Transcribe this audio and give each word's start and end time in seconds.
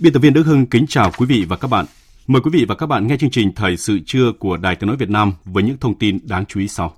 Biên 0.00 0.12
tập 0.12 0.20
viên 0.20 0.32
Đức 0.32 0.46
Hưng 0.46 0.66
kính 0.66 0.86
chào 0.86 1.10
quý 1.18 1.26
vị 1.26 1.44
và 1.48 1.56
các 1.56 1.68
bạn. 1.68 1.86
Mời 2.26 2.42
quý 2.42 2.50
vị 2.52 2.64
và 2.68 2.74
các 2.74 2.86
bạn 2.86 3.06
nghe 3.06 3.16
chương 3.16 3.30
trình 3.30 3.52
Thời 3.54 3.76
sự 3.76 3.98
trưa 4.06 4.32
của 4.38 4.56
Đài 4.56 4.76
Tiếng 4.76 4.88
Nói 4.88 4.96
Việt 4.96 5.10
Nam 5.10 5.32
với 5.44 5.62
những 5.62 5.76
thông 5.80 5.98
tin 5.98 6.18
đáng 6.22 6.44
chú 6.46 6.60
ý 6.60 6.68
sau. 6.68 6.94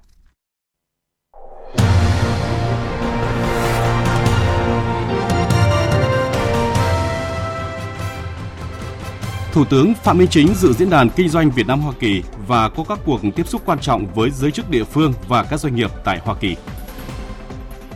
Thủ 9.53 9.65
tướng 9.65 9.95
Phạm 9.95 10.19
Minh 10.19 10.29
Chính 10.31 10.55
dự 10.55 10.73
diễn 10.73 10.91
đàn 10.91 11.11
kinh 11.11 11.29
doanh 11.29 11.51
Việt 11.51 11.67
Nam 11.67 11.81
Hoa 11.81 11.93
Kỳ 12.01 12.23
và 12.47 12.69
có 12.69 12.85
các 12.89 12.99
cuộc 13.05 13.21
tiếp 13.37 13.49
xúc 13.49 13.63
quan 13.65 13.79
trọng 13.79 14.07
với 14.15 14.31
giới 14.31 14.51
chức 14.51 14.71
địa 14.71 14.85
phương 14.85 15.13
và 15.29 15.43
các 15.43 15.61
doanh 15.61 15.75
nghiệp 15.75 15.91
tại 16.05 16.19
Hoa 16.19 16.35
Kỳ. 16.41 16.57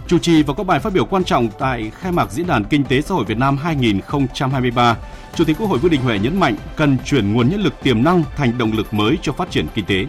Chủ 0.07 0.19
trì 0.19 0.43
và 0.43 0.55
có 0.55 0.65
bài 0.65 0.81
phát 0.81 0.93
biểu 0.93 1.05
quan 1.05 1.25
trọng 1.25 1.49
tại 1.59 1.91
khai 2.01 2.13
mạc 2.13 2.33
Diễn 2.33 2.47
đàn 2.47 2.65
Kinh 2.65 2.85
tế 2.85 3.01
xã 3.01 3.15
hội 3.15 3.25
Việt 3.25 3.39
Nam 3.39 3.57
2023, 3.57 4.97
Chủ 5.35 5.45
tịch 5.45 5.57
Quốc 5.59 5.67
hội 5.67 5.79
Vương 5.79 5.91
Đình 5.91 6.01
Huệ 6.01 6.19
nhấn 6.19 6.41
mạnh 6.41 6.57
cần 6.77 6.97
chuyển 7.05 7.33
nguồn 7.33 7.49
nhân 7.49 7.61
lực 7.61 7.75
tiềm 7.83 8.05
năng 8.05 8.23
thành 8.37 8.59
động 8.59 8.73
lực 8.73 8.95
mới 8.95 9.19
cho 9.23 9.33
phát 9.33 9.51
triển 9.51 9.67
kinh 9.75 9.85
tế. 9.85 10.07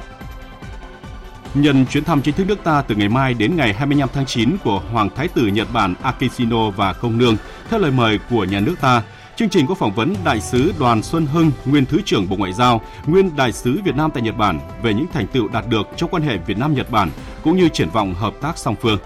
Nhân 1.54 1.86
chuyến 1.86 2.04
thăm 2.04 2.22
chính 2.22 2.36
thức 2.36 2.48
nước 2.48 2.64
ta 2.64 2.82
từ 2.82 2.96
ngày 2.96 3.10
mai 3.10 3.34
đến 3.34 3.56
ngày 3.56 3.74
25 3.74 4.10
tháng 4.14 4.26
9 4.26 4.58
của 4.64 4.82
Hoàng 4.92 5.10
Thái 5.16 5.28
tử 5.28 5.48
Nhật 5.48 5.68
Bản 5.74 5.96
Akishino 6.02 6.70
và 6.70 6.94
Công 6.94 7.18
Nương, 7.18 7.38
theo 7.70 7.80
lời 7.80 7.92
mời 7.92 8.20
của 8.30 8.44
nhà 8.44 8.60
nước 8.60 8.76
ta, 8.82 9.04
Chương 9.36 9.50
trình 9.50 9.68
có 9.68 9.76
phỏng 9.76 9.94
vấn 9.94 10.16
Đại 10.26 10.42
sứ 10.42 10.74
Đoàn 10.80 11.04
Xuân 11.04 11.26
Hưng, 11.26 11.52
nguyên 11.66 11.86
Thứ 11.86 12.02
trưởng 12.06 12.30
Bộ 12.30 12.36
Ngoại 12.36 12.54
giao, 12.54 12.82
nguyên 13.06 13.36
Đại 13.36 13.52
sứ 13.52 13.80
Việt 13.86 13.96
Nam 13.96 14.12
tại 14.14 14.24
Nhật 14.24 14.38
Bản 14.38 14.60
về 14.82 14.94
những 14.94 15.06
thành 15.14 15.28
tựu 15.28 15.48
đạt 15.48 15.68
được 15.70 15.88
trong 15.96 16.10
quan 16.10 16.24
hệ 16.24 16.38
Việt 16.38 16.58
Nam-Nhật 16.58 16.92
Bản 16.92 17.10
cũng 17.44 17.58
như 17.58 17.70
triển 17.70 17.90
vọng 17.90 18.14
hợp 18.14 18.34
tác 18.42 18.58
song 18.58 18.76
phương 18.82 19.00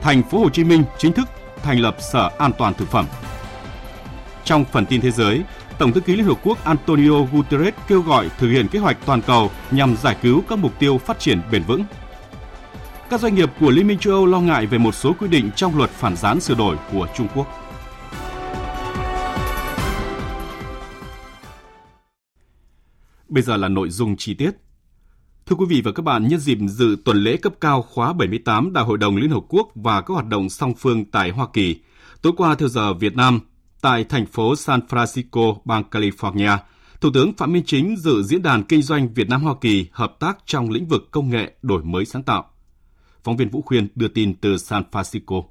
thành 0.00 0.22
phố 0.22 0.38
Hồ 0.38 0.50
Chí 0.50 0.64
Minh 0.64 0.84
chính 0.98 1.12
thức 1.12 1.28
thành 1.62 1.80
lập 1.80 1.96
Sở 2.12 2.30
An 2.38 2.52
toàn 2.58 2.74
thực 2.74 2.88
phẩm. 2.88 3.06
Trong 4.44 4.64
phần 4.72 4.86
tin 4.86 5.00
thế 5.00 5.10
giới, 5.10 5.42
Tổng 5.78 5.92
thư 5.92 6.00
ký 6.00 6.16
Liên 6.16 6.26
Hợp 6.26 6.38
Quốc 6.42 6.64
Antonio 6.64 7.22
Guterres 7.32 7.74
kêu 7.88 8.02
gọi 8.02 8.30
thực 8.38 8.48
hiện 8.50 8.68
kế 8.68 8.78
hoạch 8.78 8.96
toàn 9.06 9.22
cầu 9.22 9.50
nhằm 9.70 9.96
giải 9.96 10.16
cứu 10.22 10.42
các 10.48 10.58
mục 10.58 10.72
tiêu 10.78 10.98
phát 10.98 11.18
triển 11.18 11.40
bền 11.50 11.62
vững. 11.62 11.84
Các 13.10 13.20
doanh 13.20 13.34
nghiệp 13.34 13.50
của 13.60 13.70
Liên 13.70 13.86
minh 13.86 13.98
châu 13.98 14.14
Âu 14.14 14.26
lo 14.26 14.40
ngại 14.40 14.66
về 14.66 14.78
một 14.78 14.94
số 14.94 15.12
quy 15.18 15.28
định 15.28 15.50
trong 15.56 15.76
luật 15.76 15.90
phản 15.90 16.16
gián 16.16 16.40
sửa 16.40 16.54
đổi 16.54 16.76
của 16.92 17.08
Trung 17.16 17.28
Quốc. 17.34 17.46
Bây 23.28 23.42
giờ 23.42 23.56
là 23.56 23.68
nội 23.68 23.90
dung 23.90 24.16
chi 24.16 24.34
tiết. 24.34 24.50
Thưa 25.48 25.56
quý 25.56 25.66
vị 25.68 25.82
và 25.84 25.92
các 25.92 26.02
bạn, 26.02 26.28
nhân 26.28 26.40
dịp 26.40 26.58
dự 26.68 26.96
tuần 27.04 27.16
lễ 27.16 27.36
cấp 27.36 27.52
cao 27.60 27.82
khóa 27.82 28.12
78 28.12 28.72
Đại 28.72 28.84
hội 28.84 28.98
đồng 28.98 29.16
Liên 29.16 29.30
Hợp 29.30 29.42
Quốc 29.48 29.68
và 29.74 30.00
các 30.00 30.14
hoạt 30.14 30.26
động 30.26 30.48
song 30.48 30.74
phương 30.74 31.04
tại 31.04 31.30
Hoa 31.30 31.46
Kỳ, 31.52 31.76
tối 32.22 32.32
qua 32.36 32.54
theo 32.54 32.68
giờ 32.68 32.94
Việt 32.94 33.16
Nam, 33.16 33.40
tại 33.80 34.04
thành 34.04 34.26
phố 34.26 34.56
San 34.56 34.80
Francisco, 34.88 35.56
bang 35.64 35.84
California, 35.90 36.58
Thủ 37.00 37.10
tướng 37.14 37.32
Phạm 37.32 37.52
Minh 37.52 37.62
Chính 37.66 37.96
dự 37.96 38.22
diễn 38.22 38.42
đàn 38.42 38.62
kinh 38.62 38.82
doanh 38.82 39.14
Việt 39.14 39.28
Nam 39.28 39.42
Hoa 39.42 39.54
Kỳ 39.60 39.86
hợp 39.92 40.16
tác 40.20 40.38
trong 40.46 40.70
lĩnh 40.70 40.86
vực 40.86 41.08
công 41.10 41.30
nghệ 41.30 41.52
đổi 41.62 41.82
mới 41.82 42.04
sáng 42.04 42.22
tạo. 42.22 42.50
Phóng 43.24 43.36
viên 43.36 43.48
Vũ 43.48 43.62
Khuyên 43.62 43.88
đưa 43.94 44.08
tin 44.08 44.34
từ 44.34 44.58
San 44.58 44.82
Francisco. 44.90 45.42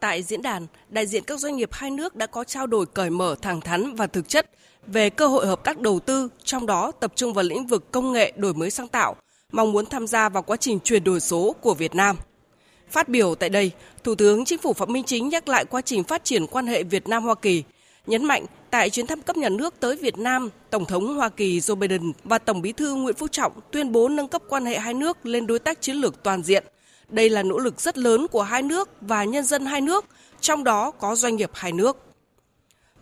Tại 0.00 0.22
diễn 0.22 0.42
đàn, 0.42 0.66
đại 0.88 1.06
diện 1.06 1.24
các 1.26 1.40
doanh 1.40 1.56
nghiệp 1.56 1.68
hai 1.72 1.90
nước 1.90 2.16
đã 2.16 2.26
có 2.26 2.44
trao 2.44 2.66
đổi 2.66 2.86
cởi 2.86 3.10
mở, 3.10 3.34
thẳng 3.42 3.60
thắn 3.60 3.94
và 3.94 4.06
thực 4.06 4.28
chất 4.28 4.50
về 4.92 5.10
cơ 5.10 5.26
hội 5.26 5.46
hợp 5.46 5.64
tác 5.64 5.78
đầu 5.78 6.00
tư, 6.00 6.28
trong 6.44 6.66
đó 6.66 6.92
tập 7.00 7.12
trung 7.16 7.34
vào 7.34 7.44
lĩnh 7.44 7.66
vực 7.66 7.92
công 7.92 8.12
nghệ 8.12 8.32
đổi 8.36 8.54
mới 8.54 8.70
sáng 8.70 8.88
tạo, 8.88 9.16
mong 9.52 9.72
muốn 9.72 9.86
tham 9.86 10.06
gia 10.06 10.28
vào 10.28 10.42
quá 10.42 10.56
trình 10.56 10.78
chuyển 10.84 11.04
đổi 11.04 11.20
số 11.20 11.54
của 11.60 11.74
Việt 11.74 11.94
Nam. 11.94 12.16
Phát 12.90 13.08
biểu 13.08 13.34
tại 13.34 13.48
đây, 13.48 13.70
Thủ 14.04 14.14
tướng 14.14 14.44
Chính 14.44 14.58
phủ 14.58 14.72
Phạm 14.72 14.92
Minh 14.92 15.04
Chính 15.04 15.28
nhắc 15.28 15.48
lại 15.48 15.64
quá 15.64 15.80
trình 15.80 16.04
phát 16.04 16.24
triển 16.24 16.46
quan 16.46 16.66
hệ 16.66 16.82
Việt 16.82 17.08
Nam 17.08 17.24
Hoa 17.24 17.34
Kỳ, 17.34 17.64
nhấn 18.06 18.24
mạnh 18.24 18.46
tại 18.70 18.90
chuyến 18.90 19.06
thăm 19.06 19.22
cấp 19.22 19.36
nhà 19.36 19.48
nước 19.48 19.74
tới 19.80 19.96
Việt 19.96 20.18
Nam, 20.18 20.50
Tổng 20.70 20.84
thống 20.84 21.16
Hoa 21.16 21.28
Kỳ 21.28 21.58
Joe 21.58 21.74
Biden 21.74 22.12
và 22.24 22.38
Tổng 22.38 22.62
Bí 22.62 22.72
thư 22.72 22.94
Nguyễn 22.94 23.14
Phú 23.14 23.28
Trọng 23.28 23.52
tuyên 23.70 23.92
bố 23.92 24.08
nâng 24.08 24.28
cấp 24.28 24.42
quan 24.48 24.64
hệ 24.66 24.78
hai 24.78 24.94
nước 24.94 25.26
lên 25.26 25.46
đối 25.46 25.58
tác 25.58 25.80
chiến 25.80 25.96
lược 25.96 26.22
toàn 26.22 26.42
diện. 26.42 26.64
Đây 27.08 27.30
là 27.30 27.42
nỗ 27.42 27.58
lực 27.58 27.80
rất 27.80 27.98
lớn 27.98 28.26
của 28.28 28.42
hai 28.42 28.62
nước 28.62 28.88
và 29.00 29.24
nhân 29.24 29.44
dân 29.44 29.66
hai 29.66 29.80
nước, 29.80 30.04
trong 30.40 30.64
đó 30.64 30.90
có 30.90 31.14
doanh 31.14 31.36
nghiệp 31.36 31.50
hai 31.54 31.72
nước. 31.72 32.07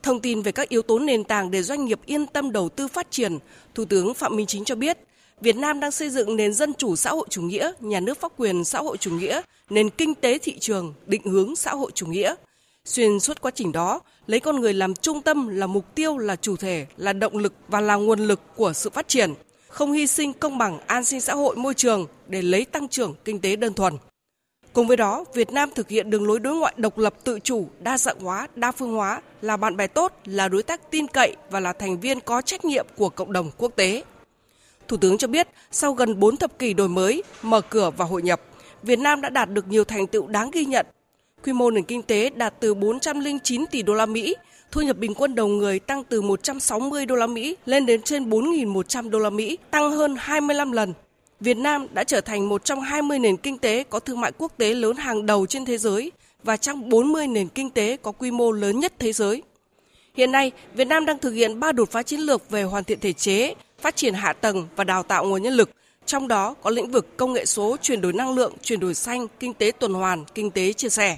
Thông 0.06 0.21
tin 0.21 0.43
về 0.43 0.53
các 0.53 0.69
yếu 0.69 0.83
tố 0.83 0.99
nền 0.99 1.25
tảng 1.25 1.50
để 1.50 1.62
doanh 1.62 1.84
nghiệp 1.84 2.00
yên 2.06 2.27
tâm 2.27 2.53
đầu 2.53 2.69
tư 2.69 2.89
phát 2.89 3.11
triển, 3.11 3.39
Thủ 3.75 3.84
tướng 3.84 4.15
Phạm 4.15 4.37
Minh 4.37 4.47
Chính 4.47 4.65
cho 4.65 4.75
biết, 4.75 4.99
Việt 5.41 5.56
Nam 5.56 5.81
đang 5.81 5.91
xây 5.91 6.11
dựng 6.11 6.37
nền 6.37 6.53
dân 6.53 6.75
chủ 6.75 6.97
xã 6.97 7.11
hội 7.11 7.27
chủ 7.31 7.43
nghĩa, 7.43 7.72
nhà 7.81 8.00
nước 8.00 8.21
pháp 8.21 8.33
quyền 8.37 8.65
xã 8.65 8.78
hội 8.78 8.97
chủ 8.97 9.11
nghĩa, 9.11 9.41
nền 9.71 9.91
kinh 9.91 10.15
tế 10.15 10.39
thị 10.39 10.59
trường, 10.59 10.94
định 11.06 11.22
hướng 11.25 11.56
xã 11.56 11.71
hội 11.71 11.91
chủ 11.94 12.06
nghĩa. 12.06 12.34
Xuyên 12.84 13.21
suốt 13.21 13.41
quá 13.41 13.50
trình 13.55 13.72
đó, 13.72 14.00
lấy 14.27 14.41
con 14.41 14.61
người 14.61 14.72
làm 14.72 14.94
trung 14.94 15.22
tâm 15.22 15.49
là 15.49 15.67
mục 15.67 15.94
tiêu, 15.94 16.19
là 16.19 16.37
chủ 16.37 16.56
thể, 16.56 16.87
là 16.97 17.12
động 17.12 17.37
lực 17.37 17.53
và 17.69 17.81
là 17.81 17.94
nguồn 17.94 18.21
lực 18.21 18.41
của 18.56 18.73
sự 18.73 18.91
phát 18.91 19.09
triển, 19.09 19.34
không 19.69 19.93
hy 19.93 20.06
sinh 20.06 20.33
công 20.33 20.59
bằng 20.59 20.78
an 20.87 21.05
sinh 21.05 21.21
xã 21.21 21.34
hội 21.34 21.56
môi 21.56 21.75
trường 21.75 22.06
để 22.28 22.43
lấy 22.43 22.65
tăng 22.65 22.88
trưởng 22.88 23.15
kinh 23.25 23.41
tế 23.41 23.56
đơn 23.56 23.75
thuần. 23.75 23.94
Cùng 24.76 24.87
với 24.87 24.97
đó, 24.97 25.25
Việt 25.34 25.53
Nam 25.53 25.70
thực 25.75 25.88
hiện 25.88 26.10
đường 26.10 26.26
lối 26.26 26.41
đối 26.41 26.56
ngoại 26.56 26.75
độc 26.76 26.98
lập 26.98 27.14
tự 27.25 27.38
chủ, 27.41 27.69
đa 27.81 27.98
dạng 27.98 28.20
hóa, 28.20 28.48
đa 28.56 28.72
phương 28.72 28.92
hóa, 28.92 29.20
là 29.42 29.56
bạn 29.56 29.76
bè 29.76 29.87
tốt, 29.87 30.12
là 30.25 30.48
đối 30.48 30.62
tác 30.62 30.91
tin 30.91 31.06
cậy 31.06 31.37
và 31.50 31.60
là 31.60 31.72
thành 31.72 32.00
viên 32.00 32.20
có 32.20 32.42
trách 32.42 32.64
nhiệm 32.64 32.87
của 32.97 33.09
cộng 33.09 33.32
đồng 33.32 33.50
quốc 33.59 33.72
tế. 33.76 34.03
Thủ 34.88 34.97
tướng 34.97 35.19
cho 35.19 35.28
biết, 35.28 35.48
sau 35.70 35.92
gần 35.92 36.20
4 36.20 36.37
thập 36.37 36.59
kỷ 36.59 36.75
đổi 36.75 36.88
mới, 36.88 37.22
mở 37.42 37.60
cửa 37.60 37.91
và 37.97 38.04
hội 38.04 38.22
nhập, 38.22 38.41
Việt 38.82 38.98
Nam 38.98 39.20
đã 39.20 39.28
đạt 39.28 39.50
được 39.50 39.69
nhiều 39.69 39.84
thành 39.84 40.06
tựu 40.06 40.26
đáng 40.26 40.50
ghi 40.50 40.64
nhận. 40.64 40.87
Quy 41.44 41.53
mô 41.53 41.70
nền 41.70 41.84
kinh 41.84 42.03
tế 42.03 42.31
đạt 42.31 42.54
từ 42.60 42.75
409 42.75 43.66
tỷ 43.66 43.82
đô 43.82 43.94
la 43.94 44.06
Mỹ, 44.06 44.37
thu 44.70 44.81
nhập 44.81 44.97
bình 44.98 45.14
quân 45.14 45.34
đầu 45.34 45.48
người 45.48 45.78
tăng 45.78 46.04
từ 46.04 46.22
160 46.22 47.06
đô 47.06 47.14
la 47.14 47.26
Mỹ 47.26 47.56
lên 47.66 47.87
đến 47.87 48.03
trên 48.03 48.31
4.100 48.31 49.10
đô 49.10 49.19
la 49.19 49.31
Mỹ, 49.31 49.58
tăng 49.70 49.91
hơn 49.91 50.16
25 50.19 50.72
lần 50.72 50.94
Việt 51.41 51.57
Nam 51.57 51.87
đã 51.93 52.05
trở 52.05 52.21
thành 52.21 52.49
một 52.49 52.65
trong 52.65 52.81
20 52.81 53.19
nền 53.19 53.37
kinh 53.37 53.59
tế 53.59 53.85
có 53.91 54.01
thương 54.01 54.21
mại 54.21 54.33
quốc 54.39 54.53
tế 54.57 54.75
lớn 54.75 54.97
hàng 54.97 55.27
đầu 55.27 55.47
trên 55.47 55.65
thế 55.65 55.79
giới 55.79 56.13
và 56.43 56.57
trong 56.57 56.89
40 56.89 57.27
nền 57.27 57.49
kinh 57.49 57.71
tế 57.71 57.97
có 58.03 58.13
quy 58.13 58.31
mô 58.31 58.53
lớn 58.53 58.81
nhất 58.81 58.93
thế 58.99 59.13
giới. 59.13 59.43
Hiện 60.15 60.33
nay, 60.33 60.53
Việt 60.75 60.85
Nam 60.85 61.07
đang 61.07 61.19
thực 61.19 61.31
hiện 61.31 61.61
ba 61.61 61.73
đột 61.73 61.91
phá 61.91 62.03
chiến 62.03 62.21
lược 62.21 62.51
về 62.51 62.63
hoàn 62.63 62.85
thiện 62.85 63.01
thể 63.01 63.13
chế, 63.13 63.55
phát 63.79 63.97
triển 63.97 64.15
hạ 64.15 64.33
tầng 64.33 64.69
và 64.77 64.85
đào 64.85 65.03
tạo 65.03 65.25
nguồn 65.25 65.43
nhân 65.43 65.55
lực, 65.55 65.71
trong 66.07 66.29
đó 66.29 66.55
có 66.63 66.71
lĩnh 66.71 66.91
vực 66.91 67.17
công 67.17 67.33
nghệ 67.33 67.45
số, 67.47 67.77
chuyển 67.83 68.01
đổi 68.01 68.13
năng 68.13 68.35
lượng, 68.35 68.53
chuyển 68.63 68.81
đổi 68.81 68.95
xanh, 68.95 69.27
kinh 69.41 69.55
tế 69.55 69.73
tuần 69.79 69.95
hoàn, 69.95 70.25
kinh 70.35 70.50
tế 70.50 70.73
chia 70.73 70.89
sẻ. 70.89 71.17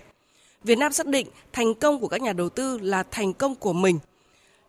Việt 0.64 0.78
Nam 0.78 0.92
xác 0.92 1.06
định 1.06 1.26
thành 1.52 1.74
công 1.74 2.00
của 2.00 2.08
các 2.08 2.22
nhà 2.22 2.32
đầu 2.32 2.48
tư 2.48 2.78
là 2.82 3.02
thành 3.02 3.32
công 3.32 3.54
của 3.54 3.72
mình. 3.72 3.98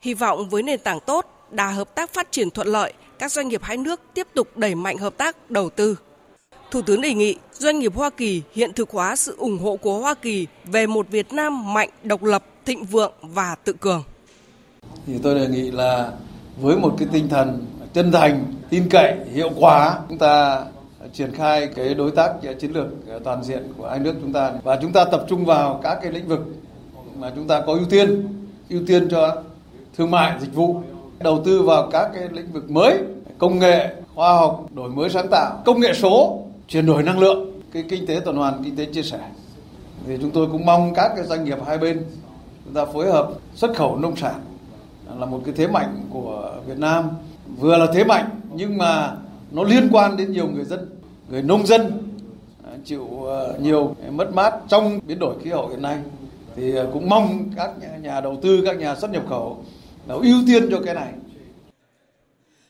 Hy 0.01 0.13
vọng 0.13 0.49
với 0.49 0.63
nền 0.63 0.79
tảng 0.79 0.99
tốt, 0.99 1.47
đà 1.51 1.67
hợp 1.67 1.95
tác 1.95 2.13
phát 2.13 2.31
triển 2.31 2.49
thuận 2.49 2.67
lợi, 2.67 2.93
các 3.19 3.31
doanh 3.31 3.47
nghiệp 3.47 3.61
hai 3.63 3.77
nước 3.77 4.01
tiếp 4.13 4.27
tục 4.33 4.47
đẩy 4.55 4.75
mạnh 4.75 4.97
hợp 4.97 5.13
tác 5.17 5.51
đầu 5.51 5.69
tư. 5.69 5.99
Thủ 6.71 6.81
tướng 6.81 7.01
đề 7.01 7.13
nghị 7.13 7.35
doanh 7.53 7.79
nghiệp 7.79 7.95
Hoa 7.95 8.09
Kỳ 8.09 8.41
hiện 8.53 8.73
thực 8.73 8.89
hóa 8.89 9.15
sự 9.15 9.35
ủng 9.37 9.57
hộ 9.57 9.75
của 9.75 9.99
Hoa 9.99 10.13
Kỳ 10.13 10.47
về 10.65 10.87
một 10.87 11.09
Việt 11.09 11.33
Nam 11.33 11.73
mạnh, 11.73 11.89
độc 12.03 12.23
lập, 12.23 12.43
thịnh 12.65 12.85
vượng 12.85 13.13
và 13.21 13.55
tự 13.63 13.73
cường. 13.73 14.03
Thì 15.07 15.13
tôi 15.23 15.35
đề 15.35 15.47
nghị 15.47 15.71
là 15.71 16.11
với 16.61 16.77
một 16.77 16.95
cái 16.99 17.07
tinh 17.11 17.29
thần 17.29 17.65
chân 17.93 18.11
thành, 18.11 18.53
tin 18.69 18.89
cậy, 18.89 19.15
hiệu 19.33 19.49
quả, 19.55 19.99
chúng 20.09 20.17
ta 20.17 20.63
triển 21.13 21.31
khai 21.31 21.69
cái 21.75 21.93
đối 21.93 22.11
tác 22.11 22.33
chiến 22.59 22.71
lược 22.71 22.87
toàn 23.23 23.43
diện 23.43 23.73
của 23.77 23.89
hai 23.89 23.99
nước 23.99 24.15
chúng 24.21 24.33
ta 24.33 24.51
và 24.63 24.79
chúng 24.81 24.93
ta 24.93 25.05
tập 25.05 25.25
trung 25.29 25.45
vào 25.45 25.79
các 25.83 25.99
cái 26.01 26.11
lĩnh 26.11 26.27
vực 26.27 26.39
mà 27.17 27.31
chúng 27.35 27.47
ta 27.47 27.61
có 27.65 27.73
ưu 27.73 27.85
tiên, 27.89 28.27
ưu 28.69 28.81
tiên 28.87 29.07
cho 29.11 29.43
thương 29.97 30.11
mại, 30.11 30.39
dịch 30.41 30.53
vụ 30.53 30.81
đầu 31.19 31.41
tư 31.45 31.61
vào 31.61 31.89
các 31.91 32.11
cái 32.13 32.29
lĩnh 32.31 32.51
vực 32.51 32.71
mới 32.71 32.99
công 33.37 33.59
nghệ 33.59 33.95
khoa 34.15 34.33
học 34.33 34.65
đổi 34.75 34.89
mới 34.89 35.09
sáng 35.09 35.27
tạo 35.31 35.61
công 35.65 35.79
nghệ 35.79 35.93
số 35.93 36.43
chuyển 36.67 36.85
đổi 36.85 37.03
năng 37.03 37.19
lượng. 37.19 37.61
Cái 37.71 37.83
kinh 37.89 38.05
tế 38.05 38.19
tuần 38.25 38.37
hoàn, 38.37 38.63
kinh 38.63 38.75
tế 38.75 38.85
chia 38.85 39.03
sẻ. 39.03 39.19
Thì 40.07 40.17
chúng 40.21 40.31
tôi 40.31 40.47
cũng 40.51 40.65
mong 40.65 40.93
các 40.95 41.11
cái 41.15 41.25
doanh 41.25 41.45
nghiệp 41.45 41.57
hai 41.67 41.77
bên 41.77 42.03
chúng 42.65 42.73
ta 42.73 42.85
phối 42.85 43.11
hợp 43.11 43.29
xuất 43.55 43.75
khẩu 43.75 43.97
nông 43.97 44.15
sản. 44.15 44.39
Là 45.19 45.25
một 45.25 45.41
cái 45.45 45.53
thế 45.57 45.67
mạnh 45.67 46.05
của 46.09 46.53
Việt 46.67 46.77
Nam. 46.77 47.09
Vừa 47.59 47.77
là 47.77 47.87
thế 47.93 48.03
mạnh 48.03 48.29
nhưng 48.53 48.77
mà 48.77 49.15
nó 49.51 49.63
liên 49.63 49.89
quan 49.91 50.17
đến 50.17 50.31
nhiều 50.31 50.47
người 50.47 50.65
dân 50.65 50.89
người 51.29 51.41
nông 51.41 51.67
dân 51.67 51.91
à, 52.63 52.71
chịu 52.85 53.07
à, 53.29 53.39
nhiều 53.61 53.95
mất 54.11 54.33
mát 54.33 54.53
trong 54.67 54.99
biến 55.07 55.19
đổi 55.19 55.35
khí 55.43 55.49
hậu 55.49 55.67
hiện 55.67 55.81
nay. 55.81 55.97
Thì 56.55 56.75
à, 56.75 56.83
cũng 56.93 57.09
mong 57.09 57.49
các 57.55 57.71
nhà 58.01 58.21
đầu 58.21 58.37
tư 58.41 58.61
các 58.65 58.77
nhà 58.77 58.95
xuất 58.95 59.11
nhập 59.11 59.23
khẩu 59.29 59.57
là 60.09 60.15
ưu 60.15 60.43
tiên 60.47 60.67
cho 60.71 60.81
cái 60.85 60.93
này 60.93 61.13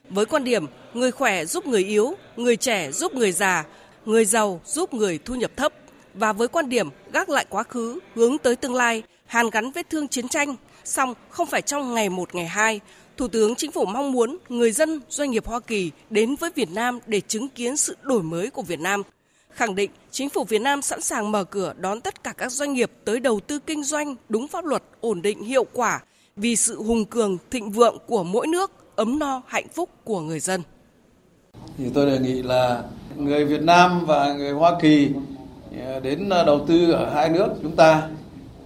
với 0.09 0.25
quan 0.25 0.43
điểm 0.43 0.65
người 0.93 1.11
khỏe 1.11 1.45
giúp 1.45 1.67
người 1.67 1.83
yếu, 1.83 2.13
người 2.37 2.57
trẻ 2.57 2.91
giúp 2.91 3.15
người 3.15 3.31
già, 3.31 3.65
người 4.05 4.25
giàu 4.25 4.61
giúp 4.65 4.93
người 4.93 5.19
thu 5.25 5.35
nhập 5.35 5.51
thấp 5.55 5.73
và 6.13 6.33
với 6.33 6.47
quan 6.47 6.69
điểm 6.69 6.89
gác 7.13 7.29
lại 7.29 7.45
quá 7.49 7.63
khứ, 7.63 7.99
hướng 8.15 8.37
tới 8.37 8.55
tương 8.55 8.75
lai, 8.75 9.03
hàn 9.25 9.49
gắn 9.49 9.71
vết 9.71 9.89
thương 9.89 10.07
chiến 10.07 10.27
tranh, 10.27 10.55
song 10.83 11.13
không 11.29 11.47
phải 11.47 11.61
trong 11.61 11.93
ngày 11.93 12.09
một 12.09 12.35
ngày 12.35 12.47
hai, 12.47 12.79
Thủ 13.17 13.27
tướng 13.27 13.55
Chính 13.55 13.71
phủ 13.71 13.85
mong 13.85 14.11
muốn 14.11 14.37
người 14.49 14.71
dân, 14.71 15.01
doanh 15.09 15.31
nghiệp 15.31 15.47
Hoa 15.47 15.59
Kỳ 15.59 15.91
đến 16.09 16.35
với 16.35 16.51
Việt 16.55 16.71
Nam 16.71 16.99
để 17.07 17.21
chứng 17.21 17.49
kiến 17.49 17.77
sự 17.77 17.97
đổi 18.01 18.23
mới 18.23 18.49
của 18.49 18.61
Việt 18.61 18.79
Nam. 18.79 19.03
Khẳng 19.51 19.75
định 19.75 19.91
chính 20.11 20.29
phủ 20.29 20.43
Việt 20.43 20.61
Nam 20.61 20.81
sẵn 20.81 21.01
sàng 21.01 21.31
mở 21.31 21.43
cửa 21.43 21.73
đón 21.77 22.01
tất 22.01 22.23
cả 22.23 22.33
các 22.37 22.51
doanh 22.51 22.73
nghiệp 22.73 22.91
tới 23.05 23.19
đầu 23.19 23.39
tư 23.39 23.59
kinh 23.59 23.83
doanh 23.83 24.15
đúng 24.29 24.47
pháp 24.47 24.65
luật, 24.65 24.83
ổn 25.01 25.21
định 25.21 25.43
hiệu 25.43 25.65
quả 25.73 26.01
vì 26.39 26.55
sự 26.55 26.83
hùng 26.83 27.05
cường, 27.05 27.37
thịnh 27.51 27.71
vượng 27.71 27.97
của 28.07 28.23
mỗi 28.23 28.47
nước, 28.47 28.71
ấm 28.95 29.19
no, 29.19 29.41
hạnh 29.47 29.67
phúc 29.73 29.89
của 30.03 30.21
người 30.21 30.39
dân. 30.39 30.61
Thì 31.77 31.85
tôi 31.93 32.05
đề 32.05 32.19
nghị 32.19 32.41
là 32.41 32.83
người 33.17 33.45
Việt 33.45 33.61
Nam 33.61 34.05
và 34.05 34.33
người 34.33 34.51
Hoa 34.51 34.79
Kỳ 34.81 35.09
ờ, 35.85 35.99
đến 35.99 36.29
ờ, 36.29 36.43
đầu 36.45 36.65
tư 36.67 36.91
ở 36.91 37.09
hai 37.09 37.29
nước 37.29 37.47
chúng 37.61 37.75
ta 37.75 38.09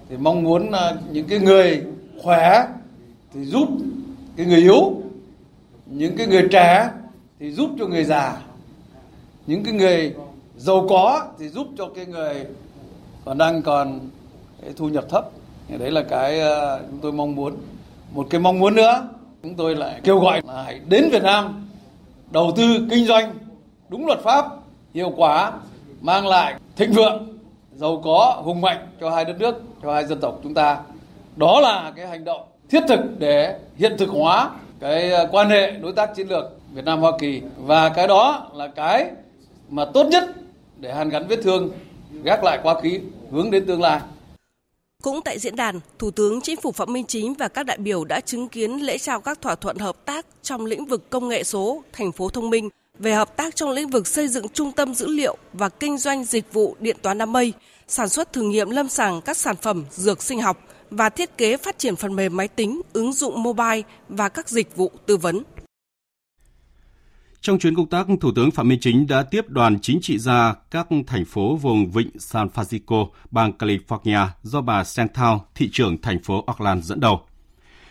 thì 0.09 0.17
mong 0.17 0.43
muốn 0.43 0.71
ờ, 0.71 0.97
những 1.11 1.27
cái 1.27 1.39
người 1.39 1.83
khỏe 2.23 2.67
thì 3.33 3.45
giúp 3.45 3.67
cái 4.35 4.45
người 4.45 4.61
yếu 4.61 4.93
những 5.85 6.17
cái 6.17 6.27
người 6.27 6.47
trẻ 6.51 6.89
thì 7.39 7.51
giúp 7.51 7.69
cho 7.79 7.87
người 7.87 8.03
già 8.03 8.41
những 9.47 9.63
cái 9.63 9.73
người 9.73 10.15
giàu 10.57 10.85
có 10.89 11.27
thì 11.39 11.49
giúp 11.49 11.67
cho 11.77 11.89
cái 11.95 12.05
người 12.05 12.45
còn 13.25 13.37
đang 13.37 13.61
còn 13.61 13.99
thu 14.75 14.89
nhập 14.89 15.05
thấp 15.09 15.29
đấy 15.77 15.91
là 15.91 16.03
cái 16.09 16.39
ờ, 16.39 16.81
chúng 16.91 16.99
tôi 16.99 17.11
mong 17.11 17.35
muốn. 17.35 17.55
Một 18.13 18.27
cái 18.29 18.41
mong 18.41 18.59
muốn 18.59 18.75
nữa 18.75 19.07
chúng 19.43 19.55
tôi 19.55 19.75
lại 19.75 19.99
kêu 20.03 20.19
gọi 20.19 20.41
là 20.47 20.63
hãy 20.63 20.79
đến 20.89 21.09
Việt 21.11 21.23
Nam 21.23 21.69
đầu 22.31 22.51
tư 22.55 22.87
kinh 22.89 23.05
doanh 23.05 23.33
đúng 23.89 24.05
luật 24.05 24.19
pháp 24.19 24.45
hiệu 24.93 25.13
quả 25.15 25.51
mang 26.01 26.27
lại 26.27 26.55
thịnh 26.75 26.91
vượng 26.91 27.37
giàu 27.75 28.01
có 28.03 28.41
hùng 28.43 28.61
mạnh 28.61 28.87
cho 29.01 29.09
hai 29.09 29.25
đất 29.25 29.39
nước 29.39 29.61
cho 29.83 29.93
hai 29.93 30.05
dân 30.05 30.19
tộc 30.19 30.39
chúng 30.43 30.53
ta. 30.53 30.77
Đó 31.35 31.59
là 31.59 31.91
cái 31.95 32.07
hành 32.07 32.23
động 32.23 32.41
thiết 32.69 32.83
thực 32.87 32.99
để 33.19 33.59
hiện 33.75 33.95
thực 33.97 34.09
hóa 34.09 34.49
cái 34.79 35.11
ờ, 35.11 35.27
quan 35.31 35.49
hệ 35.49 35.71
đối 35.71 35.93
tác 35.93 36.15
chiến 36.15 36.27
lược 36.27 36.59
Việt 36.73 36.85
Nam 36.85 36.99
Hoa 36.99 37.11
Kỳ. 37.19 37.41
Và 37.57 37.89
cái 37.89 38.07
đó 38.07 38.47
là 38.53 38.67
cái 38.67 39.05
mà 39.69 39.85
tốt 39.85 40.03
nhất 40.03 40.23
để 40.77 40.93
hàn 40.93 41.09
gắn 41.09 41.27
vết 41.27 41.39
thương, 41.43 41.69
gác 42.23 42.43
lại 42.43 42.59
quá 42.63 42.81
khứ, 42.81 42.89
hướng 43.31 43.51
đến 43.51 43.65
tương 43.65 43.81
lai. 43.81 43.99
Cũng 45.03 45.21
tại 45.21 45.39
diễn 45.39 45.55
đàn, 45.55 45.79
Thủ 45.99 46.11
tướng 46.11 46.41
Chính 46.41 46.61
phủ 46.61 46.71
Phạm 46.71 46.93
Minh 46.93 47.05
Chính 47.07 47.33
và 47.33 47.47
các 47.47 47.65
đại 47.65 47.77
biểu 47.77 48.03
đã 48.03 48.19
chứng 48.19 48.47
kiến 48.47 48.71
lễ 48.71 48.97
trao 48.97 49.21
các 49.21 49.41
thỏa 49.41 49.55
thuận 49.55 49.77
hợp 49.77 50.05
tác 50.05 50.25
trong 50.41 50.65
lĩnh 50.65 50.85
vực 50.85 51.09
công 51.09 51.27
nghệ 51.27 51.43
số, 51.43 51.83
thành 51.93 52.11
phố 52.11 52.29
thông 52.29 52.49
minh, 52.49 52.69
về 52.99 53.13
hợp 53.13 53.37
tác 53.37 53.55
trong 53.55 53.69
lĩnh 53.69 53.89
vực 53.89 54.07
xây 54.07 54.27
dựng 54.27 54.49
trung 54.49 54.71
tâm 54.71 54.93
dữ 54.95 55.07
liệu 55.07 55.37
và 55.53 55.69
kinh 55.69 55.97
doanh 55.97 56.23
dịch 56.23 56.53
vụ 56.53 56.75
điện 56.79 56.97
toán 57.01 57.17
đám 57.17 57.31
mây, 57.31 57.53
sản 57.87 58.09
xuất 58.09 58.33
thử 58.33 58.41
nghiệm 58.41 58.69
lâm 58.69 58.89
sàng 58.89 59.21
các 59.21 59.37
sản 59.37 59.55
phẩm 59.55 59.85
dược 59.91 60.23
sinh 60.23 60.41
học 60.41 60.57
và 60.89 61.09
thiết 61.09 61.37
kế 61.37 61.57
phát 61.57 61.79
triển 61.79 61.95
phần 61.95 62.15
mềm 62.15 62.37
máy 62.37 62.47
tính, 62.47 62.81
ứng 62.93 63.13
dụng 63.13 63.43
mobile 63.43 63.81
và 64.09 64.29
các 64.29 64.49
dịch 64.49 64.75
vụ 64.75 64.91
tư 65.05 65.17
vấn. 65.17 65.43
Trong 67.43 67.59
chuyến 67.59 67.75
công 67.75 67.89
tác, 67.89 68.07
Thủ 68.21 68.31
tướng 68.35 68.51
Phạm 68.51 68.67
Minh 68.67 68.79
Chính 68.81 69.07
đã 69.07 69.23
tiếp 69.23 69.49
đoàn 69.49 69.79
chính 69.79 69.99
trị 70.01 70.17
gia 70.19 70.53
các 70.71 70.87
thành 71.07 71.25
phố 71.25 71.55
vùng 71.55 71.91
vịnh 71.91 72.19
San 72.19 72.47
Francisco, 72.47 73.07
bang 73.31 73.51
California 73.59 74.27
do 74.43 74.61
bà 74.61 74.83
Santhao, 74.83 75.45
thị 75.55 75.69
trưởng 75.71 76.01
thành 76.01 76.23
phố 76.23 76.43
Oakland 76.47 76.85
dẫn 76.85 76.99
đầu. 76.99 77.21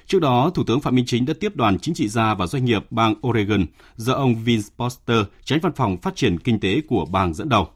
Trước 0.06 0.18
đó, 0.20 0.50
Thủ 0.54 0.64
tướng 0.66 0.80
Phạm 0.80 0.94
Minh 0.94 1.04
Chính 1.06 1.26
đã 1.26 1.34
tiếp 1.40 1.56
đoàn 1.56 1.78
chính 1.78 1.94
trị 1.94 2.08
gia 2.08 2.34
và 2.34 2.46
doanh 2.46 2.64
nghiệp 2.64 2.86
bang 2.90 3.14
Oregon 3.26 3.66
do 3.96 4.14
ông 4.14 4.34
Vince 4.34 4.68
Poster, 4.78 5.18
tránh 5.44 5.58
văn 5.62 5.72
phòng 5.72 5.96
phát 5.96 6.16
triển 6.16 6.38
kinh 6.38 6.60
tế 6.60 6.80
của 6.88 7.04
bang 7.04 7.34
dẫn 7.34 7.48
đầu. 7.48 7.68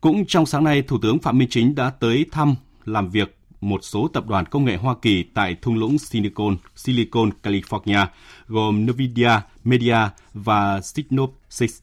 Cũng 0.00 0.26
trong 0.26 0.46
sáng 0.46 0.64
nay, 0.64 0.82
Thủ 0.82 0.98
tướng 1.02 1.18
Phạm 1.18 1.38
Minh 1.38 1.48
Chính 1.50 1.74
đã 1.74 1.90
tới 1.90 2.26
thăm, 2.32 2.54
làm 2.84 3.10
việc 3.10 3.37
một 3.60 3.84
số 3.84 4.08
tập 4.08 4.26
đoàn 4.26 4.46
công 4.46 4.64
nghệ 4.64 4.76
Hoa 4.76 4.94
Kỳ 5.02 5.22
tại 5.22 5.56
thung 5.62 5.78
lũng 5.78 5.98
Silicon, 5.98 6.56
Silicon, 6.76 7.30
California, 7.42 8.06
gồm 8.46 8.86
Nvidia, 8.86 9.30
Media 9.64 9.98
và 10.34 10.80
Synopsys. 10.80 11.80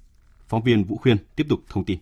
Phóng 0.48 0.64
viên 0.64 0.84
Vũ 0.84 0.98
Khuyên 0.98 1.18
tiếp 1.36 1.46
tục 1.50 1.60
thông 1.70 1.86
tin. 1.86 1.98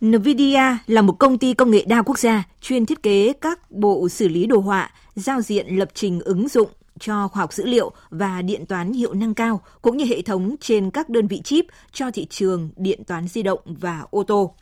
NVIDIA 0.00 0.78
là 0.86 1.02
một 1.02 1.12
công 1.18 1.38
ty 1.38 1.54
công 1.54 1.70
nghệ 1.70 1.84
đa 1.88 2.02
quốc 2.02 2.18
gia 2.18 2.42
chuyên 2.60 2.86
thiết 2.86 3.02
kế 3.02 3.32
các 3.40 3.70
bộ 3.70 4.08
xử 4.08 4.28
lý 4.28 4.46
đồ 4.46 4.58
họa, 4.58 4.90
giao 5.14 5.40
diện 5.40 5.66
lập 5.76 5.88
trình 5.94 6.20
ứng 6.20 6.48
dụng 6.48 6.68
cho 7.00 7.28
khoa 7.28 7.40
học 7.40 7.52
dữ 7.52 7.66
liệu 7.66 7.92
và 8.10 8.42
điện 8.42 8.66
toán 8.66 8.92
hiệu 8.92 9.14
năng 9.14 9.34
cao, 9.34 9.60
cũng 9.82 9.96
như 9.96 10.04
hệ 10.04 10.22
thống 10.22 10.54
trên 10.60 10.90
các 10.90 11.08
đơn 11.08 11.26
vị 11.26 11.40
chip 11.44 11.64
cho 11.92 12.10
thị 12.10 12.26
trường 12.30 12.70
điện 12.76 13.04
toán 13.06 13.28
di 13.28 13.42
động 13.42 13.58
và 13.64 14.04
ô 14.10 14.22
tô. 14.22 14.54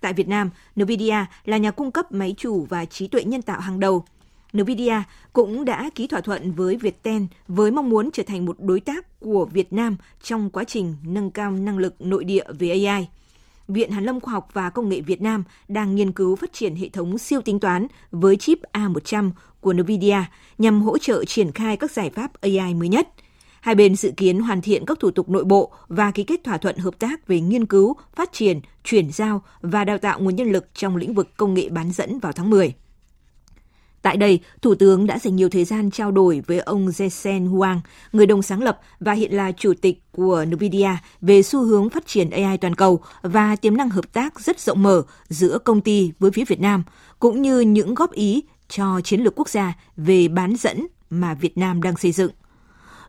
Tại 0.00 0.12
Việt 0.12 0.28
Nam, 0.28 0.50
NVIDIA 0.76 1.26
là 1.44 1.56
nhà 1.56 1.70
cung 1.70 1.90
cấp 1.90 2.12
máy 2.12 2.34
chủ 2.38 2.66
và 2.68 2.84
trí 2.84 3.08
tuệ 3.08 3.24
nhân 3.24 3.42
tạo 3.42 3.60
hàng 3.60 3.80
đầu. 3.80 4.04
NVIDIA 4.52 5.02
cũng 5.32 5.64
đã 5.64 5.90
ký 5.94 6.06
thỏa 6.06 6.20
thuận 6.20 6.52
với 6.52 6.76
Viettel 6.76 7.22
với 7.48 7.70
mong 7.70 7.90
muốn 7.90 8.10
trở 8.10 8.22
thành 8.26 8.44
một 8.44 8.56
đối 8.60 8.80
tác 8.80 9.20
của 9.20 9.44
Việt 9.44 9.72
Nam 9.72 9.96
trong 10.22 10.50
quá 10.50 10.64
trình 10.64 10.96
nâng 11.04 11.30
cao 11.30 11.50
năng 11.50 11.78
lực 11.78 11.94
nội 12.00 12.24
địa 12.24 12.44
về 12.58 12.84
AI. 12.84 13.08
Viện 13.68 13.90
Hàn 13.90 14.04
lâm 14.04 14.20
Khoa 14.20 14.32
học 14.32 14.48
và 14.52 14.70
Công 14.70 14.88
nghệ 14.88 15.00
Việt 15.00 15.22
Nam 15.22 15.44
đang 15.68 15.94
nghiên 15.94 16.12
cứu 16.12 16.36
phát 16.36 16.52
triển 16.52 16.76
hệ 16.76 16.88
thống 16.88 17.18
siêu 17.18 17.40
tính 17.40 17.60
toán 17.60 17.86
với 18.10 18.36
chip 18.36 18.58
A100 18.72 19.30
của 19.60 19.72
NVIDIA 19.72 20.24
nhằm 20.58 20.82
hỗ 20.82 20.98
trợ 20.98 21.24
triển 21.24 21.52
khai 21.52 21.76
các 21.76 21.90
giải 21.90 22.10
pháp 22.10 22.40
AI 22.40 22.74
mới 22.74 22.88
nhất– 22.88 23.08
Hai 23.60 23.74
bên 23.74 23.96
dự 23.96 24.12
kiến 24.16 24.40
hoàn 24.40 24.60
thiện 24.60 24.86
các 24.86 25.00
thủ 25.00 25.10
tục 25.10 25.28
nội 25.28 25.44
bộ 25.44 25.72
và 25.88 26.10
ký 26.10 26.24
kết 26.24 26.44
thỏa 26.44 26.58
thuận 26.58 26.76
hợp 26.76 26.98
tác 26.98 27.26
về 27.26 27.40
nghiên 27.40 27.66
cứu, 27.66 27.96
phát 28.16 28.32
triển, 28.32 28.60
chuyển 28.84 29.12
giao 29.12 29.42
và 29.60 29.84
đào 29.84 29.98
tạo 29.98 30.20
nguồn 30.20 30.36
nhân 30.36 30.52
lực 30.52 30.66
trong 30.74 30.96
lĩnh 30.96 31.14
vực 31.14 31.36
công 31.36 31.54
nghệ 31.54 31.68
bán 31.68 31.92
dẫn 31.92 32.18
vào 32.18 32.32
tháng 32.32 32.50
10. 32.50 32.74
Tại 34.02 34.16
đây, 34.16 34.40
Thủ 34.62 34.74
tướng 34.74 35.06
đã 35.06 35.18
dành 35.18 35.36
nhiều 35.36 35.48
thời 35.48 35.64
gian 35.64 35.90
trao 35.90 36.10
đổi 36.10 36.42
với 36.46 36.58
ông 36.58 36.86
Jensen 36.86 37.48
Huang, 37.48 37.80
người 38.12 38.26
đồng 38.26 38.42
sáng 38.42 38.62
lập 38.62 38.80
và 39.00 39.12
hiện 39.12 39.32
là 39.32 39.52
chủ 39.52 39.72
tịch 39.80 40.02
của 40.12 40.44
NVIDIA 40.48 40.96
về 41.20 41.42
xu 41.42 41.64
hướng 41.64 41.90
phát 41.90 42.06
triển 42.06 42.30
AI 42.30 42.56
toàn 42.56 42.74
cầu 42.74 43.00
và 43.22 43.56
tiềm 43.56 43.76
năng 43.76 43.90
hợp 43.90 44.12
tác 44.12 44.40
rất 44.40 44.60
rộng 44.60 44.82
mở 44.82 45.02
giữa 45.28 45.58
công 45.58 45.80
ty 45.80 46.12
với 46.18 46.30
phía 46.30 46.44
Việt 46.44 46.60
Nam, 46.60 46.82
cũng 47.18 47.42
như 47.42 47.60
những 47.60 47.94
góp 47.94 48.12
ý 48.12 48.42
cho 48.68 49.00
chiến 49.04 49.20
lược 49.20 49.32
quốc 49.36 49.48
gia 49.48 49.74
về 49.96 50.28
bán 50.28 50.56
dẫn 50.56 50.86
mà 51.10 51.34
Việt 51.34 51.58
Nam 51.58 51.82
đang 51.82 51.96
xây 51.96 52.12
dựng. 52.12 52.30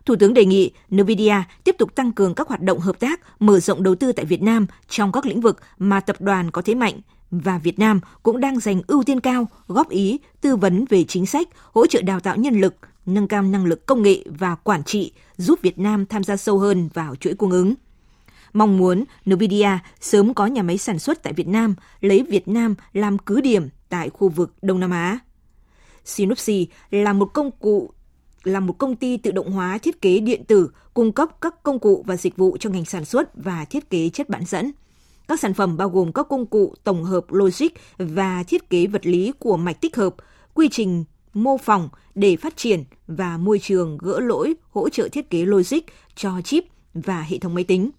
Thủ 0.06 0.16
tướng 0.16 0.34
đề 0.34 0.44
nghị 0.44 0.70
NVIDIA 0.90 1.44
tiếp 1.64 1.76
tục 1.78 1.94
tăng 1.94 2.12
cường 2.12 2.34
các 2.34 2.48
hoạt 2.48 2.60
động 2.60 2.78
hợp 2.78 3.00
tác, 3.00 3.40
mở 3.40 3.60
rộng 3.60 3.82
đầu 3.82 3.94
tư 3.94 4.12
tại 4.12 4.24
Việt 4.24 4.42
Nam 4.42 4.66
trong 4.88 5.12
các 5.12 5.26
lĩnh 5.26 5.40
vực 5.40 5.60
mà 5.78 6.00
tập 6.00 6.16
đoàn 6.20 6.50
có 6.50 6.62
thế 6.62 6.74
mạnh 6.74 7.00
và 7.30 7.58
Việt 7.58 7.78
Nam 7.78 8.00
cũng 8.22 8.40
đang 8.40 8.60
dành 8.60 8.82
ưu 8.86 9.02
tiên 9.02 9.20
cao, 9.20 9.48
góp 9.68 9.88
ý, 9.88 10.18
tư 10.40 10.56
vấn 10.56 10.84
về 10.88 11.04
chính 11.04 11.26
sách, 11.26 11.48
hỗ 11.72 11.86
trợ 11.86 12.02
đào 12.02 12.20
tạo 12.20 12.36
nhân 12.36 12.60
lực, 12.60 12.74
nâng 13.06 13.28
cao 13.28 13.42
năng 13.42 13.64
lực 13.64 13.86
công 13.86 14.02
nghệ 14.02 14.24
và 14.38 14.54
quản 14.54 14.84
trị, 14.84 15.12
giúp 15.36 15.58
Việt 15.62 15.78
Nam 15.78 16.06
tham 16.06 16.24
gia 16.24 16.36
sâu 16.36 16.58
hơn 16.58 16.88
vào 16.94 17.16
chuỗi 17.16 17.34
cung 17.34 17.50
ứng. 17.50 17.74
Mong 18.52 18.78
muốn 18.78 19.04
NVIDIA 19.26 19.78
sớm 20.00 20.34
có 20.34 20.46
nhà 20.46 20.62
máy 20.62 20.78
sản 20.78 20.98
xuất 20.98 21.22
tại 21.22 21.32
Việt 21.32 21.48
Nam, 21.48 21.74
lấy 22.00 22.22
Việt 22.28 22.48
Nam 22.48 22.74
làm 22.92 23.18
cứ 23.18 23.40
điểm 23.40 23.68
tại 23.88 24.10
khu 24.10 24.28
vực 24.28 24.54
Đông 24.62 24.80
Nam 24.80 24.90
Á. 24.90 25.18
Synopsy 26.04 26.68
là 26.90 27.12
một 27.12 27.26
công 27.34 27.50
cụ 27.50 27.90
là 28.44 28.60
một 28.60 28.78
công 28.78 28.96
ty 28.96 29.16
tự 29.16 29.30
động 29.30 29.50
hóa 29.50 29.78
thiết 29.78 30.02
kế 30.02 30.20
điện 30.20 30.44
tử, 30.44 30.70
cung 30.94 31.12
cấp 31.12 31.28
các 31.40 31.62
công 31.62 31.78
cụ 31.78 32.04
và 32.06 32.16
dịch 32.16 32.36
vụ 32.36 32.56
cho 32.60 32.70
ngành 32.70 32.84
sản 32.84 33.04
xuất 33.04 33.30
và 33.34 33.64
thiết 33.64 33.90
kế 33.90 34.08
chất 34.08 34.28
bán 34.28 34.44
dẫn. 34.44 34.70
Các 35.28 35.40
sản 35.40 35.54
phẩm 35.54 35.76
bao 35.76 35.88
gồm 35.88 36.12
các 36.12 36.26
công 36.28 36.46
cụ 36.46 36.74
tổng 36.84 37.04
hợp 37.04 37.24
logic 37.28 37.68
và 37.98 38.42
thiết 38.42 38.70
kế 38.70 38.86
vật 38.86 39.06
lý 39.06 39.32
của 39.38 39.56
mạch 39.56 39.80
tích 39.80 39.96
hợp, 39.96 40.14
quy 40.54 40.68
trình 40.72 41.04
mô 41.34 41.56
phỏng 41.58 41.88
để 42.14 42.36
phát 42.36 42.56
triển 42.56 42.84
và 43.06 43.36
môi 43.36 43.58
trường 43.58 43.98
gỡ 43.98 44.20
lỗi 44.20 44.54
hỗ 44.70 44.88
trợ 44.88 45.08
thiết 45.12 45.30
kế 45.30 45.44
logic 45.44 45.80
cho 46.14 46.40
chip 46.44 46.64
và 46.94 47.22
hệ 47.22 47.38
thống 47.38 47.54
máy 47.54 47.64
tính. 47.64 47.90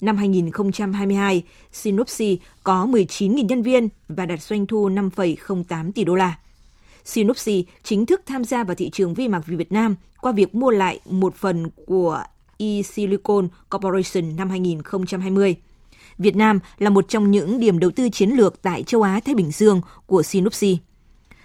Năm 0.00 0.16
2022, 0.16 1.42
Synopsys 1.72 2.38
có 2.62 2.86
19.000 2.86 3.44
nhân 3.44 3.62
viên 3.62 3.88
và 4.08 4.26
đạt 4.26 4.42
doanh 4.42 4.66
thu 4.66 4.88
5,08 4.88 5.92
tỷ 5.92 6.04
đô 6.04 6.14
la. 6.14 6.38
Synopsys 7.04 7.64
chính 7.82 8.06
thức 8.06 8.22
tham 8.26 8.44
gia 8.44 8.64
vào 8.64 8.74
thị 8.74 8.90
trường 8.90 9.14
vi 9.14 9.28
mạch 9.28 9.46
Việt 9.46 9.72
Nam 9.72 9.96
qua 10.20 10.32
việc 10.32 10.54
mua 10.54 10.70
lại 10.70 11.00
một 11.04 11.34
phần 11.34 11.70
của 11.86 12.22
eSilicon 12.58 13.48
Corporation 13.70 14.36
năm 14.36 14.50
2020. 14.50 15.56
Việt 16.18 16.36
Nam 16.36 16.58
là 16.78 16.90
một 16.90 17.08
trong 17.08 17.30
những 17.30 17.60
điểm 17.60 17.78
đầu 17.78 17.90
tư 17.90 18.08
chiến 18.08 18.30
lược 18.30 18.62
tại 18.62 18.82
châu 18.82 19.02
Á 19.02 19.20
Thái 19.24 19.34
Bình 19.34 19.50
Dương 19.50 19.80
của 20.06 20.22
Sinopsi. 20.22 20.78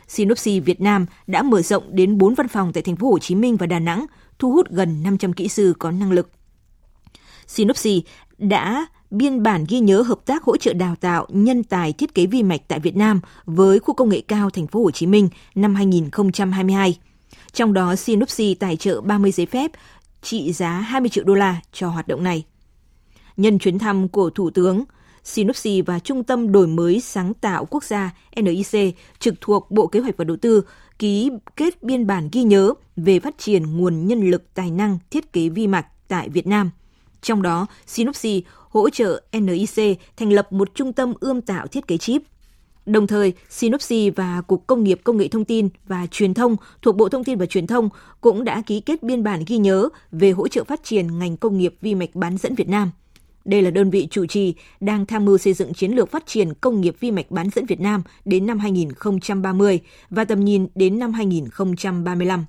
Sinopsi 0.07 0.59
Việt 0.59 0.81
Nam 0.81 1.05
đã 1.27 1.41
mở 1.41 1.61
rộng 1.61 1.83
đến 1.95 2.17
4 2.17 2.33
văn 2.33 2.47
phòng 2.47 2.73
tại 2.73 2.83
thành 2.83 2.95
phố 2.95 3.11
Hồ 3.11 3.19
Chí 3.19 3.35
Minh 3.35 3.55
và 3.57 3.65
Đà 3.65 3.79
Nẵng, 3.79 4.05
thu 4.39 4.51
hút 4.51 4.69
gần 4.69 5.03
500 5.03 5.33
kỹ 5.33 5.47
sư 5.47 5.73
có 5.79 5.91
năng 5.91 6.11
lực. 6.11 6.29
Sinopsi 7.47 8.03
đã 8.37 8.85
biên 9.11 9.43
bản 9.43 9.65
ghi 9.69 9.79
nhớ 9.79 10.01
hợp 10.01 10.19
tác 10.25 10.43
hỗ 10.43 10.57
trợ 10.57 10.73
đào 10.73 10.95
tạo 10.95 11.27
nhân 11.29 11.63
tài 11.63 11.93
thiết 11.93 12.13
kế 12.13 12.25
vi 12.25 12.43
mạch 12.43 12.61
tại 12.67 12.79
Việt 12.79 12.95
Nam 12.95 13.21
với 13.45 13.79
khu 13.79 13.93
công 13.93 14.09
nghệ 14.09 14.21
cao 14.27 14.49
thành 14.49 14.67
phố 14.67 14.83
Hồ 14.83 14.91
Chí 14.91 15.05
Minh 15.05 15.29
năm 15.55 15.75
2022. 15.75 16.97
Trong 17.53 17.73
đó 17.73 17.95
Synopsy 17.95 18.53
tài 18.53 18.75
trợ 18.75 19.01
30 19.01 19.31
giấy 19.31 19.45
phép 19.45 19.71
trị 20.21 20.53
giá 20.53 20.69
20 20.69 21.09
triệu 21.09 21.23
đô 21.23 21.33
la 21.33 21.61
cho 21.71 21.89
hoạt 21.89 22.07
động 22.07 22.23
này. 22.23 22.43
Nhân 23.37 23.59
chuyến 23.59 23.79
thăm 23.79 24.07
của 24.07 24.29
Thủ 24.29 24.49
tướng, 24.49 24.83
Synopsy 25.23 25.81
và 25.81 25.99
Trung 25.99 26.23
tâm 26.23 26.51
Đổi 26.51 26.67
mới 26.67 26.99
Sáng 26.99 27.33
tạo 27.33 27.65
Quốc 27.65 27.83
gia 27.83 28.11
NIC 28.35 28.95
trực 29.19 29.33
thuộc 29.41 29.71
Bộ 29.71 29.87
Kế 29.87 29.99
hoạch 29.99 30.17
và 30.17 30.23
Đầu 30.23 30.37
tư 30.37 30.63
ký 30.99 31.31
kết 31.55 31.83
biên 31.83 32.07
bản 32.07 32.29
ghi 32.31 32.43
nhớ 32.43 32.73
về 32.95 33.19
phát 33.19 33.37
triển 33.37 33.77
nguồn 33.77 34.07
nhân 34.07 34.29
lực 34.29 34.53
tài 34.53 34.71
năng 34.71 34.97
thiết 35.11 35.33
kế 35.33 35.49
vi 35.49 35.67
mạch 35.67 35.85
tại 36.07 36.29
Việt 36.29 36.47
Nam. 36.47 36.71
Trong 37.21 37.41
đó, 37.41 37.67
Synopsy 37.85 38.43
hỗ 38.69 38.89
trợ 38.89 39.21
NIC 39.33 39.99
thành 40.17 40.33
lập 40.33 40.53
một 40.53 40.75
trung 40.75 40.93
tâm 40.93 41.13
ươm 41.19 41.41
tạo 41.41 41.67
thiết 41.67 41.87
kế 41.87 41.97
chip. 41.97 42.21
Đồng 42.85 43.07
thời, 43.07 43.33
Synopsy 43.49 44.09
và 44.09 44.41
Cục 44.41 44.67
Công 44.67 44.83
nghiệp 44.83 45.01
Công 45.03 45.17
nghệ 45.17 45.27
Thông 45.27 45.45
tin 45.45 45.69
và 45.87 46.07
Truyền 46.11 46.33
thông 46.33 46.55
thuộc 46.81 46.95
Bộ 46.95 47.09
Thông 47.09 47.23
tin 47.23 47.37
và 47.37 47.45
Truyền 47.45 47.67
thông 47.67 47.89
cũng 48.21 48.43
đã 48.43 48.61
ký 48.61 48.79
kết 48.79 49.03
biên 49.03 49.23
bản 49.23 49.43
ghi 49.47 49.57
nhớ 49.57 49.89
về 50.11 50.31
hỗ 50.31 50.47
trợ 50.47 50.63
phát 50.63 50.83
triển 50.83 51.19
ngành 51.19 51.37
công 51.37 51.57
nghiệp 51.57 51.75
vi 51.81 51.95
mạch 51.95 52.15
bán 52.15 52.37
dẫn 52.37 52.55
Việt 52.55 52.69
Nam. 52.69 52.91
Đây 53.45 53.61
là 53.61 53.71
đơn 53.71 53.89
vị 53.89 54.07
chủ 54.11 54.25
trì 54.25 54.53
đang 54.79 55.05
tham 55.05 55.25
mưu 55.25 55.37
xây 55.37 55.53
dựng 55.53 55.73
chiến 55.73 55.91
lược 55.91 56.11
phát 56.11 56.23
triển 56.25 56.53
công 56.53 56.81
nghiệp 56.81 56.95
vi 56.99 57.11
mạch 57.11 57.31
bán 57.31 57.49
dẫn 57.55 57.65
Việt 57.65 57.79
Nam 57.79 58.03
đến 58.25 58.45
năm 58.45 58.59
2030 58.59 59.79
và 60.09 60.25
tầm 60.25 60.45
nhìn 60.45 60.67
đến 60.75 60.99
năm 60.99 61.13
2035. 61.13 62.45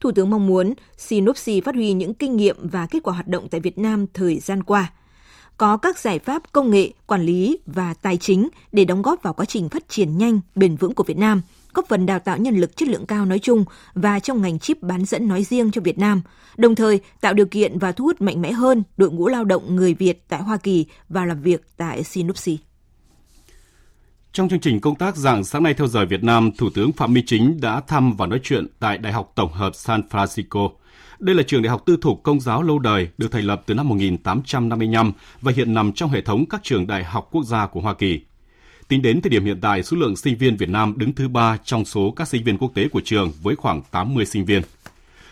Thủ 0.00 0.12
tướng 0.12 0.30
mong 0.30 0.46
muốn 0.46 0.74
Sinopsi 0.96 1.60
phát 1.60 1.74
huy 1.74 1.92
những 1.92 2.14
kinh 2.14 2.36
nghiệm 2.36 2.68
và 2.68 2.86
kết 2.90 3.02
quả 3.02 3.14
hoạt 3.14 3.28
động 3.28 3.48
tại 3.50 3.60
Việt 3.60 3.78
Nam 3.78 4.06
thời 4.14 4.38
gian 4.38 4.62
qua, 4.62 4.92
có 5.56 5.76
các 5.76 5.98
giải 5.98 6.18
pháp 6.18 6.42
công 6.52 6.70
nghệ, 6.70 6.90
quản 7.06 7.22
lý 7.22 7.58
và 7.66 7.94
tài 7.94 8.16
chính 8.16 8.48
để 8.72 8.84
đóng 8.84 9.02
góp 9.02 9.22
vào 9.22 9.32
quá 9.32 9.44
trình 9.44 9.68
phát 9.68 9.88
triển 9.88 10.18
nhanh, 10.18 10.40
bền 10.54 10.76
vững 10.76 10.94
của 10.94 11.04
Việt 11.04 11.18
Nam, 11.18 11.42
góp 11.74 11.88
phần 11.88 12.06
đào 12.06 12.18
tạo 12.18 12.38
nhân 12.38 12.56
lực 12.56 12.76
chất 12.76 12.88
lượng 12.88 13.06
cao 13.06 13.26
nói 13.26 13.38
chung 13.38 13.64
và 13.94 14.20
trong 14.20 14.42
ngành 14.42 14.58
chip 14.58 14.82
bán 14.82 15.04
dẫn 15.04 15.28
nói 15.28 15.44
riêng 15.44 15.70
cho 15.70 15.80
Việt 15.80 15.98
Nam, 15.98 16.22
đồng 16.56 16.74
thời 16.74 17.00
tạo 17.20 17.34
điều 17.34 17.46
kiện 17.46 17.78
và 17.78 17.92
thu 17.92 18.04
hút 18.04 18.20
mạnh 18.20 18.42
mẽ 18.42 18.52
hơn 18.52 18.82
đội 18.96 19.10
ngũ 19.10 19.28
lao 19.28 19.44
động 19.44 19.76
người 19.76 19.94
Việt 19.94 20.28
tại 20.28 20.42
Hoa 20.42 20.56
Kỳ 20.56 20.86
và 21.08 21.24
làm 21.24 21.42
việc 21.42 21.62
tại 21.76 22.04
Sinopsi. 22.04 22.58
Trong 24.32 24.48
chương 24.48 24.60
trình 24.60 24.80
công 24.80 24.94
tác 24.94 25.16
dạng 25.16 25.44
sáng 25.44 25.62
nay 25.62 25.74
theo 25.74 25.86
giờ 25.86 26.06
Việt 26.06 26.24
Nam, 26.24 26.50
Thủ 26.58 26.70
tướng 26.74 26.92
Phạm 26.92 27.14
Minh 27.14 27.24
Chính 27.26 27.60
đã 27.60 27.80
thăm 27.80 28.16
và 28.16 28.26
nói 28.26 28.40
chuyện 28.42 28.66
tại 28.78 28.98
Đại 28.98 29.12
học 29.12 29.32
Tổng 29.34 29.52
hợp 29.52 29.74
San 29.74 30.02
Francisco. 30.10 30.70
Đây 31.18 31.34
là 31.34 31.42
trường 31.42 31.62
đại 31.62 31.70
học 31.70 31.82
tư 31.86 31.96
thục 32.00 32.22
công 32.22 32.40
giáo 32.40 32.62
lâu 32.62 32.78
đời, 32.78 33.08
được 33.18 33.32
thành 33.32 33.44
lập 33.44 33.62
từ 33.66 33.74
năm 33.74 33.88
1855 33.88 35.12
và 35.40 35.52
hiện 35.56 35.74
nằm 35.74 35.92
trong 35.92 36.10
hệ 36.10 36.20
thống 36.20 36.44
các 36.50 36.60
trường 36.64 36.86
đại 36.86 37.04
học 37.04 37.28
quốc 37.32 37.44
gia 37.44 37.66
của 37.66 37.80
Hoa 37.80 37.94
Kỳ. 37.94 38.20
Tính 38.88 39.02
đến 39.02 39.20
thời 39.20 39.30
điểm 39.30 39.44
hiện 39.44 39.60
tại, 39.60 39.82
số 39.82 39.96
lượng 39.96 40.16
sinh 40.16 40.36
viên 40.36 40.56
Việt 40.56 40.68
Nam 40.68 40.94
đứng 40.96 41.12
thứ 41.12 41.28
ba 41.28 41.56
trong 41.64 41.84
số 41.84 42.10
các 42.10 42.28
sinh 42.28 42.44
viên 42.44 42.58
quốc 42.58 42.74
tế 42.74 42.88
của 42.88 43.00
trường 43.04 43.32
với 43.42 43.56
khoảng 43.56 43.82
80 43.90 44.26
sinh 44.26 44.44
viên. 44.44 44.62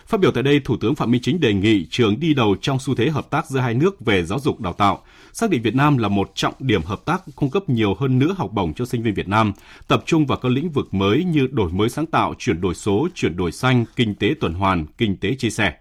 Phát 0.07 0.21
biểu 0.21 0.31
tại 0.31 0.43
đây, 0.43 0.61
Thủ 0.65 0.77
tướng 0.81 0.95
Phạm 0.95 1.11
Minh 1.11 1.21
Chính 1.23 1.41
đề 1.41 1.55
nghị 1.55 1.87
trường 1.91 2.21
đi 2.21 2.35
đầu 2.35 2.57
trong 2.61 2.79
xu 2.79 2.95
thế 2.95 3.11
hợp 3.11 3.31
tác 3.31 3.47
giữa 3.47 3.61
hai 3.61 3.75
nước 3.75 4.01
về 4.01 4.25
giáo 4.25 4.41
dục 4.41 4.61
đào 4.61 4.73
tạo, 4.73 5.03
xác 5.33 5.51
định 5.51 5.63
Việt 5.63 5.75
Nam 5.75 5.99
là 5.99 6.09
một 6.09 6.31
trọng 6.35 6.55
điểm 6.59 6.83
hợp 6.83 7.05
tác 7.05 7.23
cung 7.37 7.51
cấp 7.51 7.69
nhiều 7.69 7.95
hơn 7.95 8.19
nữa 8.19 8.35
học 8.39 8.51
bổng 8.53 8.75
cho 8.75 8.85
sinh 8.85 9.03
viên 9.03 9.15
Việt 9.15 9.29
Nam, 9.29 9.53
tập 9.89 10.03
trung 10.07 10.27
vào 10.27 10.39
các 10.39 10.49
lĩnh 10.49 10.71
vực 10.71 10.95
mới 10.95 11.25
như 11.25 11.49
đổi 11.53 11.71
mới 11.73 11.89
sáng 11.89 12.07
tạo, 12.07 12.35
chuyển 12.39 12.61
đổi 12.61 12.75
số, 12.75 13.09
chuyển 13.15 13.37
đổi 13.37 13.53
xanh, 13.53 13.85
kinh 13.97 14.15
tế 14.15 14.35
tuần 14.41 14.55
hoàn, 14.55 14.87
kinh 14.99 15.17
tế 15.17 15.35
chia 15.35 15.51
sẻ 15.51 15.75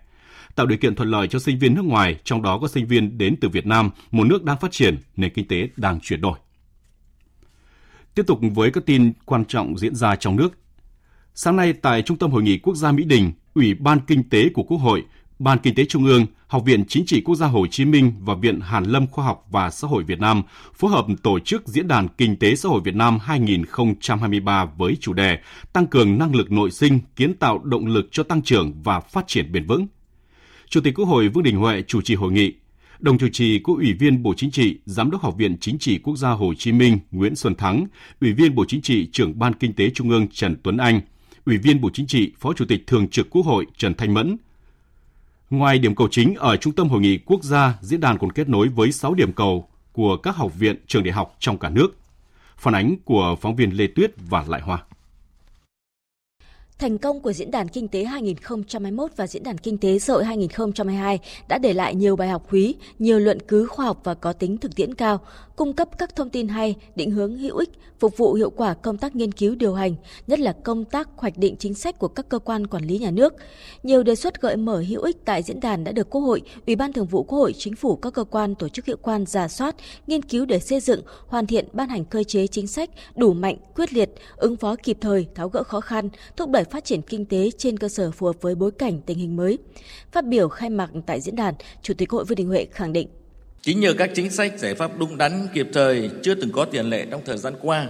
tạo 0.55 0.65
điều 0.65 0.77
kiện 0.77 0.96
thuận 0.96 1.10
lợi 1.10 1.27
cho 1.27 1.39
sinh 1.39 1.60
viên 1.60 1.75
nước 1.75 1.86
ngoài, 1.86 2.20
trong 2.24 2.41
đó 2.41 2.58
có 2.58 2.67
sinh 2.67 2.88
viên 2.88 3.17
đến 3.17 3.36
từ 3.41 3.50
Việt 3.50 3.65
Nam, 3.65 3.89
một 4.12 4.24
nước 4.24 4.44
đang 4.44 4.58
phát 4.58 4.72
triển, 4.72 4.98
nền 5.15 5.34
kinh 5.34 5.48
tế 5.48 5.70
đang 5.75 6.00
chuyển 6.00 6.22
đổi. 6.22 6.38
Tiếp 8.15 8.24
tục 8.27 8.39
với 8.55 8.72
các 8.72 8.86
tin 8.86 9.13
quan 9.25 9.46
trọng 9.46 9.77
diễn 9.77 9.96
ra 9.96 10.15
trong 10.15 10.36
nước. 10.36 10.50
Sáng 11.38 11.56
nay 11.56 11.74
tại 11.74 12.01
Trung 12.01 12.18
tâm 12.18 12.32
Hội 12.32 12.44
nghị 12.44 12.58
Quốc 12.58 12.75
gia 12.75 12.92
Mỹ 12.92 13.04
Đình, 13.04 13.32
Ủy 13.54 13.74
ban 13.74 14.00
Kinh 14.08 14.30
tế 14.30 14.50
của 14.50 14.63
Quốc 14.63 14.77
hội, 14.77 15.04
Ban 15.39 15.58
Kinh 15.60 15.75
tế 15.75 15.86
Trung 15.86 16.06
ương, 16.06 16.25
Học 16.48 16.63
viện 16.65 16.84
Chính 16.88 17.06
trị 17.06 17.22
Quốc 17.22 17.36
gia 17.36 17.48
Hồ 17.48 17.68
Chí 17.68 17.86
Minh 17.86 18.13
và 18.20 18.36
Viện 18.36 18.60
Hàn 18.60 18.84
Lâm 18.84 19.08
Khoa 19.08 19.25
học 19.25 19.46
và 19.51 19.70
Xã 19.70 19.88
hội 19.88 20.04
Việt 20.04 20.20
Nam 20.20 20.44
phối 20.74 20.92
hợp 20.92 21.06
tổ 21.24 21.39
chức 21.39 21.68
Diễn 21.68 21.88
đàn 21.88 22.08
Kinh 22.08 22.36
tế 22.39 22.56
Xã 22.56 22.70
hội 22.70 22.82
Việt 22.84 22.96
Nam 22.96 23.20
2023 23.20 24.65
với 24.65 24.98
chủ 25.00 25.13
đề 25.13 25.38
Tăng 25.74 25.88
cường 25.88 26.18
năng 26.18 26.36
lực 26.36 26.51
nội 26.51 26.72
sinh, 26.72 27.00
kiến 27.15 27.34
tạo 27.34 27.60
động 27.63 27.88
lực 27.88 28.08
cho 28.12 28.24
tăng 28.24 28.42
trưởng 28.42 28.74
và 28.84 29.00
phát 29.00 29.27
triển 29.27 29.51
bền 29.51 29.65
vững. 29.65 29.88
Chủ 30.70 30.82
tịch 30.82 30.94
Quốc 30.96 31.06
hội 31.06 31.27
Vương 31.27 31.44
Đình 31.44 31.58
Huệ 31.58 31.82
chủ 31.88 32.01
trì 32.01 32.15
hội 32.15 32.32
nghị. 32.32 32.54
Đồng 33.00 33.18
chủ 33.18 33.27
trì 33.32 33.60
có 33.60 33.74
Ủy 33.74 33.94
viên 33.94 34.24
Bộ 34.24 34.34
Chính 34.38 34.51
trị, 34.51 34.77
Giám 34.86 35.12
đốc 35.12 35.22
Học 35.22 35.36
viện 35.38 35.58
Chính 35.62 35.80
trị 35.80 35.98
Quốc 35.98 36.18
gia 36.18 36.30
Hồ 36.30 36.54
Chí 36.58 36.72
Minh 36.72 37.00
Nguyễn 37.12 37.36
Xuân 37.36 37.56
Thắng, 37.56 37.86
Ủy 38.22 38.34
viên 38.34 38.56
Bộ 38.56 38.65
Chính 38.68 38.82
trị, 38.82 39.10
Trưởng 39.12 39.39
Ban 39.39 39.54
Kinh 39.54 39.74
tế 39.74 39.89
Trung 39.89 40.10
ương 40.10 40.27
Trần 40.27 40.56
Tuấn 40.63 40.77
Anh, 40.77 41.01
Ủy 41.45 41.57
viên 41.57 41.81
Bộ 41.81 41.89
Chính 41.93 42.07
trị, 42.07 42.31
Phó 42.39 42.53
Chủ 42.53 42.65
tịch 42.65 42.87
Thường 42.87 43.07
trực 43.09 43.29
Quốc 43.29 43.45
hội 43.45 43.65
Trần 43.77 43.93
Thanh 43.93 44.13
Mẫn. 44.13 44.37
Ngoài 45.49 45.79
điểm 45.79 45.95
cầu 45.95 46.07
chính 46.11 46.35
ở 46.35 46.57
Trung 46.57 46.73
tâm 46.73 46.89
Hội 46.89 47.01
nghị 47.01 47.17
Quốc 47.17 47.43
gia, 47.43 47.77
diễn 47.81 47.99
đàn 47.99 48.17
còn 48.17 48.31
kết 48.31 48.49
nối 48.49 48.67
với 48.67 48.91
6 48.91 49.13
điểm 49.13 49.33
cầu 49.33 49.67
của 49.93 50.17
các 50.17 50.35
học 50.35 50.51
viện, 50.55 50.75
trường 50.87 51.03
đại 51.03 51.11
học 51.11 51.35
trong 51.39 51.57
cả 51.57 51.69
nước. 51.69 51.87
Phản 52.57 52.75
ánh 52.75 52.95
của 53.05 53.35
phóng 53.41 53.55
viên 53.55 53.69
Lê 53.69 53.87
Tuyết 53.87 54.11
và 54.29 54.45
Lại 54.47 54.61
Hoa. 54.61 54.83
Thành 56.79 56.98
công 56.98 57.20
của 57.20 57.34
Diễn 57.34 57.51
đàn 57.51 57.67
Kinh 57.67 57.88
tế 57.88 58.03
2021 58.03 59.12
và 59.15 59.27
Diễn 59.27 59.44
đàn 59.44 59.58
Kinh 59.58 59.77
tế 59.77 60.00
xã 60.00 60.13
hội 60.13 60.25
2022 60.25 61.20
đã 61.48 61.58
để 61.58 61.74
lại 61.74 61.96
nhiều 61.96 62.15
bài 62.15 62.29
học 62.29 62.53
quý, 62.53 62.75
nhiều 63.00 63.20
luận 63.20 63.38
cứ 63.48 63.65
khoa 63.65 63.86
học 63.86 64.01
và 64.03 64.13
có 64.13 64.34
tính 64.34 64.58
thực 64.58 64.75
tiễn 64.75 64.94
cao, 64.94 65.20
cung 65.55 65.74
cấp 65.74 65.89
các 65.98 66.15
thông 66.15 66.29
tin 66.29 66.48
hay, 66.48 66.75
định 66.96 67.12
hướng 67.12 67.38
hữu 67.38 67.58
ích, 67.58 67.70
phục 68.00 68.17
vụ 68.17 68.34
hiệu 68.34 68.50
quả 68.50 68.74
công 68.74 68.98
tác 68.98 69.15
nghiên 69.15 69.32
cứu 69.32 69.55
điều 69.55 69.74
hành, 69.74 69.96
nhất 70.27 70.39
là 70.39 70.53
công 70.63 70.86
tác 70.86 71.10
hoạch 71.15 71.38
định 71.38 71.55
chính 71.60 71.74
sách 71.74 72.00
của 72.00 72.08
các 72.08 72.29
cơ 72.29 72.39
quan 72.39 72.67
quản 72.67 72.84
lý 72.86 72.98
nhà 72.98 73.12
nước. 73.12 73.34
Nhiều 73.84 74.03
đề 74.03 74.15
xuất 74.15 74.41
gợi 74.41 74.58
mở 74.58 74.84
hữu 74.88 75.01
ích 75.01 75.17
tại 75.25 75.44
diễn 75.44 75.60
đàn 75.60 75.84
đã 75.84 75.91
được 75.91 76.10
Quốc 76.10 76.22
hội, 76.22 76.41
Ủy 76.67 76.75
ban 76.75 76.94
Thường 76.94 77.05
vụ 77.05 77.24
Quốc 77.24 77.38
hội, 77.38 77.53
Chính 77.58 77.75
phủ 77.75 77.96
các 77.96 78.13
cơ 78.13 78.24
quan 78.24 78.55
tổ 78.55 78.70
chức 78.70 78.86
hiệu 78.86 78.98
quan 79.01 79.25
giả 79.25 79.48
soát, 79.48 79.75
nghiên 80.08 80.22
cứu 80.22 80.46
để 80.46 80.60
xây 80.60 80.79
dựng, 80.79 81.01
hoàn 81.27 81.48
thiện 81.48 81.67
ban 81.74 81.89
hành 81.89 82.05
cơ 82.05 82.24
chế 82.24 82.48
chính 82.48 82.67
sách 82.67 82.89
đủ 83.15 83.34
mạnh, 83.34 83.58
quyết 83.75 83.94
liệt, 83.94 84.10
ứng 84.38 84.58
phó 84.58 84.75
kịp 84.84 84.98
thời, 85.01 85.27
tháo 85.36 85.50
gỡ 85.50 85.63
khó 85.63 85.82
khăn, 85.82 86.10
thúc 86.38 86.50
đẩy 86.50 86.64
phát 86.72 86.86
triển 86.86 87.01
kinh 87.01 87.25
tế 87.25 87.50
trên 87.57 87.77
cơ 87.77 87.89
sở 87.89 88.12
phù 88.12 88.25
hợp 88.25 88.41
với 88.41 88.55
bối 88.55 88.72
cảnh 88.72 89.01
tình 89.05 89.17
hình 89.17 89.36
mới. 89.36 89.57
Phát 90.12 90.25
biểu 90.25 90.50
khai 90.50 90.69
mạc 90.69 90.89
tại 91.05 91.22
diễn 91.22 91.36
đàn, 91.36 91.53
Chủ 91.81 91.93
tịch 91.93 92.12
Hội 92.12 92.25
Vương 92.25 92.36
Đình 92.36 92.48
Huệ 92.48 92.65
khẳng 92.72 92.93
định 92.93 93.07
Chính 93.65 93.79
nhờ 93.79 93.93
các 93.98 94.12
chính 94.15 94.29
sách 94.29 94.53
giải 94.57 94.75
pháp 94.75 94.91
đúng 95.00 95.17
đắn 95.17 95.48
kịp 95.53 95.67
thời 95.74 96.10
chưa 96.24 96.36
từng 96.36 96.51
có 96.51 96.65
tiền 96.65 96.86
lệ 96.86 97.05
trong 97.12 97.22
thời 97.25 97.38
gian 97.38 97.53
qua, 97.62 97.89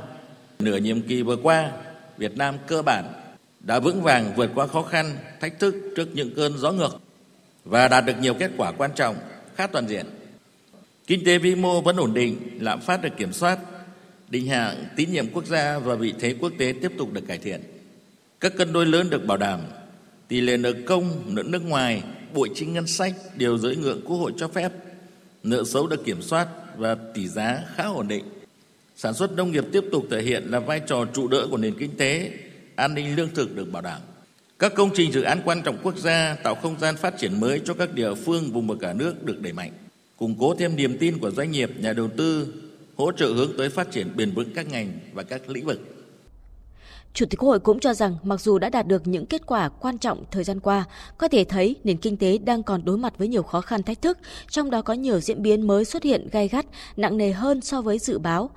nửa 0.60 0.78
nhiệm 0.78 1.02
kỳ 1.02 1.22
vừa 1.22 1.36
qua, 1.36 1.72
Việt 2.18 2.38
Nam 2.38 2.56
cơ 2.68 2.82
bản 2.82 3.06
đã 3.60 3.80
vững 3.80 4.02
vàng 4.02 4.34
vượt 4.36 4.52
qua 4.56 4.68
khó 4.68 4.82
khăn, 4.82 5.18
thách 5.40 5.60
thức 5.60 5.76
trước 5.96 6.08
những 6.14 6.36
cơn 6.36 6.58
gió 6.58 6.72
ngược 6.72 7.02
và 7.66 7.88
đạt 7.88 8.06
được 8.06 8.14
nhiều 8.22 8.34
kết 8.34 8.52
quả 8.58 8.72
quan 8.72 8.92
trọng, 8.96 9.16
khá 9.56 9.68
toàn 9.68 9.88
diện. 9.88 10.06
Kinh 11.08 11.26
tế 11.26 11.38
vĩ 11.38 11.56
mô 11.56 11.82
vẫn 11.82 11.98
ổn 11.98 12.14
định, 12.14 12.38
lạm 12.62 12.82
phát 12.82 13.02
được 13.02 13.18
kiểm 13.18 13.34
soát, 13.34 13.60
định 14.30 14.48
hạng 14.48 14.86
tín 14.96 15.12
nhiệm 15.12 15.28
quốc 15.34 15.46
gia 15.46 15.80
và 15.80 15.96
vị 15.96 16.14
thế 16.20 16.36
quốc 16.40 16.52
tế 16.58 16.74
tiếp 16.82 16.92
tục 16.98 17.14
được 17.14 17.28
cải 17.28 17.38
thiện. 17.38 17.62
Các 18.46 18.58
cân 18.58 18.74
đối 18.74 18.86
lớn 18.86 19.10
được 19.10 19.26
bảo 19.26 19.38
đảm, 19.38 19.60
tỷ 20.28 20.42
lệ 20.42 20.58
nợ 20.58 20.74
công, 20.86 21.36
nợ 21.36 21.44
nước 21.44 21.64
ngoài, 21.66 22.04
bội 22.34 22.50
chi 22.56 22.66
ngân 22.66 22.88
sách 22.88 23.14
đều 23.38 23.58
dưới 23.58 23.76
ngưỡng 23.76 24.02
Quốc 24.06 24.18
hội 24.18 24.32
cho 24.38 24.48
phép, 24.48 24.72
nợ 25.44 25.64
xấu 25.64 25.88
được 25.88 26.06
kiểm 26.06 26.22
soát 26.22 26.48
và 26.78 26.96
tỷ 27.14 27.28
giá 27.28 27.64
khá 27.76 27.84
ổn 27.84 28.08
định. 28.08 28.24
Sản 28.96 29.14
xuất 29.14 29.32
nông 29.32 29.52
nghiệp 29.52 29.64
tiếp 29.72 29.84
tục 29.92 30.06
thể 30.12 30.22
hiện 30.22 30.44
là 30.44 30.60
vai 30.60 30.82
trò 30.88 31.06
trụ 31.06 31.28
đỡ 31.28 31.48
của 31.52 31.58
nền 31.58 31.74
kinh 31.80 31.98
tế, 31.98 32.32
an 32.76 32.94
ninh 32.94 33.16
lương 33.16 33.30
thực 33.34 33.56
được 33.56 33.72
bảo 33.72 33.82
đảm. 33.82 34.02
Các 34.60 34.74
công 34.76 34.90
trình 34.94 35.12
dự 35.12 35.22
án 35.22 35.42
quan 35.46 35.62
trọng 35.62 35.78
quốc 35.84 35.98
gia 35.98 36.36
tạo 36.44 36.56
không 36.56 36.80
gian 36.80 36.96
phát 36.96 37.18
triển 37.18 37.40
mới 37.40 37.62
cho 37.66 37.74
các 37.74 37.94
địa 37.94 38.14
phương 38.14 38.52
vùng 38.52 38.68
và 38.68 38.76
cả 38.80 38.94
nước 38.94 39.24
được 39.24 39.42
đẩy 39.42 39.54
mạnh, 39.54 39.72
củng 40.18 40.36
cố 40.40 40.56
thêm 40.56 40.76
niềm 40.76 40.98
tin 40.98 41.18
của 41.18 41.32
doanh 41.32 41.52
nghiệp, 41.52 41.72
nhà 41.80 41.94
đầu 41.94 42.10
tư, 42.18 42.54
hỗ 42.96 43.12
trợ 43.12 43.28
hướng 43.28 43.58
tới 43.58 43.70
phát 43.70 43.92
triển 43.92 44.08
bền 44.16 44.32
vững 44.32 44.54
các 44.56 44.72
ngành 44.72 44.92
và 45.14 45.24
các 45.24 45.50
lĩnh 45.50 45.66
vực. 45.66 45.95
Chủ 47.16 47.26
tịch 47.26 47.40
Quốc 47.40 47.50
hội 47.50 47.60
cũng 47.60 47.80
cho 47.80 47.94
rằng 47.94 48.16
mặc 48.24 48.42
dù 48.42 48.58
đã 48.58 48.70
đạt 48.70 48.88
được 48.88 49.08
những 49.08 49.26
kết 49.26 49.46
quả 49.46 49.70
quan 49.70 49.98
trọng 49.98 50.24
thời 50.32 50.44
gian 50.44 50.60
qua, 50.60 50.86
có 51.18 51.28
thể 51.28 51.44
thấy 51.44 51.76
nền 51.84 51.98
kinh 51.98 52.18
tế 52.18 52.38
đang 52.38 52.64
còn 52.64 52.86
đối 52.86 52.98
mặt 52.98 53.18
với 53.18 53.28
nhiều 53.28 53.44
khó 53.44 53.62
khăn 53.62 53.84
thách 53.84 54.02
thức, 54.02 54.18
trong 54.50 54.72
đó 54.72 54.82
có 54.82 54.94
nhiều 54.94 55.20
diễn 55.20 55.42
biến 55.42 55.68
mới 55.68 55.86
xuất 55.86 56.04
hiện 56.04 56.28
gai 56.32 56.48
gắt, 56.48 56.66
nặng 56.98 57.18
nề 57.18 57.32
hơn 57.32 57.62
so 57.62 57.82
với 57.82 58.00
dự 58.00 58.18
báo. 58.20 58.50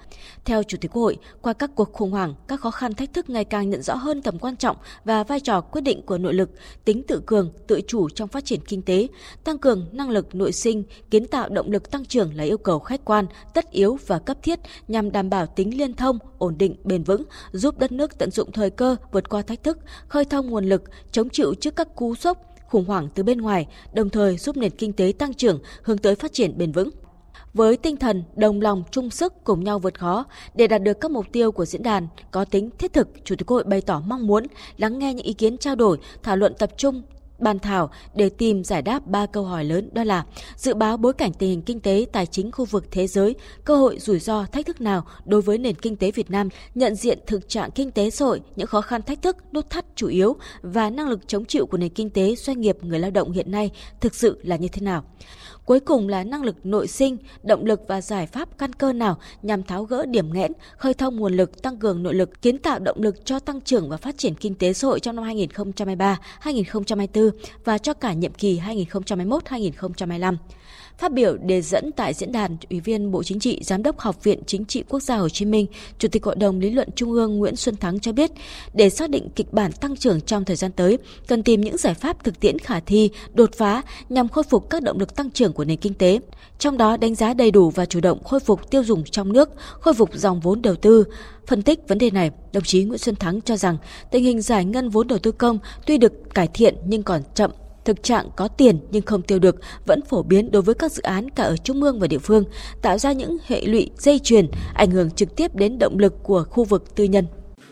Theo 0.44 0.62
Chủ 0.62 0.78
tịch 0.80 0.90
Quốc 0.90 1.02
hội, 1.02 1.16
qua 1.42 1.52
các 1.52 1.70
cuộc 1.74 1.92
khủng 1.92 2.10
hoảng, 2.10 2.34
các 2.48 2.60
khó 2.60 2.70
khăn 2.70 2.94
thách 2.94 3.12
thức 3.12 3.30
ngày 3.30 3.44
càng 3.44 3.70
nhận 3.70 3.82
rõ 3.82 3.94
hơn 3.94 4.22
tầm 4.22 4.38
quan 4.38 4.56
trọng 4.56 4.76
và 5.04 5.24
vai 5.24 5.40
trò 5.40 5.60
quyết 5.60 5.80
định 5.80 6.02
của 6.02 6.18
nội 6.18 6.34
lực, 6.34 6.50
tính 6.84 7.02
tự 7.02 7.22
cường, 7.26 7.52
tự 7.66 7.80
chủ 7.86 8.08
trong 8.08 8.28
phát 8.28 8.44
triển 8.44 8.60
kinh 8.60 8.82
tế, 8.82 9.08
tăng 9.44 9.58
cường 9.58 9.86
năng 9.92 10.10
lực 10.10 10.34
nội 10.34 10.52
sinh, 10.52 10.82
kiến 11.10 11.26
tạo 11.26 11.48
động 11.48 11.70
lực 11.70 11.90
tăng 11.90 12.04
trưởng 12.04 12.34
là 12.34 12.44
yêu 12.44 12.58
cầu 12.58 12.78
khách 12.78 13.04
quan, 13.04 13.26
tất 13.54 13.70
yếu 13.70 13.98
và 14.06 14.18
cấp 14.18 14.36
thiết 14.42 14.58
nhằm 14.88 15.12
đảm 15.12 15.30
bảo 15.30 15.46
tính 15.46 15.78
liên 15.78 15.94
thông, 15.94 16.18
ổn 16.38 16.58
định, 16.58 16.76
bền 16.84 17.02
vững, 17.02 17.22
giúp 17.52 17.78
đất 17.78 17.92
nước 17.92 18.18
tận 18.18 18.30
dụng 18.30 18.47
thời 18.52 18.70
cơ 18.70 18.96
vượt 19.12 19.28
qua 19.28 19.42
thách 19.42 19.62
thức, 19.62 19.78
khơi 20.08 20.24
thông 20.24 20.50
nguồn 20.50 20.64
lực, 20.64 20.82
chống 21.12 21.30
chịu 21.30 21.54
trước 21.54 21.76
các 21.76 21.94
cú 21.94 22.14
sốc, 22.14 22.38
khủng 22.68 22.84
hoảng 22.84 23.08
từ 23.14 23.22
bên 23.22 23.38
ngoài, 23.38 23.66
đồng 23.92 24.10
thời 24.10 24.36
giúp 24.36 24.56
nền 24.56 24.70
kinh 24.70 24.92
tế 24.92 25.12
tăng 25.18 25.34
trưởng 25.34 25.60
hướng 25.82 25.98
tới 25.98 26.14
phát 26.14 26.32
triển 26.32 26.58
bền 26.58 26.72
vững. 26.72 26.90
Với 27.54 27.76
tinh 27.76 27.96
thần 27.96 28.24
đồng 28.36 28.60
lòng 28.60 28.82
chung 28.90 29.10
sức 29.10 29.44
cùng 29.44 29.64
nhau 29.64 29.78
vượt 29.78 29.98
khó 29.98 30.24
để 30.54 30.66
đạt 30.66 30.82
được 30.82 31.00
các 31.00 31.10
mục 31.10 31.26
tiêu 31.32 31.52
của 31.52 31.64
diễn 31.64 31.82
đàn 31.82 32.08
có 32.30 32.44
tính 32.44 32.70
thiết 32.78 32.92
thực, 32.92 33.08
Chủ 33.24 33.36
tịch 33.36 33.46
Quốc 33.46 33.54
hội 33.54 33.64
bày 33.64 33.80
tỏ 33.80 34.02
mong 34.06 34.26
muốn 34.26 34.46
lắng 34.76 34.98
nghe 34.98 35.14
những 35.14 35.26
ý 35.26 35.32
kiến 35.32 35.58
trao 35.58 35.74
đổi, 35.74 35.98
thảo 36.22 36.36
luận 36.36 36.52
tập 36.58 36.70
trung 36.76 37.02
bàn 37.38 37.58
thảo 37.58 37.90
để 38.14 38.28
tìm 38.28 38.64
giải 38.64 38.82
đáp 38.82 39.06
ba 39.06 39.26
câu 39.26 39.44
hỏi 39.44 39.64
lớn 39.64 39.88
đó 39.92 40.04
là 40.04 40.24
dự 40.56 40.74
báo 40.74 40.96
bối 40.96 41.12
cảnh 41.12 41.32
tình 41.32 41.50
hình 41.50 41.62
kinh 41.62 41.80
tế 41.80 42.06
tài 42.12 42.26
chính 42.26 42.52
khu 42.52 42.64
vực 42.64 42.84
thế 42.90 43.06
giới, 43.06 43.34
cơ 43.64 43.76
hội 43.76 43.98
rủi 43.98 44.18
ro 44.18 44.46
thách 44.52 44.66
thức 44.66 44.80
nào 44.80 45.04
đối 45.24 45.42
với 45.42 45.58
nền 45.58 45.74
kinh 45.74 45.96
tế 45.96 46.10
Việt 46.10 46.30
Nam, 46.30 46.48
nhận 46.74 46.94
diện 46.94 47.18
thực 47.26 47.48
trạng 47.48 47.70
kinh 47.70 47.90
tế 47.90 48.10
xã 48.10 48.24
hội, 48.24 48.40
những 48.56 48.66
khó 48.66 48.80
khăn 48.80 49.02
thách 49.02 49.22
thức, 49.22 49.36
nút 49.52 49.70
thắt 49.70 49.84
chủ 49.94 50.08
yếu 50.08 50.36
và 50.62 50.90
năng 50.90 51.08
lực 51.08 51.28
chống 51.28 51.44
chịu 51.44 51.66
của 51.66 51.78
nền 51.78 51.90
kinh 51.90 52.10
tế 52.10 52.34
doanh 52.34 52.60
nghiệp 52.60 52.76
người 52.82 52.98
lao 52.98 53.10
động 53.10 53.32
hiện 53.32 53.50
nay 53.50 53.70
thực 54.00 54.14
sự 54.14 54.40
là 54.42 54.56
như 54.56 54.68
thế 54.68 54.80
nào. 54.82 55.04
Cuối 55.68 55.80
cùng 55.80 56.08
là 56.08 56.24
năng 56.24 56.42
lực 56.42 56.66
nội 56.66 56.86
sinh, 56.86 57.16
động 57.42 57.64
lực 57.64 57.80
và 57.88 58.00
giải 58.00 58.26
pháp 58.26 58.58
căn 58.58 58.72
cơ 58.72 58.92
nào 58.92 59.18
nhằm 59.42 59.62
tháo 59.62 59.84
gỡ 59.84 60.06
điểm 60.06 60.32
nghẽn, 60.32 60.52
khơi 60.76 60.94
thông 60.94 61.16
nguồn 61.16 61.32
lực, 61.36 61.62
tăng 61.62 61.76
cường 61.76 62.02
nội 62.02 62.14
lực, 62.14 62.42
kiến 62.42 62.58
tạo 62.58 62.78
động 62.78 62.96
lực 63.00 63.24
cho 63.24 63.38
tăng 63.38 63.60
trưởng 63.60 63.88
và 63.88 63.96
phát 63.96 64.18
triển 64.18 64.34
kinh 64.34 64.54
tế 64.54 64.72
xã 64.72 64.88
hội 64.88 65.00
trong 65.00 65.16
năm 65.16 65.24
2023, 65.24 66.18
2024 66.40 67.30
và 67.64 67.78
cho 67.78 67.94
cả 67.94 68.12
nhiệm 68.12 68.32
kỳ 68.32 68.60
2021-2025. 68.60 70.36
Phát 70.98 71.12
biểu 71.12 71.36
đề 71.36 71.62
dẫn 71.62 71.92
tại 71.92 72.14
diễn 72.14 72.32
đàn, 72.32 72.56
Ủy 72.70 72.80
viên 72.80 73.10
Bộ 73.10 73.22
Chính 73.22 73.40
trị, 73.40 73.60
Giám 73.62 73.82
đốc 73.82 73.98
Học 73.98 74.24
viện 74.24 74.42
Chính 74.46 74.64
trị 74.64 74.84
Quốc 74.88 75.02
gia 75.02 75.16
Hồ 75.16 75.28
Chí 75.28 75.44
Minh, 75.44 75.66
Chủ 75.98 76.08
tịch 76.08 76.24
Hội 76.24 76.36
đồng 76.36 76.60
Lý 76.60 76.70
luận 76.70 76.88
Trung 76.96 77.12
ương 77.12 77.38
Nguyễn 77.38 77.56
Xuân 77.56 77.76
Thắng 77.76 78.00
cho 78.00 78.12
biết, 78.12 78.30
để 78.74 78.90
xác 78.90 79.10
định 79.10 79.28
kịch 79.36 79.52
bản 79.52 79.72
tăng 79.72 79.96
trưởng 79.96 80.20
trong 80.20 80.44
thời 80.44 80.56
gian 80.56 80.72
tới, 80.72 80.98
cần 81.26 81.42
tìm 81.42 81.60
những 81.60 81.76
giải 81.76 81.94
pháp 81.94 82.24
thực 82.24 82.40
tiễn 82.40 82.58
khả 82.58 82.80
thi, 82.80 83.10
đột 83.34 83.50
phá 83.56 83.82
nhằm 84.08 84.28
khôi 84.28 84.44
phục 84.44 84.70
các 84.70 84.82
động 84.82 84.98
lực 84.98 85.16
tăng 85.16 85.30
trưởng 85.30 85.52
của 85.52 85.64
nền 85.64 85.76
kinh 85.76 85.94
tế. 85.94 86.20
Trong 86.58 86.78
đó 86.78 86.96
đánh 86.96 87.14
giá 87.14 87.34
đầy 87.34 87.50
đủ 87.50 87.70
và 87.70 87.86
chủ 87.86 88.00
động 88.00 88.24
khôi 88.24 88.40
phục 88.40 88.70
tiêu 88.70 88.84
dùng 88.84 89.04
trong 89.04 89.32
nước, 89.32 89.50
khôi 89.80 89.94
phục 89.94 90.10
dòng 90.14 90.40
vốn 90.40 90.62
đầu 90.62 90.74
tư, 90.74 91.04
Phân 91.46 91.62
tích 91.62 91.88
vấn 91.88 91.98
đề 91.98 92.10
này, 92.10 92.30
đồng 92.52 92.62
chí 92.62 92.84
Nguyễn 92.84 92.98
Xuân 92.98 93.16
Thắng 93.16 93.40
cho 93.40 93.56
rằng 93.56 93.76
tình 94.10 94.24
hình 94.24 94.40
giải 94.40 94.64
ngân 94.64 94.88
vốn 94.88 95.08
đầu 95.08 95.18
tư 95.18 95.32
công 95.32 95.58
tuy 95.86 95.98
được 95.98 96.12
cải 96.34 96.48
thiện 96.54 96.74
nhưng 96.86 97.02
còn 97.02 97.22
chậm 97.34 97.50
thực 97.88 98.02
trạng 98.02 98.30
có 98.36 98.48
tiền 98.48 98.78
nhưng 98.90 99.02
không 99.02 99.22
tiêu 99.22 99.38
được 99.38 99.56
vẫn 99.86 100.00
phổ 100.02 100.22
biến 100.22 100.50
đối 100.50 100.62
với 100.62 100.74
các 100.74 100.92
dự 100.92 101.02
án 101.02 101.30
cả 101.30 101.42
ở 101.42 101.56
trung 101.56 101.82
ương 101.82 102.00
và 102.00 102.06
địa 102.06 102.18
phương, 102.18 102.44
tạo 102.82 102.98
ra 102.98 103.12
những 103.12 103.38
hệ 103.46 103.60
lụy 103.60 103.90
dây 103.98 104.18
chuyền 104.18 104.48
ảnh 104.74 104.90
hưởng 104.90 105.10
trực 105.10 105.36
tiếp 105.36 105.54
đến 105.54 105.78
động 105.78 105.98
lực 105.98 106.14
của 106.22 106.44
khu 106.44 106.64
vực 106.64 106.94
tư 106.94 107.04
nhân. 107.04 107.26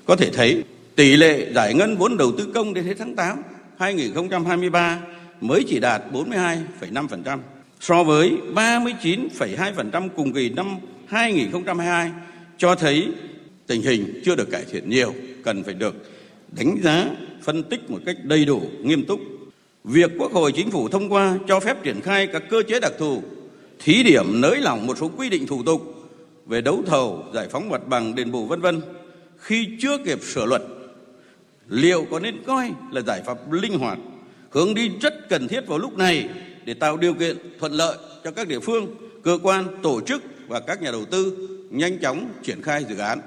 Có 0.06 0.16
thể 0.16 0.30
thấy 0.30 0.62
tỷ 0.94 1.16
lệ 1.16 1.52
giải 1.54 1.74
ngân 1.74 1.96
vốn 1.96 2.16
đầu 2.16 2.32
tư 2.38 2.46
công 2.54 2.74
đến 2.74 2.84
hết 2.84 2.94
tháng 2.98 3.16
8 3.16 3.42
2023 3.78 5.00
mới 5.40 5.64
chỉ 5.68 5.80
đạt 5.80 6.02
42,5% 6.12 7.38
so 7.80 8.04
với 8.04 8.32
39,2% 8.54 10.08
cùng 10.16 10.32
kỳ 10.32 10.48
năm 10.48 10.76
2022 11.06 12.10
cho 12.58 12.74
thấy 12.74 13.08
tình 13.66 13.82
hình 13.82 14.20
chưa 14.24 14.34
được 14.34 14.50
cải 14.50 14.64
thiện 14.70 14.90
nhiều, 14.90 15.14
cần 15.44 15.64
phải 15.64 15.74
được 15.74 15.94
đánh 16.58 16.76
giá, 16.82 17.06
phân 17.42 17.62
tích 17.62 17.90
một 17.90 17.98
cách 18.06 18.16
đầy 18.22 18.44
đủ, 18.44 18.62
nghiêm 18.82 19.04
túc 19.04 19.20
Việc 19.86 20.10
Quốc 20.18 20.32
hội 20.32 20.52
Chính 20.52 20.70
phủ 20.70 20.88
thông 20.88 21.12
qua 21.12 21.38
cho 21.48 21.60
phép 21.60 21.82
triển 21.82 22.00
khai 22.00 22.26
các 22.26 22.42
cơ 22.50 22.62
chế 22.68 22.80
đặc 22.80 22.92
thù, 22.98 23.22
thí 23.78 24.02
điểm 24.02 24.40
nới 24.40 24.60
lỏng 24.60 24.86
một 24.86 24.98
số 24.98 25.10
quy 25.16 25.30
định 25.30 25.46
thủ 25.46 25.62
tục 25.62 25.94
về 26.46 26.60
đấu 26.60 26.82
thầu, 26.86 27.24
giải 27.34 27.48
phóng 27.50 27.68
mặt 27.68 27.88
bằng, 27.88 28.14
đền 28.14 28.32
bù 28.32 28.46
vân 28.46 28.60
vân 28.60 28.80
khi 29.38 29.68
chưa 29.80 29.98
kịp 29.98 30.18
sửa 30.22 30.46
luật 30.46 30.62
liệu 31.68 32.06
có 32.10 32.20
nên 32.20 32.42
coi 32.46 32.70
là 32.90 33.00
giải 33.00 33.22
pháp 33.26 33.52
linh 33.52 33.78
hoạt 33.78 33.98
hướng 34.50 34.74
đi 34.74 34.90
rất 35.00 35.28
cần 35.28 35.48
thiết 35.48 35.66
vào 35.66 35.78
lúc 35.78 35.98
này 35.98 36.28
để 36.64 36.74
tạo 36.74 36.96
điều 36.96 37.14
kiện 37.14 37.36
thuận 37.60 37.72
lợi 37.72 37.96
cho 38.24 38.30
các 38.30 38.48
địa 38.48 38.60
phương, 38.60 38.96
cơ 39.22 39.38
quan, 39.42 39.64
tổ 39.82 40.00
chức 40.00 40.22
và 40.48 40.60
các 40.60 40.82
nhà 40.82 40.90
đầu 40.90 41.04
tư 41.04 41.48
nhanh 41.70 41.98
chóng 41.98 42.28
triển 42.42 42.62
khai 42.62 42.84
dự 42.88 42.98
án. 42.98 43.20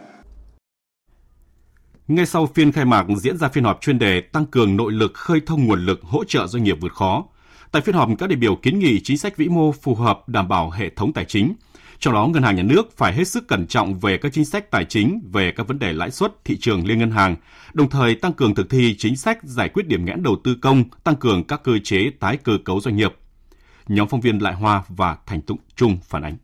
Ngay 2.09 2.25
sau 2.25 2.45
phiên 2.45 2.71
khai 2.71 2.85
mạc 2.85 3.05
diễn 3.17 3.37
ra 3.37 3.47
phiên 3.47 3.63
họp 3.63 3.81
chuyên 3.81 3.99
đề 3.99 4.21
tăng 4.21 4.45
cường 4.45 4.77
nội 4.77 4.91
lực 4.91 5.13
khơi 5.13 5.41
thông 5.45 5.65
nguồn 5.65 5.85
lực 5.85 6.01
hỗ 6.03 6.23
trợ 6.23 6.47
doanh 6.47 6.63
nghiệp 6.63 6.77
vượt 6.81 6.93
khó. 6.93 7.25
Tại 7.71 7.81
phiên 7.81 7.95
họp, 7.95 8.09
các 8.19 8.29
đại 8.29 8.35
biểu 8.35 8.55
kiến 8.55 8.79
nghị 8.79 8.99
chính 8.99 9.17
sách 9.17 9.37
vĩ 9.37 9.47
mô 9.47 9.71
phù 9.71 9.95
hợp 9.95 10.29
đảm 10.29 10.47
bảo 10.47 10.69
hệ 10.69 10.89
thống 10.89 11.13
tài 11.13 11.25
chính. 11.25 11.53
Trong 11.99 12.13
đó, 12.13 12.27
ngân 12.27 12.43
hàng 12.43 12.55
nhà 12.55 12.63
nước 12.63 12.97
phải 12.97 13.13
hết 13.13 13.27
sức 13.27 13.47
cẩn 13.47 13.67
trọng 13.67 13.99
về 13.99 14.17
các 14.17 14.33
chính 14.33 14.45
sách 14.45 14.71
tài 14.71 14.85
chính, 14.85 15.21
về 15.31 15.51
các 15.51 15.67
vấn 15.67 15.79
đề 15.79 15.93
lãi 15.93 16.11
suất, 16.11 16.45
thị 16.45 16.57
trường 16.57 16.87
liên 16.87 16.99
ngân 16.99 17.11
hàng, 17.11 17.35
đồng 17.73 17.89
thời 17.89 18.15
tăng 18.15 18.33
cường 18.33 18.55
thực 18.55 18.69
thi 18.69 18.95
chính 18.97 19.17
sách 19.17 19.43
giải 19.43 19.69
quyết 19.69 19.87
điểm 19.87 20.05
nghẽn 20.05 20.23
đầu 20.23 20.35
tư 20.43 20.55
công, 20.61 20.83
tăng 21.03 21.15
cường 21.15 21.43
các 21.43 21.63
cơ 21.63 21.71
chế 21.83 22.11
tái 22.19 22.37
cơ 22.37 22.57
cấu 22.65 22.81
doanh 22.81 22.95
nghiệp. 22.95 23.13
Nhóm 23.87 24.07
phóng 24.07 24.21
viên 24.21 24.39
Lại 24.39 24.53
Hoa 24.53 24.83
và 24.89 25.17
Thành 25.25 25.41
Tụng 25.41 25.59
Trung 25.75 25.97
phản 26.03 26.21
ánh. 26.21 26.37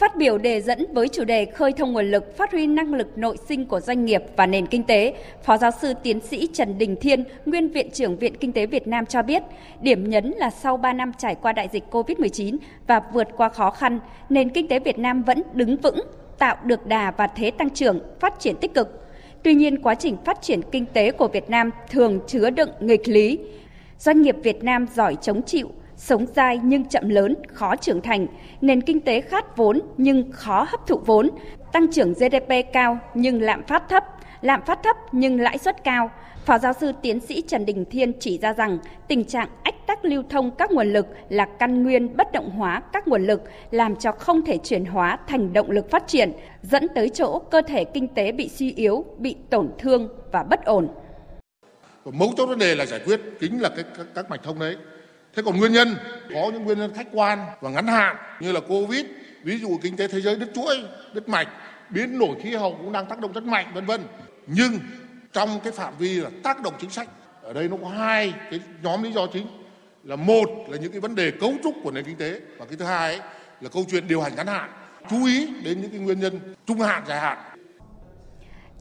Phát 0.00 0.16
biểu 0.16 0.38
đề 0.38 0.60
dẫn 0.60 0.86
với 0.92 1.08
chủ 1.08 1.24
đề 1.24 1.44
khơi 1.44 1.72
thông 1.72 1.92
nguồn 1.92 2.10
lực, 2.10 2.36
phát 2.36 2.52
huy 2.52 2.66
năng 2.66 2.94
lực 2.94 3.18
nội 3.18 3.36
sinh 3.48 3.66
của 3.66 3.80
doanh 3.80 4.04
nghiệp 4.04 4.22
và 4.36 4.46
nền 4.46 4.66
kinh 4.66 4.82
tế, 4.82 5.14
Phó 5.42 5.56
giáo 5.56 5.70
sư 5.82 5.94
tiến 6.02 6.20
sĩ 6.20 6.48
Trần 6.52 6.78
Đình 6.78 6.96
Thiên, 7.00 7.24
nguyên 7.46 7.68
viện 7.68 7.90
trưởng 7.90 8.16
Viện 8.16 8.36
Kinh 8.36 8.52
tế 8.52 8.66
Việt 8.66 8.86
Nam 8.86 9.06
cho 9.06 9.22
biết, 9.22 9.42
điểm 9.80 10.10
nhấn 10.10 10.30
là 10.30 10.50
sau 10.50 10.76
3 10.76 10.92
năm 10.92 11.12
trải 11.18 11.34
qua 11.34 11.52
đại 11.52 11.68
dịch 11.72 11.84
COVID-19 11.90 12.56
và 12.86 13.02
vượt 13.12 13.28
qua 13.36 13.48
khó 13.48 13.70
khăn, 13.70 14.00
nền 14.28 14.48
kinh 14.48 14.68
tế 14.68 14.78
Việt 14.78 14.98
Nam 14.98 15.22
vẫn 15.22 15.42
đứng 15.52 15.76
vững, 15.76 16.00
tạo 16.38 16.56
được 16.64 16.86
đà 16.86 17.10
và 17.10 17.26
thế 17.26 17.50
tăng 17.50 17.70
trưởng, 17.70 18.00
phát 18.20 18.40
triển 18.40 18.56
tích 18.56 18.74
cực. 18.74 19.08
Tuy 19.42 19.54
nhiên, 19.54 19.82
quá 19.82 19.94
trình 19.94 20.16
phát 20.24 20.42
triển 20.42 20.60
kinh 20.72 20.86
tế 20.86 21.10
của 21.10 21.28
Việt 21.28 21.50
Nam 21.50 21.70
thường 21.90 22.20
chứa 22.26 22.50
đựng 22.50 22.70
nghịch 22.80 23.08
lý. 23.08 23.38
Doanh 23.98 24.22
nghiệp 24.22 24.36
Việt 24.42 24.64
Nam 24.64 24.86
giỏi 24.94 25.16
chống 25.20 25.42
chịu, 25.42 25.70
sống 26.00 26.26
dai 26.36 26.60
nhưng 26.64 26.84
chậm 26.84 27.08
lớn, 27.08 27.34
khó 27.52 27.76
trưởng 27.76 28.00
thành, 28.00 28.26
nền 28.60 28.80
kinh 28.80 29.00
tế 29.00 29.20
khát 29.20 29.56
vốn 29.56 29.80
nhưng 29.96 30.32
khó 30.32 30.66
hấp 30.68 30.86
thụ 30.86 30.98
vốn, 31.06 31.30
tăng 31.72 31.92
trưởng 31.92 32.12
GDP 32.12 32.52
cao 32.72 32.98
nhưng 33.14 33.42
lạm 33.42 33.62
phát 33.62 33.88
thấp, 33.88 34.04
lạm 34.40 34.62
phát 34.66 34.82
thấp 34.82 34.96
nhưng 35.12 35.40
lãi 35.40 35.58
suất 35.58 35.84
cao. 35.84 36.10
Phó 36.44 36.58
giáo 36.58 36.72
sư 36.72 36.92
tiến 37.02 37.20
sĩ 37.20 37.42
Trần 37.48 37.64
Đình 37.64 37.84
Thiên 37.90 38.12
chỉ 38.20 38.38
ra 38.38 38.52
rằng 38.52 38.78
tình 39.08 39.24
trạng 39.24 39.48
ách 39.62 39.86
tắc 39.86 40.04
lưu 40.04 40.22
thông 40.28 40.50
các 40.50 40.70
nguồn 40.70 40.92
lực 40.92 41.06
là 41.28 41.46
căn 41.58 41.82
nguyên 41.82 42.16
bất 42.16 42.32
động 42.32 42.50
hóa 42.50 42.82
các 42.92 43.08
nguồn 43.08 43.26
lực 43.26 43.42
làm 43.70 43.96
cho 43.96 44.12
không 44.12 44.44
thể 44.44 44.58
chuyển 44.58 44.84
hóa 44.84 45.18
thành 45.26 45.52
động 45.52 45.70
lực 45.70 45.90
phát 45.90 46.06
triển, 46.06 46.32
dẫn 46.62 46.86
tới 46.94 47.08
chỗ 47.08 47.38
cơ 47.38 47.62
thể 47.62 47.84
kinh 47.84 48.08
tế 48.08 48.32
bị 48.32 48.48
suy 48.48 48.72
yếu, 48.72 49.04
bị 49.18 49.36
tổn 49.50 49.70
thương 49.78 50.08
và 50.32 50.42
bất 50.42 50.64
ổn. 50.64 50.88
Mấu 52.04 52.32
chốt 52.36 52.46
vấn 52.46 52.58
đề 52.58 52.74
là 52.74 52.86
giải 52.86 53.00
quyết 53.06 53.20
chính 53.40 53.60
là 53.60 53.68
cái, 53.68 53.84
các, 53.96 54.06
các 54.14 54.30
mạch 54.30 54.42
thông 54.42 54.58
đấy 54.58 54.76
Thế 55.36 55.42
còn 55.42 55.58
nguyên 55.58 55.72
nhân? 55.72 55.96
Có 56.34 56.50
những 56.52 56.64
nguyên 56.64 56.78
nhân 56.78 56.92
khách 56.94 57.06
quan 57.12 57.38
và 57.60 57.70
ngắn 57.70 57.86
hạn 57.86 58.16
như 58.40 58.52
là 58.52 58.60
Covid, 58.60 59.06
ví 59.42 59.58
dụ 59.58 59.78
kinh 59.82 59.96
tế 59.96 60.08
thế 60.08 60.20
giới 60.20 60.36
đứt 60.36 60.50
chuỗi, 60.54 60.76
đứt 61.12 61.28
mạch, 61.28 61.48
biến 61.90 62.18
đổi 62.18 62.36
khí 62.42 62.54
hậu 62.54 62.74
cũng 62.74 62.92
đang 62.92 63.06
tác 63.06 63.20
động 63.20 63.32
rất 63.32 63.44
mạnh 63.44 63.66
vân 63.74 63.86
vân. 63.86 64.00
Nhưng 64.46 64.78
trong 65.32 65.60
cái 65.64 65.72
phạm 65.72 65.94
vi 65.98 66.20
là 66.20 66.30
tác 66.42 66.62
động 66.62 66.74
chính 66.80 66.90
sách 66.90 67.08
ở 67.42 67.52
đây 67.52 67.68
nó 67.68 67.76
có 67.82 67.88
hai 67.88 68.32
cái 68.50 68.60
nhóm 68.82 69.02
lý 69.02 69.12
do 69.12 69.26
chính. 69.32 69.46
Là 70.04 70.16
một 70.16 70.48
là 70.68 70.78
những 70.78 70.92
cái 70.92 71.00
vấn 71.00 71.14
đề 71.14 71.30
cấu 71.30 71.54
trúc 71.62 71.74
của 71.82 71.90
nền 71.90 72.04
kinh 72.04 72.16
tế 72.16 72.40
và 72.58 72.66
cái 72.66 72.76
thứ 72.76 72.84
hai 72.84 73.14
ấy, 73.16 73.20
là 73.60 73.68
câu 73.68 73.84
chuyện 73.90 74.08
điều 74.08 74.20
hành 74.20 74.34
ngắn 74.36 74.46
hạn. 74.46 74.70
Chú 75.10 75.26
ý 75.26 75.48
đến 75.64 75.80
những 75.80 75.90
cái 75.90 76.00
nguyên 76.00 76.20
nhân 76.20 76.40
trung 76.66 76.80
hạn 76.80 77.02
dài 77.08 77.20
hạn. 77.20 77.38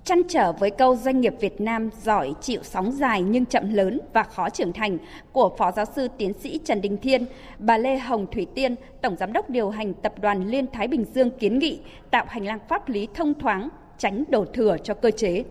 Chăn 0.03 0.21
trở 0.27 0.51
với 0.51 0.71
câu 0.71 0.95
doanh 0.95 1.21
nghiệp 1.21 1.33
Việt 1.39 1.61
Nam 1.61 1.89
giỏi 2.03 2.33
chịu 2.41 2.59
sóng 2.63 2.91
dài 2.91 3.21
nhưng 3.21 3.45
chậm 3.45 3.73
lớn 3.73 3.99
và 4.13 4.23
khó 4.23 4.49
trưởng 4.49 4.73
thành 4.73 4.97
của 5.31 5.55
Phó 5.57 5.71
Giáo 5.71 5.85
sư 5.95 6.07
Tiến 6.17 6.33
sĩ 6.33 6.59
Trần 6.65 6.81
Đình 6.81 6.97
Thiên, 6.97 7.25
bà 7.59 7.77
Lê 7.77 7.97
Hồng 7.97 8.27
Thủy 8.31 8.47
Tiên, 8.55 8.75
Tổng 9.01 9.15
Giám 9.15 9.33
đốc 9.33 9.49
điều 9.49 9.69
hành 9.69 9.93
Tập 9.93 10.13
đoàn 10.21 10.47
Liên 10.47 10.67
Thái 10.67 10.87
Bình 10.87 11.05
Dương 11.13 11.31
kiến 11.31 11.59
nghị 11.59 11.79
tạo 12.11 12.25
hành 12.27 12.45
lang 12.45 12.59
pháp 12.69 12.89
lý 12.89 13.07
thông 13.13 13.33
thoáng, 13.33 13.69
tránh 13.97 14.23
đổ 14.29 14.45
thừa 14.45 14.77
cho 14.83 14.93
cơ 14.93 15.11
chế. 15.11 15.43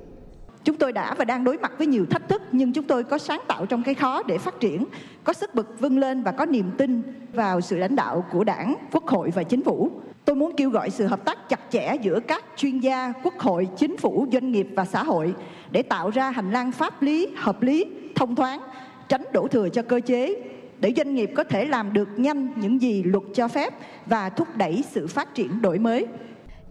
Chúng 0.68 0.76
tôi 0.76 0.92
đã 0.92 1.14
và 1.14 1.24
đang 1.24 1.44
đối 1.44 1.58
mặt 1.58 1.72
với 1.78 1.86
nhiều 1.86 2.06
thách 2.06 2.28
thức 2.28 2.42
nhưng 2.52 2.72
chúng 2.72 2.84
tôi 2.84 3.04
có 3.04 3.18
sáng 3.18 3.40
tạo 3.48 3.66
trong 3.66 3.82
cái 3.82 3.94
khó 3.94 4.22
để 4.22 4.38
phát 4.38 4.60
triển, 4.60 4.84
có 5.24 5.32
sức 5.32 5.54
bực 5.54 5.80
vươn 5.80 5.98
lên 5.98 6.22
và 6.22 6.32
có 6.32 6.46
niềm 6.46 6.70
tin 6.78 7.02
vào 7.32 7.60
sự 7.60 7.76
lãnh 7.76 7.96
đạo 7.96 8.24
của 8.32 8.44
đảng, 8.44 8.74
quốc 8.92 9.06
hội 9.06 9.30
và 9.34 9.42
chính 9.42 9.62
phủ 9.62 9.90
Tôi 10.24 10.36
muốn 10.36 10.52
kêu 10.56 10.70
gọi 10.70 10.90
sự 10.90 11.06
hợp 11.06 11.24
tác 11.24 11.48
chặt 11.48 11.60
chẽ 11.70 11.94
giữa 12.02 12.20
các 12.20 12.44
chuyên 12.56 12.78
gia, 12.78 13.12
quốc 13.22 13.38
hội, 13.38 13.68
chính 13.76 13.96
phủ, 13.96 14.26
doanh 14.32 14.52
nghiệp 14.52 14.68
và 14.76 14.84
xã 14.84 15.02
hội 15.02 15.34
để 15.70 15.82
tạo 15.82 16.10
ra 16.10 16.30
hành 16.30 16.52
lang 16.52 16.72
pháp 16.72 17.02
lý 17.02 17.28
hợp 17.36 17.62
lý, 17.62 17.84
thông 18.14 18.36
thoáng, 18.36 18.60
tránh 19.08 19.22
đổ 19.32 19.48
thừa 19.48 19.68
cho 19.68 19.82
cơ 19.82 20.00
chế 20.06 20.42
để 20.80 20.92
doanh 20.96 21.14
nghiệp 21.14 21.30
có 21.36 21.44
thể 21.44 21.64
làm 21.64 21.92
được 21.92 22.08
nhanh 22.16 22.48
những 22.56 22.82
gì 22.82 23.02
luật 23.02 23.24
cho 23.34 23.48
phép 23.48 23.74
và 24.06 24.28
thúc 24.28 24.48
đẩy 24.56 24.84
sự 24.90 25.06
phát 25.06 25.34
triển 25.34 25.62
đổi 25.62 25.78
mới. 25.78 26.06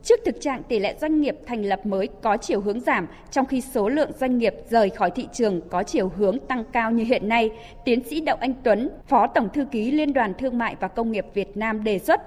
Trước 0.04 0.20
thực 0.26 0.42
trạng 0.42 0.64
tỷ 0.64 0.80
lệ 0.80 0.96
doanh 1.02 1.22
nghiệp 1.22 1.38
thành 1.46 1.66
lập 1.66 1.86
mới 1.86 2.10
có 2.22 2.38
chiều 2.38 2.62
hướng 2.62 2.80
giảm, 2.80 3.08
trong 3.32 3.46
khi 3.46 3.62
số 3.62 3.90
lượng 3.90 4.12
doanh 4.20 4.38
nghiệp 4.38 4.54
rời 4.70 4.90
khỏi 4.90 5.12
thị 5.12 5.28
trường 5.34 5.62
có 5.70 5.84
chiều 5.84 6.12
hướng 6.18 6.40
tăng 6.40 6.64
cao 6.72 6.92
như 6.92 7.04
hiện 7.04 7.28
nay, 7.28 7.50
tiến 7.86 8.04
sĩ 8.04 8.22
Đậu 8.22 8.38
Anh 8.40 8.54
Tuấn, 8.64 8.90
Phó 9.08 9.28
Tổng 9.28 9.50
Thư 9.54 9.66
ký 9.66 9.92
Liên 9.92 10.14
đoàn 10.14 10.34
Thương 10.40 10.58
mại 10.58 10.76
và 10.80 10.88
Công 10.88 11.12
nghiệp 11.12 11.26
Việt 11.34 11.58
Nam 11.58 11.84
đề 11.84 12.00
xuất 12.00 12.22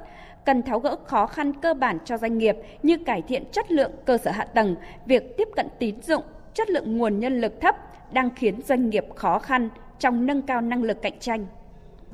cần 0.44 0.62
tháo 0.62 0.80
gỡ 0.80 0.96
khó 1.06 1.26
khăn 1.26 1.52
cơ 1.52 1.74
bản 1.74 1.98
cho 2.04 2.18
doanh 2.18 2.38
nghiệp 2.38 2.56
như 2.82 2.96
cải 3.06 3.22
thiện 3.22 3.44
chất 3.52 3.72
lượng 3.72 3.90
cơ 4.04 4.18
sở 4.18 4.30
hạ 4.30 4.44
tầng, 4.44 4.76
việc 5.06 5.36
tiếp 5.36 5.48
cận 5.56 5.66
tín 5.78 5.94
dụng, 6.02 6.22
chất 6.54 6.70
lượng 6.70 6.98
nguồn 6.98 7.18
nhân 7.18 7.40
lực 7.40 7.60
thấp 7.60 7.76
đang 8.12 8.30
khiến 8.36 8.62
doanh 8.62 8.90
nghiệp 8.90 9.04
khó 9.14 9.38
khăn 9.38 9.68
trong 9.98 10.26
nâng 10.26 10.42
cao 10.42 10.60
năng 10.60 10.82
lực 10.82 11.02
cạnh 11.02 11.18
tranh. 11.20 11.46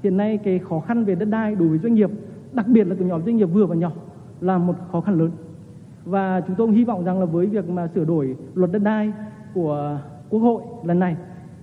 Hiện 0.02 0.16
nay 0.16 0.38
cái 0.44 0.60
khó 0.68 0.80
khăn 0.80 1.04
về 1.04 1.14
đất 1.14 1.24
đai 1.24 1.54
đối 1.54 1.68
với 1.68 1.78
doanh 1.78 1.94
nghiệp, 1.94 2.10
đặc 2.52 2.66
biệt 2.66 2.86
là 2.86 2.94
của 2.98 3.04
nhóm 3.04 3.22
doanh 3.26 3.36
nghiệp 3.36 3.46
vừa 3.46 3.66
và 3.66 3.74
nhỏ 3.74 3.92
là 4.40 4.58
một 4.58 4.74
khó 4.92 5.00
khăn 5.00 5.18
lớn. 5.18 5.30
Và 6.06 6.40
chúng 6.40 6.56
tôi 6.56 6.72
hy 6.72 6.84
vọng 6.84 7.04
rằng 7.04 7.20
là 7.20 7.26
với 7.26 7.46
việc 7.46 7.68
mà 7.68 7.88
sửa 7.94 8.04
đổi 8.04 8.36
luật 8.54 8.72
đất 8.72 8.82
đai 8.82 9.12
của 9.54 10.00
Quốc 10.30 10.40
hội 10.40 10.62
lần 10.84 10.98
này 10.98 11.16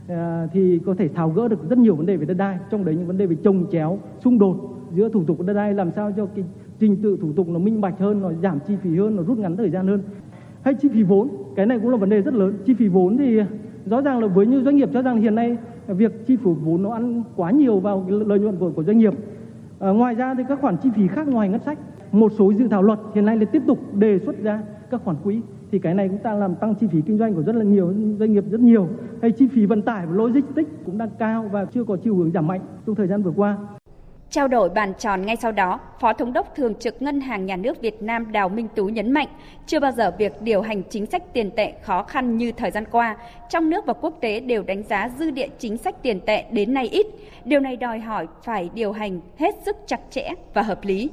à, 0.07 0.47
thì 0.53 0.79
có 0.85 0.95
thể 0.97 1.07
tháo 1.07 1.29
gỡ 1.29 1.47
được 1.47 1.69
rất 1.69 1.77
nhiều 1.77 1.95
vấn 1.95 2.05
đề 2.05 2.17
về 2.17 2.25
đất 2.25 2.33
đai, 2.33 2.57
trong 2.69 2.85
đấy 2.85 2.95
những 2.95 3.07
vấn 3.07 3.17
đề 3.17 3.25
về 3.25 3.35
trồng 3.43 3.65
chéo, 3.71 3.99
xung 4.19 4.39
đột 4.39 4.57
giữa 4.93 5.09
thủ 5.09 5.23
tục 5.23 5.41
đất 5.41 5.53
đai 5.53 5.73
làm 5.73 5.91
sao 5.91 6.11
cho 6.17 6.25
cái 6.25 6.45
trình 6.79 7.01
tự 7.03 7.17
thủ 7.21 7.33
tục 7.35 7.47
nó 7.49 7.59
minh 7.59 7.81
bạch 7.81 7.99
hơn, 7.99 8.21
nó 8.21 8.31
giảm 8.33 8.59
chi 8.59 8.75
phí 8.75 8.97
hơn, 8.97 9.15
nó 9.15 9.23
rút 9.23 9.37
ngắn 9.37 9.57
thời 9.57 9.69
gian 9.69 9.87
hơn. 9.87 10.01
Hay 10.61 10.73
chi 10.73 10.89
phí 10.93 11.03
vốn, 11.03 11.29
cái 11.55 11.65
này 11.65 11.79
cũng 11.79 11.89
là 11.89 11.97
vấn 11.97 12.09
đề 12.09 12.21
rất 12.21 12.33
lớn. 12.33 12.53
Chi 12.65 12.73
phí 12.73 12.87
vốn 12.87 13.17
thì 13.17 13.39
rõ 13.85 14.01
ràng 14.01 14.19
là 14.19 14.27
với 14.27 14.45
như 14.45 14.61
doanh 14.61 14.75
nghiệp 14.75 14.89
cho 14.93 15.01
rằng 15.01 15.21
hiện 15.21 15.35
nay 15.35 15.57
việc 15.87 16.27
chi 16.27 16.35
phí 16.35 16.51
vốn 16.63 16.83
nó 16.83 16.93
ăn 16.93 17.23
quá 17.35 17.51
nhiều 17.51 17.79
vào 17.79 18.05
cái 18.07 18.19
lợi 18.25 18.39
nhuận 18.39 18.55
của, 18.55 18.71
của 18.75 18.83
doanh 18.83 18.97
nghiệp. 18.97 19.13
À, 19.79 19.89
ngoài 19.89 20.15
ra 20.15 20.33
thì 20.33 20.43
các 20.49 20.61
khoản 20.61 20.77
chi 20.77 20.89
phí 20.95 21.07
khác 21.07 21.27
ngoài 21.27 21.49
ngân 21.49 21.59
sách, 21.59 21.79
một 22.13 22.31
số 22.37 22.53
dự 22.53 22.67
thảo 22.67 22.81
luật 22.81 22.99
hiện 23.15 23.25
nay 23.25 23.37
là 23.37 23.45
tiếp 23.45 23.61
tục 23.67 23.93
đề 23.93 24.19
xuất 24.25 24.43
ra 24.43 24.61
các 24.91 25.01
khoản 25.03 25.17
quỹ 25.23 25.41
thì 25.71 25.79
cái 25.79 25.93
này 25.93 26.07
cũng 26.07 26.17
ta 26.17 26.33
làm 26.33 26.55
tăng 26.55 26.75
chi 26.75 26.87
phí 26.91 27.01
kinh 27.05 27.17
doanh 27.17 27.33
của 27.33 27.41
rất 27.41 27.55
là 27.55 27.63
nhiều 27.63 27.93
doanh 28.19 28.33
nghiệp 28.33 28.43
rất 28.51 28.59
nhiều 28.59 28.87
hay 29.21 29.31
chi 29.31 29.47
phí 29.47 29.65
vận 29.65 29.81
tải 29.81 30.05
và 30.05 30.13
logistics 30.15 30.71
cũng 30.85 30.97
đang 30.97 31.09
cao 31.19 31.49
và 31.51 31.65
chưa 31.65 31.83
có 31.83 31.97
chiều 32.03 32.15
hướng 32.15 32.31
giảm 32.31 32.47
mạnh 32.47 32.61
trong 32.85 32.95
thời 32.95 33.07
gian 33.07 33.23
vừa 33.23 33.33
qua 33.35 33.57
Trao 34.29 34.47
đổi 34.47 34.69
bàn 34.69 34.93
tròn 34.99 35.25
ngay 35.25 35.35
sau 35.35 35.51
đó, 35.51 35.79
Phó 35.99 36.13
Thống 36.13 36.33
đốc 36.33 36.55
Thường 36.55 36.75
trực 36.75 37.01
Ngân 37.01 37.21
hàng 37.21 37.45
Nhà 37.45 37.55
nước 37.55 37.81
Việt 37.81 38.01
Nam 38.01 38.31
Đào 38.31 38.49
Minh 38.49 38.67
Tú 38.75 38.85
nhấn 38.85 39.11
mạnh, 39.11 39.27
chưa 39.65 39.79
bao 39.79 39.91
giờ 39.91 40.11
việc 40.17 40.41
điều 40.41 40.61
hành 40.61 40.83
chính 40.89 41.05
sách 41.05 41.33
tiền 41.33 41.51
tệ 41.55 41.73
khó 41.81 42.03
khăn 42.03 42.37
như 42.37 42.51
thời 42.51 42.71
gian 42.71 42.83
qua, 42.91 43.17
trong 43.49 43.69
nước 43.69 43.85
và 43.85 43.93
quốc 43.93 44.17
tế 44.21 44.39
đều 44.39 44.63
đánh 44.63 44.83
giá 44.83 45.09
dư 45.17 45.31
địa 45.31 45.47
chính 45.59 45.77
sách 45.77 45.95
tiền 46.03 46.19
tệ 46.25 46.45
đến 46.51 46.73
nay 46.73 46.87
ít. 46.87 47.05
Điều 47.45 47.59
này 47.59 47.77
đòi 47.77 47.99
hỏi 47.99 48.27
phải 48.43 48.69
điều 48.73 48.91
hành 48.91 49.19
hết 49.37 49.55
sức 49.65 49.75
chặt 49.87 49.99
chẽ 50.09 50.29
và 50.53 50.61
hợp 50.61 50.79
lý. 50.83 51.09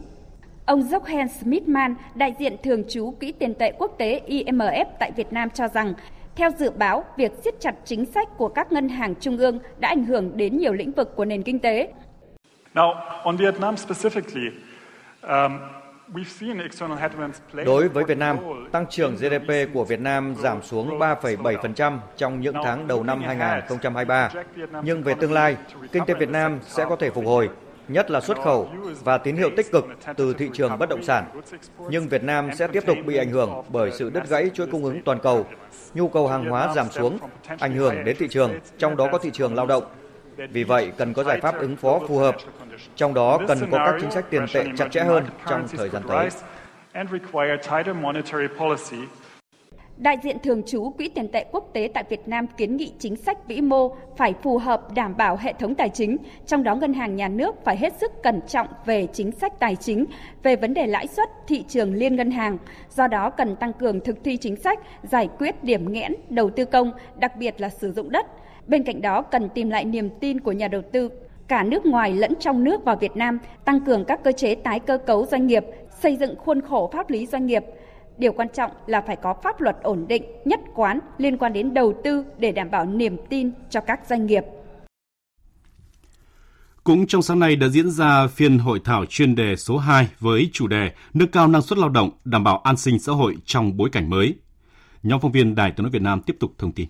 Ông 0.70 0.80
Jochen 0.80 1.26
Smithman, 1.26 1.94
đại 2.14 2.34
diện 2.38 2.56
thường 2.62 2.82
trú 2.88 3.14
Quỹ 3.20 3.32
tiền 3.32 3.54
tệ 3.54 3.72
quốc 3.78 3.94
tế 3.98 4.20
IMF 4.26 4.84
tại 4.98 5.12
Việt 5.16 5.32
Nam 5.32 5.50
cho 5.50 5.68
rằng, 5.68 5.94
theo 6.36 6.50
dự 6.58 6.70
báo, 6.70 7.04
việc 7.16 7.32
siết 7.44 7.54
chặt 7.60 7.74
chính 7.84 8.06
sách 8.06 8.28
của 8.36 8.48
các 8.48 8.72
ngân 8.72 8.88
hàng 8.88 9.14
trung 9.20 9.38
ương 9.38 9.58
đã 9.78 9.88
ảnh 9.88 10.04
hưởng 10.04 10.36
đến 10.36 10.58
nhiều 10.58 10.72
lĩnh 10.72 10.92
vực 10.92 11.16
của 11.16 11.24
nền 11.24 11.42
kinh 11.42 11.58
tế, 11.58 11.92
Now, 12.74 12.94
on 13.24 13.36
Vietnam 13.36 13.74
specifically, 13.74 14.50
um, 15.22 15.58
Đối 17.64 17.88
với 17.88 18.04
Việt 18.04 18.18
Nam, 18.18 18.38
tăng 18.72 18.86
trưởng 18.90 19.16
GDP 19.16 19.74
của 19.74 19.84
Việt 19.84 20.00
Nam 20.00 20.34
giảm 20.38 20.62
xuống 20.62 20.98
3,7% 20.98 21.98
trong 22.16 22.40
những 22.40 22.54
tháng 22.64 22.88
đầu 22.88 23.04
năm 23.04 23.22
2023. 23.22 24.30
Nhưng 24.82 25.02
về 25.02 25.14
tương 25.20 25.32
lai, 25.32 25.56
kinh 25.92 26.04
tế 26.06 26.14
Việt 26.14 26.30
Nam 26.30 26.58
sẽ 26.62 26.86
có 26.88 26.96
thể 26.96 27.10
phục 27.10 27.26
hồi, 27.26 27.48
nhất 27.92 28.10
là 28.10 28.20
xuất 28.20 28.38
khẩu 28.44 28.68
và 29.04 29.18
tín 29.18 29.36
hiệu 29.36 29.50
tích 29.56 29.72
cực 29.72 29.86
từ 30.16 30.34
thị 30.34 30.50
trường 30.52 30.78
bất 30.78 30.88
động 30.88 31.02
sản. 31.02 31.24
Nhưng 31.90 32.08
Việt 32.08 32.22
Nam 32.22 32.50
sẽ 32.56 32.66
tiếp 32.66 32.82
tục 32.86 32.96
bị 33.06 33.16
ảnh 33.16 33.30
hưởng 33.30 33.62
bởi 33.68 33.90
sự 33.92 34.10
đứt 34.10 34.28
gãy 34.28 34.50
chuỗi 34.54 34.66
cung 34.66 34.84
ứng 34.84 35.02
toàn 35.02 35.18
cầu, 35.22 35.46
nhu 35.94 36.08
cầu 36.08 36.28
hàng 36.28 36.44
hóa 36.44 36.72
giảm 36.74 36.90
xuống, 36.90 37.18
ảnh 37.58 37.76
hưởng 37.76 38.04
đến 38.04 38.16
thị 38.18 38.28
trường, 38.30 38.58
trong 38.78 38.96
đó 38.96 39.08
có 39.12 39.18
thị 39.18 39.30
trường 39.32 39.54
lao 39.54 39.66
động 39.66 39.84
vì 40.52 40.64
vậy, 40.64 40.92
cần 40.96 41.14
có 41.14 41.24
giải 41.24 41.40
pháp 41.40 41.58
ứng 41.58 41.76
phó 41.76 41.98
phù 42.08 42.18
hợp, 42.18 42.36
trong 42.96 43.14
đó 43.14 43.38
cần 43.48 43.58
có 43.70 43.78
các 43.86 43.94
chính 44.00 44.10
sách 44.10 44.24
tiền 44.30 44.46
tệ 44.54 44.64
chặt 44.76 44.88
chẽ 44.90 45.00
hơn 45.00 45.24
trong 45.48 45.68
thời 45.68 45.88
gian 45.88 46.02
tới. 46.08 46.28
Đại 50.00 50.16
diện 50.22 50.36
thường 50.42 50.62
trú 50.62 50.90
Quỹ 50.90 51.08
tiền 51.08 51.28
tệ 51.28 51.44
quốc 51.52 51.70
tế 51.72 51.90
tại 51.94 52.04
Việt 52.08 52.28
Nam 52.28 52.46
kiến 52.56 52.76
nghị 52.76 52.92
chính 52.98 53.16
sách 53.16 53.48
vĩ 53.48 53.60
mô 53.60 53.88
phải 54.16 54.34
phù 54.42 54.58
hợp 54.58 54.94
đảm 54.94 55.16
bảo 55.16 55.36
hệ 55.40 55.52
thống 55.52 55.74
tài 55.74 55.88
chính, 55.88 56.16
trong 56.46 56.62
đó 56.62 56.74
ngân 56.74 56.94
hàng 56.94 57.16
nhà 57.16 57.28
nước 57.28 57.64
phải 57.64 57.76
hết 57.76 57.92
sức 58.00 58.22
cẩn 58.22 58.40
trọng 58.48 58.66
về 58.86 59.06
chính 59.12 59.32
sách 59.32 59.60
tài 59.60 59.76
chính, 59.76 60.04
về 60.42 60.56
vấn 60.56 60.74
đề 60.74 60.86
lãi 60.86 61.06
suất, 61.06 61.28
thị 61.48 61.64
trường 61.68 61.94
liên 61.94 62.16
ngân 62.16 62.30
hàng. 62.30 62.58
Do 62.90 63.06
đó 63.06 63.30
cần 63.30 63.56
tăng 63.56 63.72
cường 63.72 64.00
thực 64.00 64.24
thi 64.24 64.36
chính 64.36 64.56
sách, 64.56 64.78
giải 65.02 65.28
quyết 65.38 65.64
điểm 65.64 65.92
nghẽn 65.92 66.14
đầu 66.28 66.50
tư 66.50 66.64
công, 66.64 66.92
đặc 67.16 67.36
biệt 67.36 67.60
là 67.60 67.68
sử 67.68 67.92
dụng 67.92 68.10
đất, 68.10 68.26
Bên 68.66 68.82
cạnh 68.82 69.00
đó 69.00 69.22
cần 69.22 69.48
tìm 69.48 69.70
lại 69.70 69.84
niềm 69.84 70.10
tin 70.20 70.40
của 70.40 70.52
nhà 70.52 70.68
đầu 70.68 70.82
tư 70.92 71.10
cả 71.48 71.62
nước 71.62 71.86
ngoài 71.86 72.14
lẫn 72.14 72.32
trong 72.40 72.64
nước 72.64 72.84
vào 72.84 72.96
Việt 72.96 73.16
Nam, 73.16 73.38
tăng 73.64 73.80
cường 73.80 74.04
các 74.04 74.24
cơ 74.24 74.32
chế 74.32 74.54
tái 74.54 74.80
cơ 74.80 74.98
cấu 74.98 75.26
doanh 75.26 75.46
nghiệp, 75.46 75.64
xây 76.02 76.16
dựng 76.16 76.36
khuôn 76.36 76.60
khổ 76.60 76.90
pháp 76.92 77.10
lý 77.10 77.26
doanh 77.26 77.46
nghiệp. 77.46 77.64
Điều 78.20 78.32
quan 78.32 78.48
trọng 78.54 78.70
là 78.86 79.00
phải 79.06 79.16
có 79.16 79.34
pháp 79.42 79.60
luật 79.60 79.76
ổn 79.82 80.06
định, 80.08 80.24
nhất 80.44 80.60
quán 80.74 80.98
liên 81.18 81.38
quan 81.38 81.52
đến 81.52 81.74
đầu 81.74 81.94
tư 82.04 82.24
để 82.38 82.52
đảm 82.52 82.70
bảo 82.70 82.86
niềm 82.86 83.16
tin 83.28 83.50
cho 83.70 83.80
các 83.80 84.00
doanh 84.08 84.26
nghiệp. 84.26 84.42
Cũng 86.84 87.06
trong 87.06 87.22
sáng 87.22 87.38
nay 87.38 87.56
đã 87.56 87.68
diễn 87.68 87.90
ra 87.90 88.26
phiên 88.26 88.58
hội 88.58 88.80
thảo 88.84 89.04
chuyên 89.06 89.34
đề 89.34 89.56
số 89.56 89.78
2 89.78 90.08
với 90.18 90.50
chủ 90.52 90.66
đề 90.66 90.90
nâng 91.14 91.28
cao 91.28 91.48
năng 91.48 91.62
suất 91.62 91.78
lao 91.78 91.88
động, 91.88 92.10
đảm 92.24 92.44
bảo 92.44 92.58
an 92.58 92.76
sinh 92.76 92.98
xã 92.98 93.12
hội 93.12 93.36
trong 93.44 93.76
bối 93.76 93.88
cảnh 93.92 94.10
mới. 94.10 94.34
Nhóm 95.02 95.20
phóng 95.20 95.32
viên 95.32 95.54
Đài 95.54 95.72
tiếng 95.72 95.84
nói 95.84 95.90
Việt 95.90 96.02
Nam 96.02 96.20
tiếp 96.20 96.36
tục 96.40 96.52
thông 96.58 96.72
tin. 96.72 96.88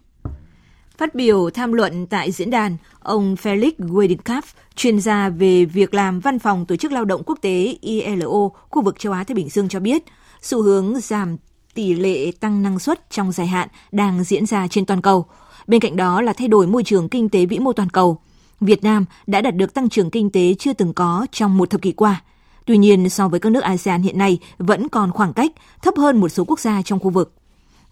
Phát 0.98 1.14
biểu 1.14 1.50
tham 1.50 1.72
luận 1.72 2.06
tại 2.06 2.30
diễn 2.30 2.50
đàn, 2.50 2.76
ông 3.00 3.34
Felix 3.42 3.72
Weidenkopf, 3.78 4.42
chuyên 4.74 5.00
gia 5.00 5.28
về 5.28 5.64
việc 5.64 5.94
làm 5.94 6.20
văn 6.20 6.38
phòng 6.38 6.66
Tổ 6.66 6.76
chức 6.76 6.92
Lao 6.92 7.04
động 7.04 7.22
Quốc 7.26 7.38
tế 7.42 7.76
ILO 7.80 8.48
khu 8.70 8.82
vực 8.82 8.98
châu 8.98 9.12
Á 9.12 9.24
Thái 9.24 9.34
Bình 9.34 9.48
Dương 9.48 9.68
cho 9.68 9.80
biết, 9.80 10.02
xu 10.42 10.62
hướng 10.62 11.00
giảm 11.00 11.36
tỷ 11.74 11.94
lệ 11.94 12.32
tăng 12.40 12.62
năng 12.62 12.78
suất 12.78 13.10
trong 13.10 13.32
dài 13.32 13.46
hạn 13.46 13.68
đang 13.92 14.24
diễn 14.24 14.46
ra 14.46 14.68
trên 14.68 14.86
toàn 14.86 15.02
cầu. 15.02 15.26
Bên 15.66 15.80
cạnh 15.80 15.96
đó 15.96 16.22
là 16.22 16.32
thay 16.32 16.48
đổi 16.48 16.66
môi 16.66 16.84
trường 16.84 17.08
kinh 17.08 17.28
tế 17.28 17.46
vĩ 17.46 17.58
mô 17.58 17.72
toàn 17.72 17.90
cầu. 17.90 18.18
Việt 18.60 18.84
Nam 18.84 19.04
đã 19.26 19.40
đạt 19.40 19.56
được 19.56 19.74
tăng 19.74 19.88
trưởng 19.88 20.10
kinh 20.10 20.30
tế 20.30 20.54
chưa 20.58 20.72
từng 20.72 20.92
có 20.92 21.26
trong 21.32 21.58
một 21.58 21.70
thập 21.70 21.82
kỷ 21.82 21.92
qua. 21.92 22.22
Tuy 22.66 22.78
nhiên, 22.78 23.08
so 23.08 23.28
với 23.28 23.40
các 23.40 23.52
nước 23.52 23.62
ASEAN 23.62 24.02
hiện 24.02 24.18
nay 24.18 24.38
vẫn 24.58 24.88
còn 24.88 25.12
khoảng 25.12 25.32
cách 25.32 25.52
thấp 25.82 25.94
hơn 25.96 26.20
một 26.20 26.28
số 26.28 26.44
quốc 26.44 26.60
gia 26.60 26.82
trong 26.82 26.98
khu 26.98 27.10
vực. 27.10 27.34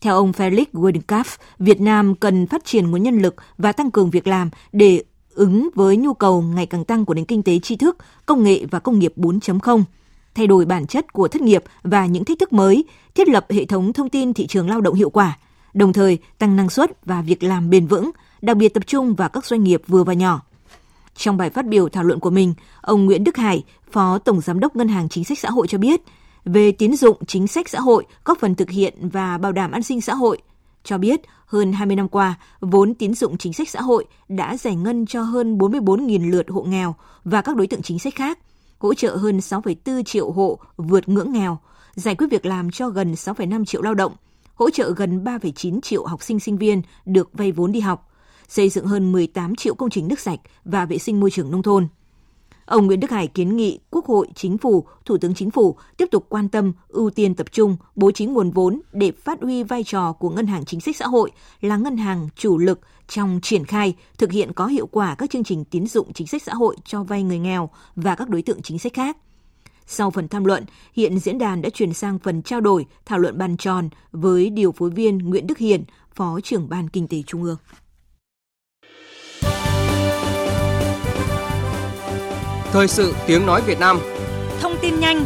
Theo 0.00 0.14
ông 0.14 0.32
Felix 0.32 0.64
Weidenkopf, 0.72 1.36
Việt 1.58 1.80
Nam 1.80 2.14
cần 2.14 2.46
phát 2.46 2.64
triển 2.64 2.90
nguồn 2.90 3.02
nhân 3.02 3.22
lực 3.22 3.34
và 3.58 3.72
tăng 3.72 3.90
cường 3.90 4.10
việc 4.10 4.26
làm 4.26 4.50
để 4.72 5.02
ứng 5.34 5.68
với 5.74 5.96
nhu 5.96 6.14
cầu 6.14 6.42
ngày 6.42 6.66
càng 6.66 6.84
tăng 6.84 7.04
của 7.04 7.14
nền 7.14 7.24
kinh 7.24 7.42
tế 7.42 7.58
tri 7.58 7.76
thức, 7.76 7.96
công 8.26 8.42
nghệ 8.42 8.64
và 8.70 8.78
công 8.78 8.98
nghiệp 8.98 9.12
4.0, 9.16 9.82
thay 10.34 10.46
đổi 10.46 10.64
bản 10.64 10.86
chất 10.86 11.12
của 11.12 11.28
thất 11.28 11.42
nghiệp 11.42 11.64
và 11.82 12.06
những 12.06 12.24
thách 12.24 12.38
thức 12.38 12.52
mới, 12.52 12.84
thiết 13.14 13.28
lập 13.28 13.46
hệ 13.50 13.64
thống 13.64 13.92
thông 13.92 14.08
tin 14.08 14.34
thị 14.34 14.46
trường 14.46 14.68
lao 14.68 14.80
động 14.80 14.94
hiệu 14.94 15.10
quả, 15.10 15.38
đồng 15.74 15.92
thời 15.92 16.18
tăng 16.38 16.56
năng 16.56 16.70
suất 16.70 17.06
và 17.06 17.22
việc 17.22 17.42
làm 17.42 17.70
bền 17.70 17.86
vững, 17.86 18.10
đặc 18.42 18.56
biệt 18.56 18.74
tập 18.74 18.86
trung 18.86 19.14
vào 19.14 19.28
các 19.28 19.46
doanh 19.46 19.64
nghiệp 19.64 19.82
vừa 19.86 20.04
và 20.04 20.12
nhỏ. 20.12 20.42
Trong 21.16 21.36
bài 21.36 21.50
phát 21.50 21.66
biểu 21.66 21.88
thảo 21.88 22.04
luận 22.04 22.20
của 22.20 22.30
mình, 22.30 22.54
ông 22.80 23.06
Nguyễn 23.06 23.24
Đức 23.24 23.36
Hải, 23.36 23.64
Phó 23.90 24.18
Tổng 24.18 24.40
Giám 24.40 24.60
đốc 24.60 24.76
Ngân 24.76 24.88
hàng 24.88 25.08
Chính 25.08 25.24
sách 25.24 25.38
Xã 25.38 25.50
hội 25.50 25.66
cho 25.66 25.78
biết– 25.78 26.00
về 26.48 26.72
tín 26.72 26.96
dụng 26.96 27.16
chính 27.26 27.46
sách 27.46 27.68
xã 27.68 27.80
hội 27.80 28.04
góp 28.24 28.38
phần 28.38 28.54
thực 28.54 28.70
hiện 28.70 28.94
và 29.08 29.38
bảo 29.38 29.52
đảm 29.52 29.70
an 29.70 29.82
sinh 29.82 30.00
xã 30.00 30.14
hội 30.14 30.38
cho 30.84 30.98
biết 30.98 31.20
hơn 31.46 31.72
20 31.72 31.96
năm 31.96 32.08
qua, 32.08 32.34
vốn 32.60 32.94
tín 32.94 33.14
dụng 33.14 33.38
chính 33.38 33.52
sách 33.52 33.68
xã 33.68 33.80
hội 33.80 34.04
đã 34.28 34.56
giải 34.56 34.76
ngân 34.76 35.06
cho 35.06 35.22
hơn 35.22 35.58
44.000 35.58 36.30
lượt 36.30 36.46
hộ 36.48 36.62
nghèo 36.62 36.94
và 37.24 37.42
các 37.42 37.56
đối 37.56 37.66
tượng 37.66 37.82
chính 37.82 37.98
sách 37.98 38.14
khác, 38.14 38.38
hỗ 38.78 38.94
trợ 38.94 39.16
hơn 39.16 39.38
6,4 39.38 40.02
triệu 40.02 40.30
hộ 40.30 40.58
vượt 40.76 41.08
ngưỡng 41.08 41.32
nghèo, 41.32 41.58
giải 41.94 42.14
quyết 42.14 42.26
việc 42.30 42.46
làm 42.46 42.70
cho 42.70 42.88
gần 42.88 43.12
6,5 43.12 43.64
triệu 43.64 43.82
lao 43.82 43.94
động, 43.94 44.12
hỗ 44.54 44.70
trợ 44.70 44.90
gần 44.96 45.24
3,9 45.24 45.80
triệu 45.80 46.06
học 46.06 46.22
sinh 46.22 46.40
sinh 46.40 46.58
viên 46.58 46.82
được 47.04 47.30
vay 47.32 47.52
vốn 47.52 47.72
đi 47.72 47.80
học, 47.80 48.10
xây 48.48 48.68
dựng 48.68 48.86
hơn 48.86 49.12
18 49.12 49.56
triệu 49.56 49.74
công 49.74 49.90
trình 49.90 50.08
nước 50.08 50.20
sạch 50.20 50.40
và 50.64 50.84
vệ 50.84 50.98
sinh 50.98 51.20
môi 51.20 51.30
trường 51.30 51.50
nông 51.50 51.62
thôn. 51.62 51.88
Ông 52.68 52.86
Nguyễn 52.86 53.00
Đức 53.00 53.10
Hải 53.10 53.26
kiến 53.26 53.56
nghị 53.56 53.78
Quốc 53.90 54.06
hội, 54.06 54.28
Chính 54.34 54.58
phủ, 54.58 54.84
Thủ 55.04 55.18
tướng 55.18 55.34
Chính 55.34 55.50
phủ 55.50 55.76
tiếp 55.96 56.08
tục 56.10 56.26
quan 56.28 56.48
tâm, 56.48 56.72
ưu 56.88 57.10
tiên 57.10 57.34
tập 57.34 57.46
trung, 57.52 57.76
bố 57.94 58.10
trí 58.10 58.26
nguồn 58.26 58.50
vốn 58.50 58.80
để 58.92 59.12
phát 59.12 59.42
huy 59.42 59.62
vai 59.62 59.84
trò 59.84 60.12
của 60.12 60.30
Ngân 60.30 60.46
hàng 60.46 60.64
Chính 60.64 60.80
sách 60.80 60.96
Xã 60.96 61.06
hội 61.06 61.30
là 61.60 61.76
ngân 61.76 61.96
hàng 61.96 62.28
chủ 62.36 62.58
lực 62.58 62.80
trong 63.08 63.40
triển 63.42 63.64
khai, 63.64 63.94
thực 64.18 64.32
hiện 64.32 64.52
có 64.52 64.66
hiệu 64.66 64.86
quả 64.86 65.14
các 65.14 65.30
chương 65.30 65.44
trình 65.44 65.64
tín 65.64 65.86
dụng 65.86 66.12
chính 66.12 66.26
sách 66.26 66.42
xã 66.42 66.54
hội 66.54 66.76
cho 66.84 67.02
vay 67.02 67.22
người 67.22 67.38
nghèo 67.38 67.70
và 67.96 68.14
các 68.14 68.28
đối 68.28 68.42
tượng 68.42 68.62
chính 68.62 68.78
sách 68.78 68.94
khác. 68.94 69.16
Sau 69.86 70.10
phần 70.10 70.28
tham 70.28 70.44
luận, 70.44 70.64
hiện 70.92 71.18
diễn 71.18 71.38
đàn 71.38 71.62
đã 71.62 71.70
chuyển 71.70 71.92
sang 71.92 72.18
phần 72.18 72.42
trao 72.42 72.60
đổi, 72.60 72.86
thảo 73.06 73.18
luận 73.18 73.38
bàn 73.38 73.56
tròn 73.56 73.88
với 74.12 74.50
điều 74.50 74.72
phối 74.72 74.90
viên 74.90 75.18
Nguyễn 75.18 75.46
Đức 75.46 75.58
Hiền, 75.58 75.84
Phó 76.14 76.40
trưởng 76.40 76.68
Ban 76.68 76.88
Kinh 76.88 77.08
tế 77.08 77.22
Trung 77.26 77.42
ương. 77.42 77.56
Thời 82.72 82.88
sự 82.88 83.14
tiếng 83.26 83.46
nói 83.46 83.62
Việt 83.66 83.78
Nam. 83.80 83.98
Thông 84.60 84.72
tin 84.82 85.00
nhanh. 85.00 85.24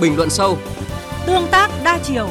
Bình 0.00 0.16
luận 0.16 0.30
sâu. 0.30 0.58
Tương 1.26 1.46
tác 1.50 1.70
đa 1.84 1.98
chiều. 2.02 2.30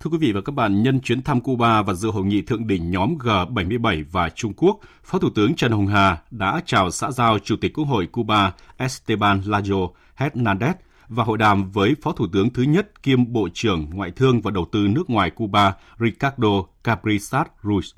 Thưa 0.00 0.10
quý 0.10 0.18
vị 0.18 0.32
và 0.32 0.40
các 0.40 0.54
bạn, 0.54 0.82
nhân 0.82 1.00
chuyến 1.00 1.22
thăm 1.22 1.40
Cuba 1.40 1.82
và 1.82 1.94
dự 1.94 2.10
hội 2.10 2.24
nghị 2.24 2.42
thượng 2.42 2.66
đỉnh 2.66 2.90
nhóm 2.90 3.16
G77 3.18 4.04
và 4.12 4.28
Trung 4.28 4.52
Quốc, 4.56 4.78
Phó 5.04 5.18
Thủ 5.18 5.28
tướng 5.34 5.54
Trần 5.54 5.72
Hồng 5.72 5.86
Hà 5.86 6.18
đã 6.30 6.60
chào 6.66 6.90
xã 6.90 7.10
giao 7.10 7.38
Chủ 7.38 7.56
tịch 7.60 7.72
Quốc 7.74 7.84
hội 7.84 8.06
Cuba 8.06 8.52
Esteban 8.76 9.40
Lajo 9.40 9.90
Hernández 10.16 10.74
và 11.08 11.24
hội 11.24 11.38
đàm 11.38 11.70
với 11.70 11.94
Phó 12.02 12.12
Thủ 12.12 12.26
tướng 12.32 12.52
thứ 12.52 12.62
nhất 12.62 13.02
kiêm 13.02 13.32
Bộ 13.32 13.48
trưởng 13.54 13.90
Ngoại 13.90 14.10
thương 14.10 14.40
và 14.40 14.50
Đầu 14.50 14.66
tư 14.72 14.78
nước 14.88 15.10
ngoài 15.10 15.30
Cuba 15.30 15.74
Ricardo 16.00 16.48
Cabrizas 16.84 17.44
Ruiz. 17.62 17.92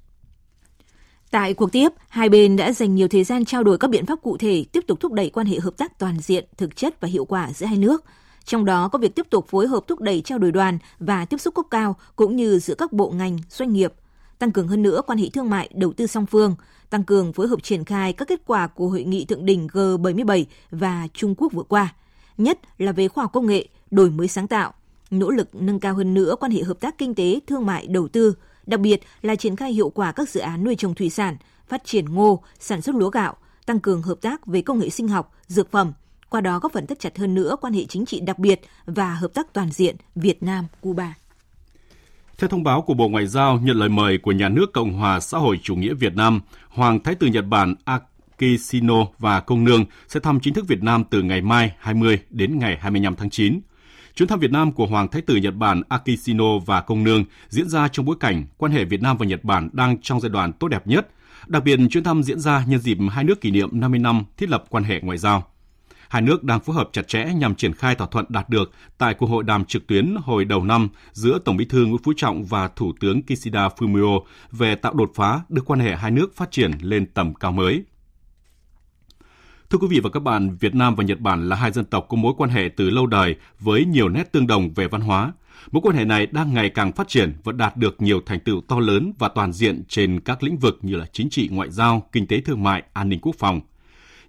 Tại 1.30 1.54
cuộc 1.54 1.72
tiếp, 1.72 1.88
hai 2.08 2.28
bên 2.28 2.56
đã 2.56 2.72
dành 2.72 2.94
nhiều 2.94 3.08
thời 3.08 3.24
gian 3.24 3.44
trao 3.44 3.64
đổi 3.64 3.78
các 3.78 3.90
biện 3.90 4.06
pháp 4.06 4.18
cụ 4.22 4.36
thể 4.36 4.64
tiếp 4.72 4.80
tục 4.86 5.00
thúc 5.00 5.12
đẩy 5.12 5.30
quan 5.30 5.46
hệ 5.46 5.58
hợp 5.60 5.76
tác 5.76 5.98
toàn 5.98 6.18
diện, 6.20 6.44
thực 6.56 6.76
chất 6.76 7.00
và 7.00 7.08
hiệu 7.08 7.24
quả 7.24 7.52
giữa 7.52 7.66
hai 7.66 7.78
nước. 7.78 8.04
Trong 8.44 8.64
đó 8.64 8.88
có 8.88 8.98
việc 8.98 9.14
tiếp 9.14 9.26
tục 9.30 9.46
phối 9.48 9.66
hợp 9.66 9.80
thúc 9.88 10.00
đẩy 10.00 10.20
trao 10.20 10.38
đổi 10.38 10.52
đoàn 10.52 10.78
và 10.98 11.24
tiếp 11.24 11.40
xúc 11.40 11.54
cấp 11.54 11.64
cao 11.70 11.96
cũng 12.16 12.36
như 12.36 12.58
giữa 12.58 12.74
các 12.74 12.92
bộ 12.92 13.10
ngành, 13.10 13.38
doanh 13.48 13.72
nghiệp, 13.72 13.92
tăng 14.38 14.52
cường 14.52 14.68
hơn 14.68 14.82
nữa 14.82 15.00
quan 15.06 15.18
hệ 15.18 15.28
thương 15.28 15.50
mại, 15.50 15.70
đầu 15.74 15.92
tư 15.92 16.06
song 16.06 16.26
phương, 16.26 16.54
tăng 16.90 17.04
cường 17.04 17.32
phối 17.32 17.48
hợp 17.48 17.62
triển 17.62 17.84
khai 17.84 18.12
các 18.12 18.28
kết 18.28 18.40
quả 18.46 18.66
của 18.66 18.88
hội 18.88 19.04
nghị 19.04 19.24
thượng 19.24 19.46
đỉnh 19.46 19.66
G77 19.66 20.44
và 20.70 21.08
Trung 21.14 21.34
Quốc 21.34 21.52
vừa 21.52 21.62
qua, 21.62 21.94
nhất 22.42 22.58
là 22.78 22.92
về 22.92 23.08
khoa 23.08 23.24
học 23.24 23.32
công 23.32 23.46
nghệ, 23.46 23.68
đổi 23.90 24.10
mới 24.10 24.28
sáng 24.28 24.48
tạo, 24.48 24.74
nỗ 25.10 25.30
lực 25.30 25.54
nâng 25.54 25.80
cao 25.80 25.94
hơn 25.94 26.14
nữa 26.14 26.34
quan 26.40 26.52
hệ 26.52 26.62
hợp 26.62 26.80
tác 26.80 26.98
kinh 26.98 27.14
tế, 27.14 27.40
thương 27.46 27.66
mại, 27.66 27.86
đầu 27.86 28.08
tư, 28.08 28.34
đặc 28.66 28.80
biệt 28.80 29.00
là 29.22 29.36
triển 29.36 29.56
khai 29.56 29.72
hiệu 29.72 29.90
quả 29.90 30.12
các 30.12 30.28
dự 30.28 30.40
án 30.40 30.64
nuôi 30.64 30.74
trồng 30.74 30.94
thủy 30.94 31.10
sản, 31.10 31.36
phát 31.68 31.84
triển 31.84 32.04
ngô, 32.04 32.42
sản 32.58 32.82
xuất 32.82 32.94
lúa 32.94 33.10
gạo, 33.10 33.36
tăng 33.66 33.80
cường 33.80 34.02
hợp 34.02 34.18
tác 34.20 34.46
về 34.46 34.62
công 34.62 34.78
nghệ 34.78 34.90
sinh 34.90 35.08
học, 35.08 35.34
dược 35.46 35.70
phẩm, 35.70 35.92
qua 36.30 36.40
đó 36.40 36.58
góp 36.58 36.72
phần 36.72 36.86
thắt 36.86 37.00
chặt 37.00 37.18
hơn 37.18 37.34
nữa 37.34 37.56
quan 37.60 37.72
hệ 37.72 37.84
chính 37.84 38.06
trị 38.06 38.20
đặc 38.20 38.38
biệt 38.38 38.60
và 38.86 39.14
hợp 39.14 39.34
tác 39.34 39.52
toàn 39.52 39.70
diện 39.70 39.96
Việt 40.14 40.42
Nam-Cuba. 40.42 41.14
Theo 42.38 42.48
thông 42.48 42.62
báo 42.62 42.82
của 42.82 42.94
Bộ 42.94 43.08
Ngoại 43.08 43.26
giao 43.26 43.58
nhận 43.58 43.76
lời 43.76 43.88
mời 43.88 44.18
của 44.18 44.32
nhà 44.32 44.48
nước 44.48 44.72
Cộng 44.72 44.92
hòa 44.92 45.20
xã 45.20 45.38
hội 45.38 45.60
chủ 45.62 45.74
nghĩa 45.74 45.94
Việt 45.94 46.14
Nam, 46.14 46.40
Hoàng 46.68 47.00
Thái 47.00 47.14
tử 47.14 47.26
Nhật 47.26 47.44
Bản 47.48 47.74
Kishino 48.40 49.06
và 49.18 49.40
công 49.40 49.64
nương 49.64 49.84
sẽ 50.08 50.20
thăm 50.20 50.40
chính 50.40 50.54
thức 50.54 50.68
Việt 50.68 50.82
Nam 50.82 51.04
từ 51.10 51.22
ngày 51.22 51.40
mai 51.40 51.72
20 51.78 52.18
đến 52.30 52.58
ngày 52.58 52.78
25 52.80 53.16
tháng 53.16 53.30
9. 53.30 53.60
Chuyến 54.14 54.28
thăm 54.28 54.38
Việt 54.38 54.50
Nam 54.50 54.72
của 54.72 54.86
Hoàng 54.86 55.08
Thái 55.08 55.22
tử 55.22 55.36
Nhật 55.36 55.54
Bản 55.54 55.82
Akishino 55.88 56.58
và 56.66 56.80
công 56.80 57.04
nương 57.04 57.24
diễn 57.48 57.68
ra 57.68 57.88
trong 57.88 58.06
bối 58.06 58.16
cảnh 58.20 58.44
quan 58.56 58.72
hệ 58.72 58.84
Việt 58.84 59.02
Nam 59.02 59.16
và 59.16 59.26
Nhật 59.26 59.44
Bản 59.44 59.68
đang 59.72 59.96
trong 60.02 60.20
giai 60.20 60.30
đoạn 60.30 60.52
tốt 60.52 60.68
đẹp 60.68 60.86
nhất. 60.86 61.08
Đặc 61.46 61.64
biệt, 61.64 61.78
chuyến 61.90 62.04
thăm 62.04 62.22
diễn 62.22 62.40
ra 62.40 62.64
nhân 62.66 62.80
dịp 62.80 62.98
hai 63.10 63.24
nước 63.24 63.40
kỷ 63.40 63.50
niệm 63.50 63.68
50 63.72 63.98
năm 63.98 64.24
thiết 64.36 64.48
lập 64.48 64.64
quan 64.68 64.84
hệ 64.84 65.00
ngoại 65.02 65.18
giao. 65.18 65.46
Hai 66.08 66.22
nước 66.22 66.44
đang 66.44 66.60
phối 66.60 66.76
hợp 66.76 66.88
chặt 66.92 67.08
chẽ 67.08 67.24
nhằm 67.24 67.54
triển 67.54 67.74
khai 67.74 67.94
thỏa 67.94 68.06
thuận 68.10 68.24
đạt 68.28 68.48
được 68.48 68.72
tại 68.98 69.14
cuộc 69.14 69.26
hội 69.26 69.44
đàm 69.44 69.64
trực 69.64 69.86
tuyến 69.86 70.14
hồi 70.22 70.44
đầu 70.44 70.64
năm 70.64 70.88
giữa 71.12 71.38
Tổng 71.44 71.56
Bí 71.56 71.64
thư 71.64 71.86
Nguyễn 71.86 72.02
Phú 72.02 72.12
Trọng 72.16 72.44
và 72.44 72.68
Thủ 72.68 72.92
tướng 73.00 73.22
Kishida 73.22 73.68
Fumio 73.68 74.20
về 74.52 74.74
tạo 74.74 74.94
đột 74.94 75.12
phá 75.14 75.40
đưa 75.48 75.62
quan 75.62 75.80
hệ 75.80 75.96
hai 75.96 76.10
nước 76.10 76.36
phát 76.36 76.50
triển 76.50 76.70
lên 76.80 77.06
tầm 77.06 77.34
cao 77.34 77.52
mới. 77.52 77.84
Thưa 79.70 79.78
quý 79.78 79.86
vị 79.90 80.00
và 80.00 80.10
các 80.10 80.20
bạn, 80.20 80.56
Việt 80.60 80.74
Nam 80.74 80.94
và 80.94 81.04
Nhật 81.04 81.20
Bản 81.20 81.48
là 81.48 81.56
hai 81.56 81.72
dân 81.72 81.84
tộc 81.84 82.06
có 82.08 82.16
mối 82.16 82.34
quan 82.36 82.50
hệ 82.50 82.68
từ 82.76 82.90
lâu 82.90 83.06
đời 83.06 83.36
với 83.60 83.84
nhiều 83.84 84.08
nét 84.08 84.32
tương 84.32 84.46
đồng 84.46 84.74
về 84.74 84.88
văn 84.88 85.00
hóa. 85.00 85.32
Mối 85.70 85.80
quan 85.84 85.96
hệ 85.96 86.04
này 86.04 86.26
đang 86.26 86.54
ngày 86.54 86.68
càng 86.70 86.92
phát 86.92 87.08
triển 87.08 87.32
và 87.44 87.52
đạt 87.52 87.76
được 87.76 88.02
nhiều 88.02 88.20
thành 88.26 88.40
tựu 88.40 88.60
to 88.68 88.80
lớn 88.80 89.12
và 89.18 89.28
toàn 89.28 89.52
diện 89.52 89.82
trên 89.88 90.20
các 90.20 90.42
lĩnh 90.42 90.58
vực 90.58 90.78
như 90.82 90.96
là 90.96 91.06
chính 91.12 91.30
trị, 91.30 91.48
ngoại 91.52 91.70
giao, 91.70 92.08
kinh 92.12 92.26
tế 92.26 92.40
thương 92.40 92.62
mại, 92.62 92.82
an 92.92 93.08
ninh 93.08 93.20
quốc 93.22 93.34
phòng. 93.38 93.60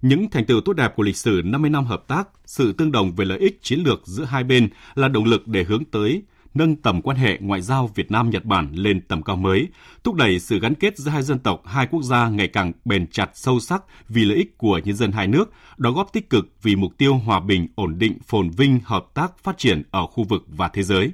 Những 0.02 0.30
thành 0.30 0.46
tựu 0.46 0.62
tốt 0.62 0.74
đẹp 0.74 0.94
của 0.96 1.04
lịch 1.04 1.18
sử 1.18 1.42
50 1.46 1.70
năm 1.70 1.86
hợp 1.86 2.08
tác, 2.08 2.28
sự 2.46 2.74
tương 2.74 2.92
đồng 2.92 3.16
về 3.16 3.26
lợi 3.26 3.40
ích 3.40 3.60
chiến 3.62 3.80
lược 3.86 4.02
giữa 4.06 4.26
hai 4.26 4.44
bên 4.44 4.70
là 4.96 5.08
động 5.08 5.26
lực 5.26 5.48
để 5.48 5.64
hướng 5.64 5.86
tới 5.86 6.24
nâng 6.54 6.76
tầm 6.76 7.02
quan 7.02 7.18
hệ 7.18 7.38
ngoại 7.42 7.62
giao 7.62 7.88
Việt 7.96 8.12
Nam 8.12 8.30
Nhật 8.30 8.46
Bản 8.46 8.72
lên 8.74 9.02
tầm 9.08 9.24
cao 9.24 9.36
mới, 9.36 9.68
thúc 10.04 10.16
đẩy 10.16 10.40
sự 10.40 10.60
gắn 10.60 10.76
kết 10.76 10.98
giữa 10.98 11.12
hai 11.12 11.24
dân 11.24 11.40
tộc, 11.40 11.62
hai 11.66 11.88
quốc 11.88 12.04
gia 12.04 12.30
ngày 12.30 12.48
càng 12.48 12.72
bền 12.86 13.08
chặt 13.08 13.30
sâu 13.34 13.60
sắc 13.60 13.84
vì 14.10 14.26
lợi 14.26 14.38
ích 14.38 14.58
của 14.58 14.82
nhân 14.84 14.96
dân 14.96 15.12
hai 15.12 15.28
nước, 15.28 15.54
đóng 15.78 15.94
góp 15.94 16.14
tích 16.14 16.30
cực 16.30 16.48
vì 16.62 16.76
mục 16.76 16.98
tiêu 16.98 17.16
hòa 17.16 17.40
bình, 17.40 17.68
ổn 17.76 17.98
định, 17.98 18.18
phồn 18.28 18.50
vinh, 18.50 18.80
hợp 18.84 19.06
tác, 19.14 19.38
phát 19.44 19.58
triển 19.58 19.84
ở 19.92 20.08
khu 20.08 20.24
vực 20.24 20.44
và 20.48 20.68
thế 20.68 20.84
giới. 20.84 21.12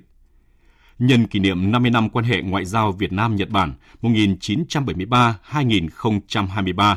Nhân 0.99 1.27
kỷ 1.27 1.39
niệm 1.39 1.71
50 1.71 1.91
năm 1.91 2.09
quan 2.09 2.25
hệ 2.25 2.41
ngoại 2.41 2.65
giao 2.65 2.91
Việt 2.91 3.13
Nam 3.13 3.35
Nhật 3.35 3.49
Bản 3.49 3.73
1973-2023, 4.01 6.95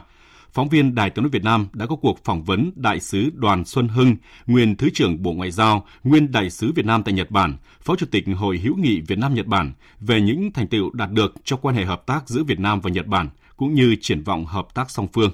phóng 0.53 0.69
viên 0.69 0.95
Đài 0.95 1.11
tiếng 1.11 1.23
nói 1.23 1.31
Việt 1.31 1.45
Nam 1.45 1.69
đã 1.73 1.87
có 1.87 1.97
cuộc 1.97 2.25
phỏng 2.25 2.45
vấn 2.45 2.71
đại 2.77 3.01
sứ 3.01 3.31
Đoàn 3.35 3.65
Xuân 3.65 3.89
Hưng, 3.89 4.17
nguyên 4.47 4.77
Thứ 4.77 4.89
trưởng 4.95 5.23
Bộ 5.23 5.33
Ngoại 5.33 5.51
giao, 5.51 5.87
nguyên 6.05 6.33
đại 6.33 6.51
sứ 6.51 6.73
Việt 6.73 6.87
Nam 6.87 7.03
tại 7.03 7.15
Nhật 7.15 7.31
Bản, 7.31 7.57
Phó 7.81 7.97
Chủ 7.97 8.07
tịch 8.11 8.25
Hội 8.37 8.59
hữu 8.59 8.77
nghị 8.77 9.01
Việt 9.01 9.19
Nam 9.19 9.35
Nhật 9.35 9.47
Bản 9.47 9.73
về 10.01 10.21
những 10.21 10.53
thành 10.53 10.67
tựu 10.67 10.91
đạt 10.93 11.11
được 11.11 11.35
trong 11.45 11.61
quan 11.63 11.75
hệ 11.75 11.85
hợp 11.85 12.07
tác 12.07 12.29
giữa 12.29 12.43
Việt 12.43 12.61
Nam 12.61 12.81
và 12.81 12.91
Nhật 12.91 13.07
Bản 13.07 13.29
cũng 13.57 13.75
như 13.75 13.97
triển 14.01 14.23
vọng 14.23 14.47
hợp 14.47 14.75
tác 14.75 14.91
song 14.91 15.09
phương. 15.13 15.31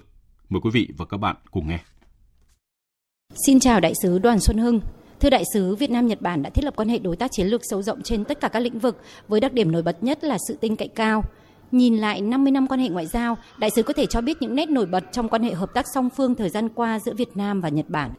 Mời 0.49 0.61
quý 0.61 0.71
vị 0.71 0.89
và 0.97 1.05
các 1.05 1.17
bạn 1.17 1.37
cùng 1.51 1.69
nghe. 1.69 1.79
Xin 3.47 3.61
chào 3.61 3.81
đại 3.81 3.93
sứ 4.03 4.19
Đoàn 4.19 4.41
Xuân 4.41 4.59
Hưng. 4.59 4.81
Thưa 5.21 5.31
đại 5.31 5.45
sứ, 5.55 5.77
Việt 5.77 5.91
Nam 5.91 6.07
Nhật 6.07 6.21
Bản 6.21 6.43
đã 6.43 6.51
thiết 6.51 6.65
lập 6.65 6.75
quan 6.77 6.89
hệ 6.89 6.99
đối 6.99 7.17
tác 7.17 7.33
chiến 7.33 7.47
lược 7.47 7.61
sâu 7.71 7.83
rộng 7.83 8.03
trên 8.03 8.25
tất 8.25 8.41
cả 8.41 8.49
các 8.49 8.61
lĩnh 8.61 8.79
vực 8.79 9.03
với 9.29 9.41
đặc 9.41 9.53
điểm 9.53 9.73
nổi 9.73 9.83
bật 9.83 10.03
nhất 10.03 10.25
là 10.25 10.39
sự 10.49 10.59
tin 10.61 10.77
cậy 10.77 10.89
cao. 10.89 11.25
Nhìn 11.73 11.97
lại 11.97 12.21
50 12.21 12.51
năm 12.51 12.67
quan 12.67 12.81
hệ 12.81 12.89
ngoại 12.89 13.07
giao, 13.07 13.39
đại 13.59 13.71
sứ 13.71 13.83
có 13.83 13.93
thể 13.93 14.07
cho 14.07 14.21
biết 14.21 14.37
những 14.41 14.55
nét 14.55 14.71
nổi 14.71 14.87
bật 14.87 15.05
trong 15.13 15.29
quan 15.29 15.43
hệ 15.43 15.55
hợp 15.55 15.75
tác 15.75 15.87
song 15.95 16.09
phương 16.17 16.35
thời 16.35 16.49
gian 16.49 16.69
qua 16.69 16.99
giữa 16.99 17.15
Việt 17.15 17.37
Nam 17.37 17.61
và 17.61 17.69
Nhật 17.69 17.89
Bản. 17.89 18.11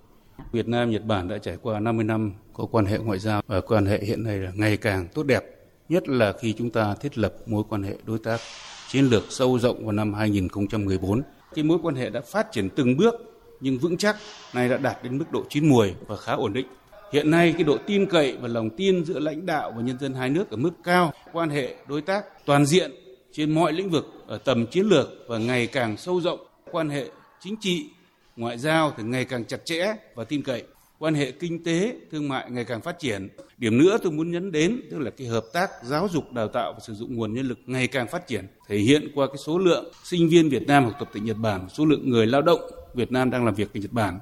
Việt 0.52 0.68
Nam 0.68 0.92
Nhật 0.92 1.06
Bản 1.06 1.28
đã 1.28 1.38
trải 1.38 1.58
qua 1.62 1.80
50 1.80 2.04
năm 2.04 2.34
có 2.54 2.66
quan 2.72 2.86
hệ 2.86 2.98
ngoại 2.98 3.20
giao 3.20 3.42
và 3.48 3.62
quan 3.62 3.86
hệ 3.86 4.00
hiện 4.00 4.24
nay 4.24 4.38
là 4.38 4.52
ngày 4.56 4.78
càng 4.78 5.08
tốt 5.14 5.24
đẹp, 5.24 5.44
nhất 5.90 6.10
là 6.10 6.34
khi 6.42 6.54
chúng 6.58 6.70
ta 6.70 6.96
thiết 7.02 7.18
lập 7.18 7.34
mối 7.46 7.64
quan 7.70 7.84
hệ 7.84 7.96
đối 8.06 8.20
tác 8.20 8.40
chiến 8.88 9.06
lược 9.06 9.24
sâu 9.30 9.60
rộng 9.60 9.86
vào 9.86 9.92
năm 9.92 10.14
2014. 10.14 11.22
Cái 11.56 11.64
mối 11.64 11.78
quan 11.84 11.96
hệ 11.96 12.10
đã 12.10 12.22
phát 12.22 12.52
triển 12.52 12.70
từng 12.70 12.98
bước 12.98 13.16
nhưng 13.60 13.78
vững 13.78 13.98
chắc, 13.98 14.16
nay 14.54 14.70
đã 14.70 14.78
đạt 14.78 15.04
đến 15.04 15.18
mức 15.18 15.26
độ 15.32 15.44
chín 15.50 15.70
muồi 15.70 15.96
và 16.08 16.18
khá 16.18 16.34
ổn 16.34 16.54
định. 16.54 16.68
Hiện 17.14 17.32
nay 17.32 17.54
cái 17.54 17.64
độ 17.64 17.78
tin 17.86 18.06
cậy 18.06 18.38
và 18.42 18.48
lòng 18.48 18.70
tin 18.70 19.06
giữa 19.06 19.20
lãnh 19.20 19.46
đạo 19.46 19.74
và 19.76 19.82
nhân 19.82 20.00
dân 20.00 20.14
hai 20.14 20.30
nước 20.30 20.50
ở 20.50 20.58
mức 20.58 20.72
cao, 20.84 21.14
quan 21.34 21.50
hệ 21.50 21.76
đối 21.88 22.02
tác 22.02 22.46
toàn 22.46 22.66
diện 22.66 22.92
trên 23.38 23.52
mọi 23.52 23.74
lĩnh 23.74 23.90
vực 23.90 24.06
ở 24.28 24.38
tầm 24.38 24.66
chiến 24.66 24.86
lược 24.86 25.10
và 25.28 25.38
ngày 25.38 25.68
càng 25.68 25.98
sâu 25.98 26.22
rộng, 26.22 26.40
quan 26.72 26.90
hệ 26.90 27.06
chính 27.40 27.56
trị, 27.62 27.90
ngoại 28.36 28.58
giao 28.58 28.94
thì 28.98 29.04
ngày 29.04 29.26
càng 29.26 29.46
chặt 29.46 29.66
chẽ 29.66 29.96
và 30.16 30.24
tin 30.24 30.42
cậy, 30.42 30.64
quan 31.00 31.14
hệ 31.14 31.32
kinh 31.32 31.64
tế, 31.64 31.96
thương 32.12 32.28
mại 32.28 32.52
ngày 32.52 32.66
càng 32.66 32.82
phát 32.82 33.00
triển. 33.00 33.30
Điểm 33.58 33.78
nữa 33.78 33.98
tôi 34.04 34.12
muốn 34.12 34.32
nhấn 34.32 34.52
đến 34.52 34.82
tức 34.92 35.00
là 35.00 35.10
cái 35.10 35.28
hợp 35.28 35.46
tác 35.54 35.70
giáo 35.84 36.08
dục 36.12 36.32
đào 36.32 36.48
tạo 36.48 36.74
và 36.74 36.80
sử 36.80 36.94
dụng 36.94 37.16
nguồn 37.16 37.34
nhân 37.34 37.48
lực 37.48 37.60
ngày 37.66 37.88
càng 37.88 38.08
phát 38.08 38.28
triển, 38.28 38.48
thể 38.68 38.78
hiện 38.78 39.12
qua 39.16 39.28
cái 39.28 39.38
số 39.38 39.58
lượng 39.58 39.92
sinh 40.04 40.30
viên 40.30 40.50
Việt 40.50 40.68
Nam 40.68 40.84
học 40.84 40.94
tập 41.00 41.10
tại 41.14 41.22
Nhật 41.22 41.38
Bản, 41.38 41.70
số 41.70 41.86
lượng 41.86 42.10
người 42.10 42.28
lao 42.28 42.42
động 42.42 42.62
Việt 42.94 43.12
Nam 43.12 43.30
đang 43.30 43.46
làm 43.46 43.56
việc 43.56 43.70
tại 43.74 43.82
Nhật 43.82 43.94
Bản 43.94 44.20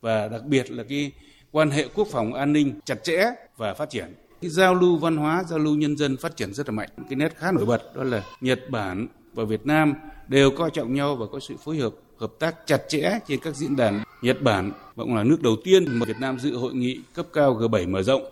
và 0.00 0.28
đặc 0.28 0.44
biệt 0.44 0.70
là 0.70 0.84
cái 0.88 1.12
quan 1.50 1.70
hệ 1.70 1.88
quốc 1.94 2.08
phòng 2.10 2.34
an 2.34 2.52
ninh 2.52 2.80
chặt 2.84 3.04
chẽ 3.04 3.24
và 3.56 3.74
phát 3.74 3.90
triển. 3.90 4.14
Cái 4.40 4.50
giao 4.50 4.74
lưu 4.74 4.96
văn 4.96 5.16
hóa, 5.16 5.44
giao 5.48 5.58
lưu 5.58 5.74
nhân 5.74 5.96
dân 5.96 6.16
phát 6.16 6.36
triển 6.36 6.54
rất 6.54 6.68
là 6.68 6.72
mạnh. 6.72 6.88
Cái 6.96 7.16
nét 7.16 7.36
khá 7.36 7.52
nổi 7.52 7.66
bật 7.66 7.96
đó 7.96 8.04
là 8.04 8.22
Nhật 8.40 8.70
Bản 8.70 9.06
và 9.34 9.44
Việt 9.44 9.66
Nam 9.66 9.94
đều 10.28 10.50
coi 10.50 10.70
trọng 10.70 10.94
nhau 10.94 11.16
và 11.16 11.26
có 11.32 11.40
sự 11.40 11.54
phối 11.64 11.76
hợp 11.76 11.92
hợp 12.18 12.32
tác 12.38 12.54
chặt 12.66 12.82
chẽ 12.88 13.18
trên 13.28 13.40
các 13.40 13.56
diễn 13.56 13.76
đàn. 13.76 14.02
Nhật 14.22 14.42
Bản 14.42 14.72
cũng 14.96 15.16
là 15.16 15.24
nước 15.24 15.42
đầu 15.42 15.56
tiên 15.64 15.84
mà 15.88 16.06
Việt 16.06 16.16
Nam 16.20 16.38
dự 16.38 16.56
hội 16.56 16.74
nghị 16.74 17.00
cấp 17.14 17.26
cao 17.32 17.54
G7 17.54 17.90
mở 17.90 18.02
rộng 18.02 18.22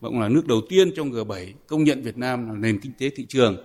và 0.00 0.08
cũng 0.08 0.20
là 0.20 0.28
nước 0.28 0.46
đầu 0.46 0.60
tiên 0.68 0.90
trong 0.96 1.10
G7 1.10 1.46
công 1.66 1.84
nhận 1.84 2.02
Việt 2.02 2.18
Nam 2.18 2.48
là 2.48 2.54
nền 2.54 2.80
kinh 2.80 2.92
tế 2.98 3.10
thị 3.16 3.26
trường. 3.28 3.56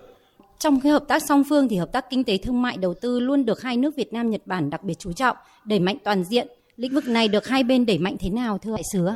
Trong 0.58 0.80
cái 0.80 0.92
hợp 0.92 1.04
tác 1.08 1.22
song 1.28 1.42
phương 1.48 1.68
thì 1.68 1.76
hợp 1.76 1.92
tác 1.92 2.10
kinh 2.10 2.24
tế 2.24 2.38
thương 2.38 2.62
mại 2.62 2.76
đầu 2.76 2.94
tư 2.94 3.20
luôn 3.20 3.44
được 3.44 3.62
hai 3.62 3.76
nước 3.76 3.96
Việt 3.96 4.12
Nam 4.12 4.30
Nhật 4.30 4.46
Bản 4.46 4.70
đặc 4.70 4.82
biệt 4.82 4.98
chú 4.98 5.12
trọng, 5.12 5.36
đẩy 5.64 5.80
mạnh 5.80 5.96
toàn 6.04 6.24
diện. 6.24 6.48
Lĩnh 6.76 6.94
vực 6.94 7.06
này 7.06 7.28
được 7.28 7.46
hai 7.46 7.64
bên 7.64 7.86
đẩy 7.86 7.98
mạnh 7.98 8.16
thế 8.20 8.30
nào 8.30 8.58
thưa 8.58 8.72
đại 8.72 8.82
sứ? 8.92 9.08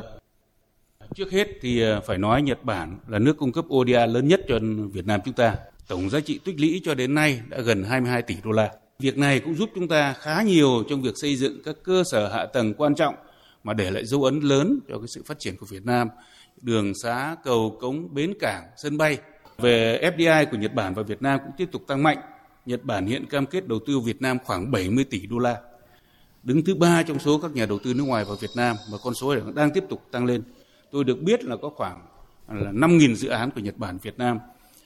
Trước 1.15 1.31
hết 1.31 1.47
thì 1.61 1.81
ờ, 1.81 2.01
phải 2.01 2.17
nói 2.17 2.41
Nhật 2.41 2.63
Bản 2.63 2.97
là 3.07 3.19
nước 3.19 3.37
cung 3.37 3.51
cấp 3.51 3.65
ODA 3.73 4.05
lớn 4.05 4.27
nhất 4.27 4.41
cho 4.47 4.59
Việt 4.93 5.05
Nam 5.05 5.19
chúng 5.25 5.33
ta. 5.33 5.55
Tổng 5.87 6.09
giá 6.09 6.19
trị 6.19 6.39
tích 6.45 6.59
lũy 6.59 6.81
cho 6.83 6.95
đến 6.95 7.15
nay 7.15 7.41
đã 7.49 7.61
gần 7.61 7.83
22 7.83 8.21
tỷ 8.21 8.35
đô 8.43 8.51
la. 8.51 8.71
Việc 8.99 9.17
này 9.17 9.39
cũng 9.39 9.55
giúp 9.55 9.69
chúng 9.75 9.87
ta 9.87 10.13
khá 10.13 10.41
nhiều 10.41 10.83
trong 10.89 11.01
việc 11.01 11.17
xây 11.17 11.35
dựng 11.35 11.61
các 11.65 11.75
cơ 11.83 12.03
sở 12.03 12.27
hạ 12.27 12.45
tầng 12.45 12.73
quan 12.73 12.95
trọng 12.95 13.15
mà 13.63 13.73
để 13.73 13.91
lại 13.91 14.05
dấu 14.05 14.23
ấn 14.23 14.39
lớn 14.39 14.79
cho 14.89 14.97
cái 14.97 15.07
sự 15.07 15.23
phát 15.25 15.39
triển 15.39 15.57
của 15.57 15.65
Việt 15.65 15.85
Nam. 15.85 16.09
Đường 16.61 16.93
xá, 16.93 17.35
cầu, 17.43 17.77
cống, 17.81 18.13
bến 18.13 18.33
cảng, 18.39 18.63
sân 18.77 18.97
bay. 18.97 19.17
Về 19.57 20.01
FDI 20.17 20.45
của 20.51 20.57
Nhật 20.57 20.73
Bản 20.73 20.93
và 20.93 21.03
Việt 21.03 21.21
Nam 21.21 21.39
cũng 21.43 21.53
tiếp 21.57 21.69
tục 21.71 21.83
tăng 21.87 22.03
mạnh 22.03 22.17
Nhật 22.65 22.83
Bản 22.83 23.05
hiện 23.05 23.25
cam 23.25 23.45
kết 23.45 23.67
đầu 23.67 23.79
tư 23.87 23.99
Việt 23.99 24.21
Nam 24.21 24.37
khoảng 24.45 24.71
70 24.71 25.03
tỷ 25.03 25.25
đô 25.27 25.37
la. 25.37 25.57
Đứng 26.43 26.63
thứ 26.65 26.75
ba 26.75 27.03
trong 27.03 27.19
số 27.19 27.37
các 27.37 27.51
nhà 27.51 27.65
đầu 27.65 27.79
tư 27.83 27.93
nước 27.93 28.03
ngoài 28.03 28.25
vào 28.25 28.35
Việt 28.35 28.51
Nam 28.55 28.75
và 28.91 28.97
con 29.03 29.13
số 29.13 29.35
này 29.35 29.43
đang 29.55 29.71
tiếp 29.71 29.83
tục 29.89 30.07
tăng 30.11 30.25
lên. 30.25 30.43
Tôi 30.91 31.03
được 31.03 31.21
biết 31.21 31.43
là 31.43 31.55
có 31.55 31.69
khoảng 31.69 32.01
là 32.47 32.71
5.000 32.71 33.15
dự 33.15 33.29
án 33.29 33.51
của 33.51 33.61
Nhật 33.61 33.77
Bản 33.77 33.97
Việt 34.01 34.17
Nam 34.17 34.39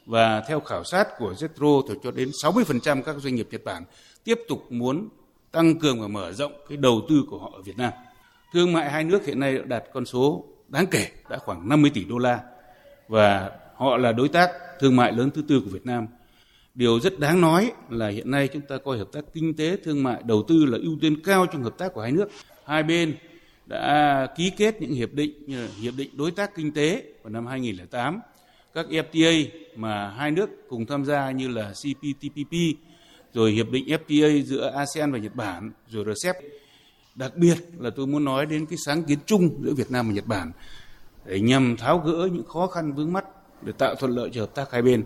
và 0.05 0.43
theo 0.47 0.59
khảo 0.59 0.83
sát 0.83 1.07
của 1.17 1.33
Jetro 1.33 1.81
thì 1.89 1.95
cho 2.03 2.11
đến 2.11 2.29
60% 2.29 3.01
các 3.01 3.15
doanh 3.19 3.35
nghiệp 3.35 3.47
Nhật 3.51 3.63
Bản 3.63 3.83
tiếp 4.23 4.39
tục 4.47 4.71
muốn 4.71 5.09
tăng 5.51 5.79
cường 5.79 6.01
và 6.01 6.07
mở 6.07 6.31
rộng 6.31 6.53
cái 6.69 6.77
đầu 6.77 7.01
tư 7.09 7.23
của 7.29 7.39
họ 7.39 7.51
ở 7.55 7.61
Việt 7.61 7.77
Nam. 7.77 7.93
Thương 8.53 8.73
mại 8.73 8.91
hai 8.91 9.03
nước 9.03 9.25
hiện 9.25 9.39
nay 9.39 9.59
đạt 9.65 9.83
con 9.93 10.05
số 10.05 10.45
đáng 10.67 10.85
kể 10.91 11.07
đã 11.29 11.37
khoảng 11.37 11.69
50 11.69 11.91
tỷ 11.93 12.03
đô 12.05 12.17
la 12.17 12.39
và 13.07 13.51
họ 13.75 13.97
là 13.97 14.11
đối 14.11 14.29
tác 14.29 14.51
thương 14.79 14.95
mại 14.95 15.11
lớn 15.11 15.29
thứ 15.31 15.41
tư 15.47 15.61
của 15.65 15.69
Việt 15.69 15.85
Nam. 15.85 16.07
Điều 16.75 16.99
rất 16.99 17.19
đáng 17.19 17.41
nói 17.41 17.71
là 17.89 18.07
hiện 18.07 18.31
nay 18.31 18.47
chúng 18.47 18.61
ta 18.61 18.77
coi 18.77 18.97
hợp 18.97 19.07
tác 19.11 19.25
kinh 19.33 19.53
tế, 19.53 19.77
thương 19.83 20.03
mại, 20.03 20.23
đầu 20.23 20.43
tư 20.47 20.65
là 20.65 20.77
ưu 20.81 20.97
tiên 21.01 21.21
cao 21.23 21.45
trong 21.45 21.63
hợp 21.63 21.77
tác 21.77 21.93
của 21.93 22.01
hai 22.01 22.11
nước. 22.11 22.29
Hai 22.65 22.83
bên 22.83 23.15
đã 23.65 24.28
ký 24.38 24.49
kết 24.58 24.82
những 24.82 24.93
hiệp 24.93 25.13
định 25.13 25.32
như 25.47 25.62
là 25.62 25.67
hiệp 25.82 25.93
định 25.97 26.10
đối 26.13 26.32
tác 26.32 26.56
kinh 26.56 26.71
tế 26.73 27.04
vào 27.23 27.32
năm 27.32 27.45
2008, 27.45 28.19
các 28.73 28.86
FTA 28.89 29.45
mà 29.75 30.10
hai 30.10 30.32
nước 30.32 30.49
cùng 30.69 30.86
tham 30.86 31.06
gia 31.06 31.32
như 31.32 31.47
là 31.47 31.71
CPTPP, 31.71 32.54
rồi 33.34 33.51
hiệp 33.51 33.71
định 33.71 33.86
FTA 33.88 34.43
giữa 34.43 34.71
ASEAN 34.75 35.12
và 35.12 35.17
Nhật 35.17 35.36
Bản, 35.36 35.71
rồi 35.89 36.06
RCEP. 36.15 36.36
Đặc 37.15 37.38
biệt 37.38 37.56
là 37.80 37.89
tôi 37.89 38.08
muốn 38.08 38.25
nói 38.25 38.45
đến 38.45 38.65
cái 38.65 38.78
sáng 38.86 39.04
kiến 39.04 39.19
chung 39.25 39.49
giữa 39.63 39.73
Việt 39.73 39.91
Nam 39.91 40.08
và 40.08 40.13
Nhật 40.13 40.28
Bản 40.28 40.51
để 41.25 41.39
nhằm 41.39 41.78
tháo 41.78 41.97
gỡ 41.97 42.30
những 42.34 42.45
khó 42.45 42.67
khăn 42.67 42.93
vướng 42.93 43.13
mắt 43.13 43.25
để 43.62 43.71
tạo 43.78 43.95
thuận 43.95 44.12
lợi 44.12 44.30
cho 44.34 44.41
hợp 44.41 44.56
tác 44.56 44.71
hai 44.71 44.82
bên. 44.82 45.04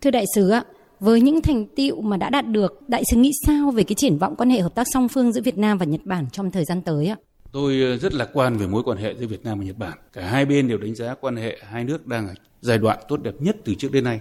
Thưa 0.00 0.10
đại 0.10 0.24
sứ 0.34 0.50
ạ, 0.50 0.64
với 1.00 1.20
những 1.20 1.42
thành 1.42 1.66
tiệu 1.66 2.00
mà 2.00 2.16
đã 2.16 2.30
đạt 2.30 2.46
được, 2.48 2.88
đại 2.88 3.02
sứ 3.10 3.16
nghĩ 3.16 3.30
sao 3.46 3.70
về 3.70 3.82
cái 3.82 3.94
triển 3.94 4.18
vọng 4.18 4.34
quan 4.36 4.50
hệ 4.50 4.60
hợp 4.60 4.74
tác 4.74 4.86
song 4.92 5.08
phương 5.08 5.32
giữa 5.32 5.40
Việt 5.40 5.58
Nam 5.58 5.78
và 5.78 5.84
Nhật 5.84 6.00
Bản 6.04 6.26
trong 6.32 6.50
thời 6.50 6.64
gian 6.64 6.82
tới 6.82 7.06
ạ? 7.06 7.16
Tôi 7.52 7.80
ờ, 7.82 7.96
rất 7.96 8.14
lạc 8.14 8.28
quan 8.32 8.56
về 8.56 8.66
mối 8.66 8.82
quan 8.82 8.98
hệ 8.98 9.14
giữa 9.14 9.26
Việt 9.26 9.44
Nam 9.44 9.58
và 9.58 9.64
Nhật 9.64 9.78
Bản. 9.78 9.98
Cả 10.12 10.26
hai 10.26 10.44
bên 10.44 10.68
đều 10.68 10.78
đánh 10.78 10.94
giá 10.94 11.14
quan 11.14 11.36
hệ 11.36 11.58
hai 11.62 11.84
nước 11.84 12.06
đang 12.06 12.28
ở 12.28 12.34
giai 12.60 12.78
đoạn 12.78 12.98
tốt 13.08 13.22
đẹp 13.22 13.34
nhất 13.38 13.56
từ 13.64 13.74
trước 13.74 13.92
đến 13.92 14.04
nay. 14.04 14.20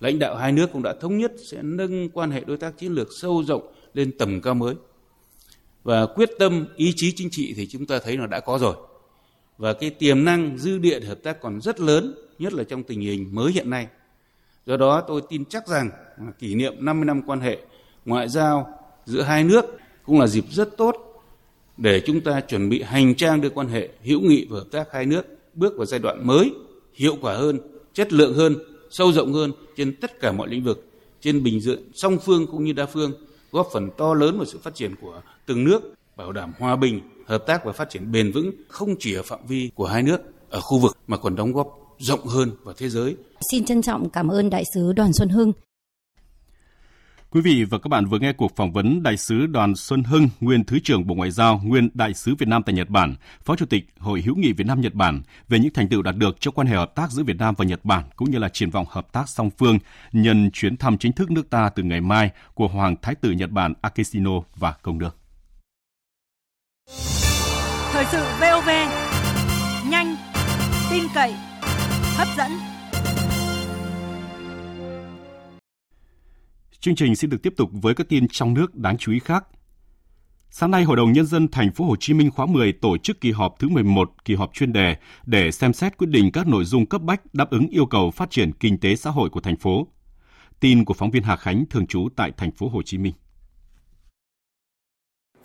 Lãnh 0.00 0.18
đạo 0.18 0.36
hai 0.36 0.52
nước 0.52 0.72
cũng 0.72 0.82
đã 0.82 0.94
thống 1.00 1.18
nhất 1.18 1.32
sẽ 1.50 1.62
nâng 1.62 2.10
quan 2.10 2.30
hệ 2.30 2.40
đối 2.46 2.56
tác 2.56 2.78
chiến 2.78 2.92
lược 2.92 3.08
sâu 3.20 3.44
rộng 3.44 3.72
lên 3.94 4.18
tầm 4.18 4.40
cao 4.40 4.54
mới. 4.54 4.74
Và 5.84 6.06
quyết 6.06 6.30
tâm, 6.38 6.66
ý 6.76 6.92
chí 6.96 7.12
chính 7.16 7.28
trị 7.30 7.54
thì 7.56 7.66
chúng 7.66 7.86
ta 7.86 7.98
thấy 7.98 8.16
là 8.16 8.26
đã 8.26 8.40
có 8.40 8.58
rồi. 8.58 8.76
Và 9.58 9.72
cái 9.72 9.90
tiềm 9.90 10.24
năng 10.24 10.58
dư 10.58 10.78
địa 10.78 11.00
hợp 11.00 11.18
tác 11.22 11.40
còn 11.40 11.60
rất 11.60 11.80
lớn, 11.80 12.14
nhất 12.38 12.52
là 12.52 12.64
trong 12.64 12.82
tình 12.82 13.00
hình 13.00 13.28
mới 13.34 13.52
hiện 13.52 13.70
nay. 13.70 13.86
Do 14.66 14.76
đó 14.76 15.00
tôi 15.00 15.22
tin 15.28 15.44
chắc 15.44 15.68
rằng 15.68 15.90
kỷ 16.38 16.54
niệm 16.54 16.74
50 16.80 17.04
năm 17.04 17.22
quan 17.26 17.40
hệ 17.40 17.58
ngoại 18.04 18.28
giao 18.28 18.78
giữa 19.04 19.22
hai 19.22 19.44
nước 19.44 19.64
cũng 20.04 20.20
là 20.20 20.26
dịp 20.26 20.44
rất 20.50 20.76
tốt 20.76 21.15
để 21.76 22.00
chúng 22.00 22.20
ta 22.20 22.40
chuẩn 22.40 22.68
bị 22.68 22.82
hành 22.82 23.14
trang 23.14 23.40
đưa 23.40 23.50
quan 23.50 23.68
hệ 23.68 23.88
hữu 24.02 24.20
nghị 24.20 24.46
và 24.50 24.58
hợp 24.58 24.66
tác 24.72 24.92
hai 24.92 25.06
nước 25.06 25.26
bước 25.54 25.76
vào 25.76 25.86
giai 25.86 26.00
đoạn 26.00 26.26
mới, 26.26 26.50
hiệu 26.94 27.16
quả 27.20 27.34
hơn, 27.34 27.58
chất 27.94 28.12
lượng 28.12 28.34
hơn, 28.34 28.56
sâu 28.90 29.12
rộng 29.12 29.32
hơn 29.32 29.52
trên 29.76 29.96
tất 30.00 30.20
cả 30.20 30.32
mọi 30.32 30.48
lĩnh 30.48 30.64
vực, 30.64 30.86
trên 31.20 31.42
bình 31.42 31.60
diện 31.60 31.78
song 31.94 32.18
phương 32.24 32.46
cũng 32.46 32.64
như 32.64 32.72
đa 32.72 32.86
phương, 32.86 33.12
góp 33.52 33.68
phần 33.72 33.90
to 33.98 34.14
lớn 34.14 34.36
vào 34.36 34.46
sự 34.46 34.58
phát 34.58 34.74
triển 34.74 34.94
của 35.00 35.22
từng 35.46 35.64
nước, 35.64 35.94
bảo 36.16 36.32
đảm 36.32 36.52
hòa 36.58 36.76
bình, 36.76 37.00
hợp 37.26 37.46
tác 37.46 37.64
và 37.64 37.72
phát 37.72 37.90
triển 37.90 38.12
bền 38.12 38.32
vững 38.32 38.50
không 38.68 38.94
chỉ 38.98 39.14
ở 39.14 39.22
phạm 39.22 39.40
vi 39.48 39.70
của 39.74 39.86
hai 39.86 40.02
nước 40.02 40.20
ở 40.50 40.60
khu 40.60 40.78
vực 40.78 40.96
mà 41.06 41.16
còn 41.16 41.36
đóng 41.36 41.52
góp 41.52 41.78
rộng 41.98 42.26
hơn 42.26 42.50
vào 42.62 42.74
thế 42.78 42.88
giới. 42.88 43.16
Xin 43.52 43.64
trân 43.64 43.82
trọng 43.82 44.10
cảm 44.10 44.28
ơn 44.28 44.50
đại 44.50 44.64
sứ 44.74 44.92
Đoàn 44.92 45.12
Xuân 45.12 45.28
Hưng 45.28 45.52
Quý 47.36 47.42
vị 47.42 47.64
và 47.64 47.78
các 47.78 47.88
bạn 47.88 48.06
vừa 48.06 48.18
nghe 48.18 48.32
cuộc 48.32 48.56
phỏng 48.56 48.72
vấn 48.72 49.02
Đại 49.02 49.16
sứ 49.16 49.46
Đoàn 49.46 49.74
Xuân 49.76 50.04
Hưng, 50.04 50.28
nguyên 50.40 50.64
Thứ 50.64 50.78
trưởng 50.78 51.06
Bộ 51.06 51.14
Ngoại 51.14 51.30
giao, 51.30 51.60
nguyên 51.64 51.88
Đại 51.94 52.14
sứ 52.14 52.34
Việt 52.34 52.48
Nam 52.48 52.62
tại 52.62 52.74
Nhật 52.74 52.88
Bản, 52.88 53.14
Phó 53.44 53.56
Chủ 53.56 53.66
tịch 53.66 53.86
Hội 53.98 54.22
hữu 54.22 54.36
nghị 54.36 54.52
Việt 54.52 54.66
Nam 54.66 54.80
Nhật 54.80 54.94
Bản 54.94 55.22
về 55.48 55.58
những 55.58 55.72
thành 55.72 55.88
tựu 55.88 56.02
đạt 56.02 56.16
được 56.16 56.40
trong 56.40 56.54
quan 56.54 56.66
hệ 56.66 56.76
hợp 56.76 56.94
tác 56.94 57.10
giữa 57.10 57.22
Việt 57.22 57.36
Nam 57.36 57.54
và 57.58 57.64
Nhật 57.64 57.84
Bản 57.84 58.04
cũng 58.16 58.30
như 58.30 58.38
là 58.38 58.48
triển 58.48 58.70
vọng 58.70 58.86
hợp 58.88 59.12
tác 59.12 59.28
song 59.28 59.50
phương 59.58 59.78
nhân 60.12 60.50
chuyến 60.50 60.76
thăm 60.76 60.98
chính 60.98 61.12
thức 61.12 61.30
nước 61.30 61.50
ta 61.50 61.68
từ 61.68 61.82
ngày 61.82 62.00
mai 62.00 62.30
của 62.54 62.68
Hoàng 62.68 62.96
Thái 63.02 63.14
tử 63.14 63.30
Nhật 63.30 63.50
Bản 63.50 63.72
Akishino 63.82 64.32
và 64.56 64.72
công 64.82 64.98
nước. 64.98 65.16
Thời 67.92 68.04
sự 68.12 68.24
VOV 68.40 68.68
nhanh, 69.90 70.16
tin 70.90 71.04
cậy, 71.14 71.34
hấp 72.16 72.28
dẫn. 72.36 72.75
Chương 76.80 76.94
trình 76.94 77.16
xin 77.16 77.30
được 77.30 77.42
tiếp 77.42 77.54
tục 77.56 77.70
với 77.72 77.94
các 77.94 78.08
tin 78.08 78.28
trong 78.28 78.54
nước 78.54 78.74
đáng 78.74 78.98
chú 78.98 79.12
ý 79.12 79.18
khác. 79.18 79.46
Sáng 80.50 80.70
nay, 80.70 80.84
Hội 80.84 80.96
đồng 80.96 81.12
Nhân 81.12 81.26
dân 81.26 81.48
thành 81.48 81.72
phố 81.72 81.84
Hồ 81.84 81.96
Chí 82.00 82.14
Minh 82.14 82.30
khóa 82.30 82.46
10 82.46 82.72
tổ 82.72 82.98
chức 82.98 83.20
kỳ 83.20 83.32
họp 83.32 83.54
thứ 83.58 83.68
11, 83.68 84.10
kỳ 84.24 84.34
họp 84.34 84.54
chuyên 84.54 84.72
đề 84.72 84.96
để 85.26 85.50
xem 85.50 85.72
xét 85.72 85.98
quyết 85.98 86.10
định 86.10 86.32
các 86.32 86.46
nội 86.46 86.64
dung 86.64 86.86
cấp 86.86 87.02
bách 87.02 87.34
đáp 87.34 87.50
ứng 87.50 87.68
yêu 87.68 87.86
cầu 87.86 88.10
phát 88.10 88.30
triển 88.30 88.52
kinh 88.52 88.78
tế 88.80 88.96
xã 88.96 89.10
hội 89.10 89.30
của 89.30 89.40
thành 89.40 89.56
phố. 89.56 89.86
Tin 90.60 90.84
của 90.84 90.94
phóng 90.94 91.10
viên 91.10 91.22
Hà 91.22 91.36
Khánh 91.36 91.64
thường 91.70 91.86
trú 91.86 92.08
tại 92.16 92.32
thành 92.36 92.50
phố 92.50 92.68
Hồ 92.68 92.82
Chí 92.82 92.98
Minh. 92.98 93.12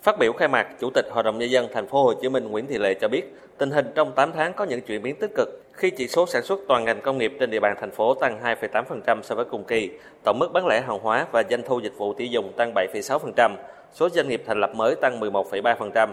Phát 0.02 0.18
biểu 0.18 0.32
khai 0.32 0.48
mạc, 0.48 0.66
Chủ 0.80 0.90
tịch 0.90 1.06
Hội 1.10 1.22
đồng 1.22 1.38
nhân 1.38 1.50
dân 1.50 1.68
thành 1.72 1.86
phố 1.86 2.04
Hồ 2.04 2.14
Chí 2.22 2.28
Minh 2.28 2.50
Nguyễn 2.50 2.66
Thị 2.66 2.78
Lệ 2.78 2.94
cho 2.94 3.08
biết, 3.08 3.36
tình 3.58 3.70
hình 3.70 3.92
trong 3.94 4.12
8 4.12 4.32
tháng 4.32 4.52
có 4.52 4.64
những 4.64 4.80
chuyển 4.80 5.02
biến 5.02 5.16
tích 5.16 5.30
cực 5.36 5.48
khi 5.72 5.90
chỉ 5.90 6.08
số 6.08 6.26
sản 6.26 6.42
xuất 6.42 6.60
toàn 6.68 6.84
ngành 6.84 7.00
công 7.00 7.18
nghiệp 7.18 7.32
trên 7.40 7.50
địa 7.50 7.60
bàn 7.60 7.76
thành 7.80 7.90
phố 7.90 8.14
tăng 8.14 8.40
2,8% 8.42 9.22
so 9.22 9.34
với 9.34 9.44
cùng 9.44 9.64
kỳ, 9.64 9.90
tổng 10.24 10.38
mức 10.38 10.52
bán 10.52 10.66
lẻ 10.66 10.80
hàng 10.80 10.98
hóa 10.98 11.26
và 11.32 11.42
doanh 11.50 11.62
thu 11.62 11.80
dịch 11.80 11.92
vụ 11.96 12.14
tiêu 12.14 12.26
dùng 12.26 12.52
tăng 12.56 12.72
7,6%, 12.74 13.56
số 13.92 14.08
doanh 14.08 14.28
nghiệp 14.28 14.42
thành 14.46 14.60
lập 14.60 14.70
mới 14.74 14.94
tăng 14.94 15.20
11,3%. 15.20 16.08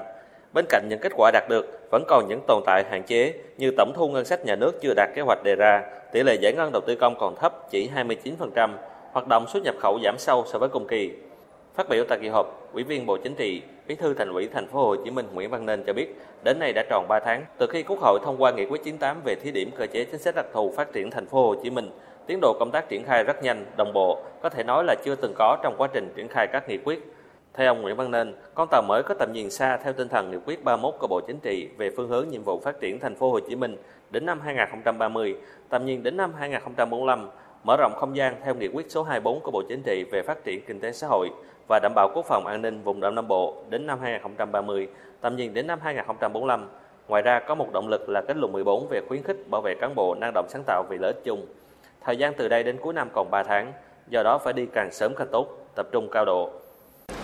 Bên 0.53 0.65
cạnh 0.69 0.87
những 0.89 0.99
kết 0.99 1.11
quả 1.15 1.31
đạt 1.33 1.43
được, 1.49 1.89
vẫn 1.91 2.03
còn 2.07 2.27
những 2.27 2.41
tồn 2.47 2.63
tại 2.65 2.83
hạn 2.89 3.03
chế 3.03 3.33
như 3.57 3.71
tổng 3.77 3.93
thu 3.95 4.09
ngân 4.09 4.25
sách 4.25 4.45
nhà 4.45 4.55
nước 4.55 4.81
chưa 4.81 4.93
đạt 4.95 5.09
kế 5.15 5.21
hoạch 5.21 5.43
đề 5.43 5.55
ra, 5.55 5.83
tỷ 6.11 6.23
lệ 6.23 6.35
giải 6.35 6.53
ngân 6.53 6.71
đầu 6.71 6.81
tư 6.87 6.95
công 6.95 7.15
còn 7.19 7.35
thấp 7.35 7.71
chỉ 7.71 7.89
29%, 7.95 8.69
hoạt 9.11 9.27
động 9.27 9.47
xuất 9.47 9.63
nhập 9.63 9.75
khẩu 9.79 9.99
giảm 10.03 10.15
sâu 10.17 10.45
so 10.47 10.59
với 10.59 10.69
cùng 10.69 10.87
kỳ. 10.87 11.11
Phát 11.75 11.89
biểu 11.89 12.03
tại 12.09 12.19
kỳ 12.21 12.27
họp, 12.27 12.69
Ủy 12.73 12.83
viên 12.83 13.05
Bộ 13.05 13.17
Chính 13.17 13.35
trị, 13.35 13.61
Bí 13.89 13.95
thư 13.95 14.13
Thành 14.13 14.29
ủy 14.29 14.47
Thành 14.47 14.67
phố 14.67 14.87
Hồ 14.87 14.95
Chí 14.95 15.11
Minh 15.11 15.25
Nguyễn 15.33 15.49
Văn 15.49 15.65
Nên 15.65 15.83
cho 15.83 15.93
biết, 15.93 16.15
đến 16.43 16.59
nay 16.59 16.73
đã 16.73 16.83
tròn 16.89 17.05
3 17.07 17.19
tháng 17.19 17.45
từ 17.57 17.67
khi 17.67 17.83
Quốc 17.83 17.99
hội 17.99 18.19
thông 18.23 18.37
qua 18.37 18.51
nghị 18.51 18.65
quyết 18.65 18.83
98 18.83 19.21
về 19.25 19.35
thí 19.35 19.51
điểm 19.51 19.71
cơ 19.77 19.87
chế 19.87 20.03
chính 20.03 20.19
sách 20.19 20.35
đặc 20.35 20.45
thù 20.53 20.73
phát 20.75 20.93
triển 20.93 21.11
Thành 21.11 21.25
phố 21.25 21.47
Hồ 21.47 21.55
Chí 21.63 21.69
Minh, 21.69 21.91
tiến 22.27 22.39
độ 22.41 22.53
công 22.59 22.71
tác 22.71 22.89
triển 22.89 23.03
khai 23.05 23.23
rất 23.23 23.43
nhanh, 23.43 23.65
đồng 23.77 23.93
bộ, 23.93 24.21
có 24.41 24.49
thể 24.49 24.63
nói 24.63 24.83
là 24.83 24.95
chưa 25.05 25.15
từng 25.15 25.33
có 25.37 25.57
trong 25.63 25.75
quá 25.77 25.87
trình 25.93 26.13
triển 26.15 26.27
khai 26.27 26.47
các 26.47 26.69
nghị 26.69 26.77
quyết. 26.77 27.13
Theo 27.53 27.67
ông 27.67 27.81
Nguyễn 27.81 27.95
Văn 27.95 28.11
Nên, 28.11 28.35
con 28.55 28.67
tàu 28.71 28.81
mới 28.87 29.03
có 29.03 29.13
tầm 29.13 29.33
nhìn 29.33 29.49
xa 29.49 29.77
theo 29.77 29.93
tinh 29.93 30.07
thần 30.07 30.31
nghị 30.31 30.37
quyết 30.45 30.63
31 30.63 30.93
của 30.99 31.07
Bộ 31.07 31.21
Chính 31.27 31.39
trị 31.39 31.69
về 31.77 31.91
phương 31.97 32.09
hướng 32.09 32.29
nhiệm 32.29 32.43
vụ 32.43 32.59
phát 32.59 32.79
triển 32.79 32.99
Thành 32.99 33.15
phố 33.15 33.31
Hồ 33.31 33.39
Chí 33.39 33.55
Minh 33.55 33.77
đến 34.09 34.25
năm 34.25 34.41
2030, 34.41 35.35
tầm 35.69 35.85
nhìn 35.85 36.03
đến 36.03 36.17
năm 36.17 36.33
2045, 36.39 37.29
mở 37.63 37.77
rộng 37.77 37.93
không 37.95 38.17
gian 38.17 38.35
theo 38.43 38.55
nghị 38.55 38.67
quyết 38.67 38.91
số 38.91 39.03
24 39.03 39.39
của 39.39 39.51
Bộ 39.51 39.61
Chính 39.69 39.81
trị 39.83 40.03
về 40.11 40.21
phát 40.21 40.43
triển 40.43 40.61
kinh 40.67 40.79
tế 40.79 40.91
xã 40.91 41.07
hội 41.07 41.29
và 41.69 41.79
đảm 41.79 41.91
bảo 41.95 42.09
quốc 42.13 42.25
phòng 42.25 42.45
an 42.45 42.61
ninh 42.61 42.83
vùng 42.83 42.99
Đông 42.99 43.15
Nam 43.15 43.27
Bộ 43.27 43.55
đến 43.69 43.87
năm 43.87 43.99
2030, 44.01 44.87
tầm 45.21 45.35
nhìn 45.35 45.53
đến 45.53 45.67
năm 45.67 45.79
2045. 45.83 46.69
Ngoài 47.07 47.21
ra 47.21 47.39
có 47.39 47.55
một 47.55 47.71
động 47.73 47.87
lực 47.87 48.09
là 48.09 48.21
kết 48.21 48.37
luận 48.37 48.51
14 48.51 48.87
về 48.89 49.01
khuyến 49.07 49.23
khích 49.23 49.49
bảo 49.49 49.61
vệ 49.61 49.75
cán 49.81 49.95
bộ 49.95 50.15
năng 50.15 50.31
động 50.33 50.45
sáng 50.49 50.63
tạo 50.67 50.83
vì 50.89 50.97
lợi 50.97 51.11
ích 51.11 51.23
chung. 51.23 51.45
Thời 52.05 52.17
gian 52.17 52.33
từ 52.37 52.47
đây 52.47 52.63
đến 52.63 52.77
cuối 52.81 52.93
năm 52.93 53.09
còn 53.13 53.31
3 53.31 53.43
tháng, 53.43 53.73
do 54.09 54.23
đó 54.23 54.37
phải 54.37 54.53
đi 54.53 54.65
càng 54.73 54.91
sớm 54.91 55.13
càng 55.15 55.27
tốt, 55.31 55.47
tập 55.75 55.87
trung 55.91 56.09
cao 56.11 56.25
độ. 56.25 56.49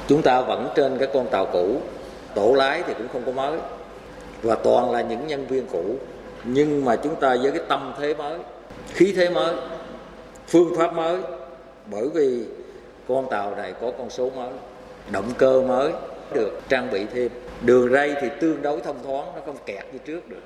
Chúng 0.08 0.22
ta 0.22 0.42
vẫn 0.42 0.68
trên 0.76 0.98
cái 0.98 1.08
con 1.14 1.28
tàu 1.32 1.46
cũ, 1.54 1.78
tổ 2.36 2.54
lái 2.54 2.84
thì 2.88 2.94
cũng 2.94 3.08
không 3.08 3.24
có 3.26 3.32
mới 3.32 3.60
và 4.42 4.56
toàn 4.56 4.92
là 4.92 5.02
những 5.02 5.28
nhân 5.28 5.46
viên 5.48 5.68
cũ 5.72 5.96
nhưng 6.44 6.86
mà 6.86 6.96
chúng 6.96 7.16
ta 7.16 7.36
với 7.42 7.52
cái 7.52 7.62
tâm 7.68 7.94
thế 8.00 8.14
mới 8.14 8.40
khí 8.88 9.14
thế 9.16 9.30
mới 9.30 9.56
phương 10.48 10.76
pháp 10.78 10.94
mới 10.94 11.22
bởi 11.92 12.10
vì 12.14 12.46
con 13.08 13.30
tàu 13.30 13.56
này 13.56 13.74
có 13.82 13.92
con 13.98 14.10
số 14.10 14.30
mới, 14.30 14.50
động 15.12 15.32
cơ 15.38 15.62
mới 15.62 15.92
được 16.34 16.60
trang 16.70 16.92
bị 16.92 17.06
thêm. 17.14 17.32
Đường 17.62 17.94
ray 17.94 18.16
thì 18.22 18.30
tương 18.40 18.62
đối 18.62 18.82
thông 18.82 19.04
thoáng, 19.04 19.26
nó 19.36 19.42
không 19.46 19.58
kẹt 19.66 19.86
như 19.92 20.00
trước 20.06 20.30
được. 20.30 20.42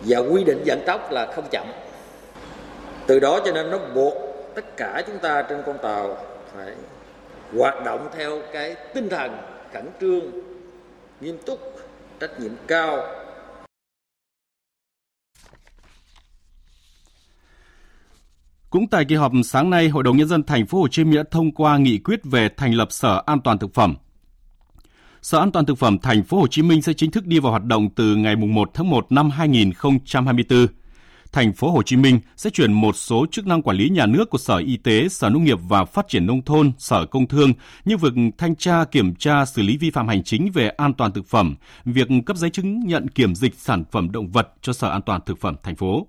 Và 0.00 0.18
quy 0.18 0.44
định 0.44 0.62
vận 0.66 0.82
tốc 0.86 1.12
là 1.12 1.32
không 1.34 1.44
chậm. 1.50 1.66
Từ 3.06 3.20
đó 3.20 3.40
cho 3.44 3.52
nên 3.52 3.70
nó 3.70 3.78
buộc 3.94 4.14
tất 4.54 4.76
cả 4.76 5.02
chúng 5.06 5.18
ta 5.18 5.42
trên 5.42 5.62
con 5.66 5.78
tàu 5.78 6.16
phải 6.56 6.72
hoạt 7.58 7.84
động 7.84 8.08
theo 8.16 8.38
cái 8.52 8.76
tinh 8.94 9.08
thần 9.08 9.36
khẩn 9.72 9.86
trương, 10.00 10.20
nghiêm 11.20 11.38
túc, 11.38 11.58
trách 12.20 12.40
nhiệm 12.40 12.52
cao. 12.66 13.06
Cũng 18.70 18.88
tại 18.88 19.04
kỳ 19.04 19.14
họp 19.14 19.32
sáng 19.44 19.70
nay, 19.70 19.88
Hội 19.88 20.02
đồng 20.02 20.16
nhân 20.16 20.28
dân 20.28 20.42
thành 20.42 20.66
phố 20.66 20.80
Hồ 20.80 20.88
Chí 20.88 21.04
Minh 21.04 21.14
đã 21.14 21.22
thông 21.30 21.52
qua 21.52 21.78
nghị 21.78 21.98
quyết 21.98 22.20
về 22.24 22.48
thành 22.56 22.74
lập 22.74 22.88
Sở 22.90 23.22
An 23.26 23.40
toàn 23.40 23.58
thực 23.58 23.74
phẩm. 23.74 23.94
Sở 25.22 25.38
An 25.38 25.52
toàn 25.52 25.66
thực 25.66 25.78
phẩm 25.78 25.98
thành 25.98 26.24
phố 26.24 26.40
Hồ 26.40 26.46
Chí 26.46 26.62
Minh 26.62 26.82
sẽ 26.82 26.92
chính 26.92 27.10
thức 27.10 27.26
đi 27.26 27.38
vào 27.38 27.50
hoạt 27.50 27.64
động 27.64 27.88
từ 27.94 28.16
ngày 28.16 28.36
1 28.36 28.70
tháng 28.74 28.90
1 28.90 29.06
năm 29.10 29.30
2024. 29.30 30.66
thành 31.32 31.52
phố 31.52 31.70
Hồ 31.70 31.82
Chí 31.82 31.96
Minh 31.96 32.20
sẽ 32.36 32.50
chuyển 32.50 32.72
một 32.72 32.96
số 32.96 33.26
chức 33.30 33.46
năng 33.46 33.62
quản 33.62 33.76
lý 33.76 33.88
nhà 33.88 34.06
nước 34.06 34.30
của 34.30 34.38
Sở 34.38 34.56
Y 34.56 34.76
tế, 34.76 35.08
Sở 35.08 35.28
Nông 35.28 35.44
nghiệp 35.44 35.58
và 35.68 35.84
Phát 35.84 36.08
triển 36.08 36.26
nông 36.26 36.42
thôn, 36.42 36.72
Sở 36.78 37.06
Công 37.06 37.28
Thương 37.28 37.52
như 37.84 37.96
việc 37.96 38.12
thanh 38.38 38.56
tra, 38.56 38.84
kiểm 38.84 39.14
tra, 39.14 39.44
xử 39.44 39.62
lý 39.62 39.76
vi 39.76 39.90
phạm 39.90 40.08
hành 40.08 40.24
chính 40.24 40.50
về 40.52 40.68
an 40.68 40.94
toàn 40.94 41.12
thực 41.12 41.26
phẩm, 41.26 41.54
việc 41.84 42.08
cấp 42.26 42.36
giấy 42.36 42.50
chứng 42.50 42.80
nhận 42.80 43.08
kiểm 43.08 43.34
dịch 43.34 43.54
sản 43.54 43.84
phẩm 43.90 44.12
động 44.12 44.30
vật 44.30 44.48
cho 44.62 44.72
Sở 44.72 44.90
An 44.90 45.02
toàn 45.02 45.20
thực 45.26 45.40
phẩm 45.40 45.56
thành 45.62 45.76
phố. 45.76 46.06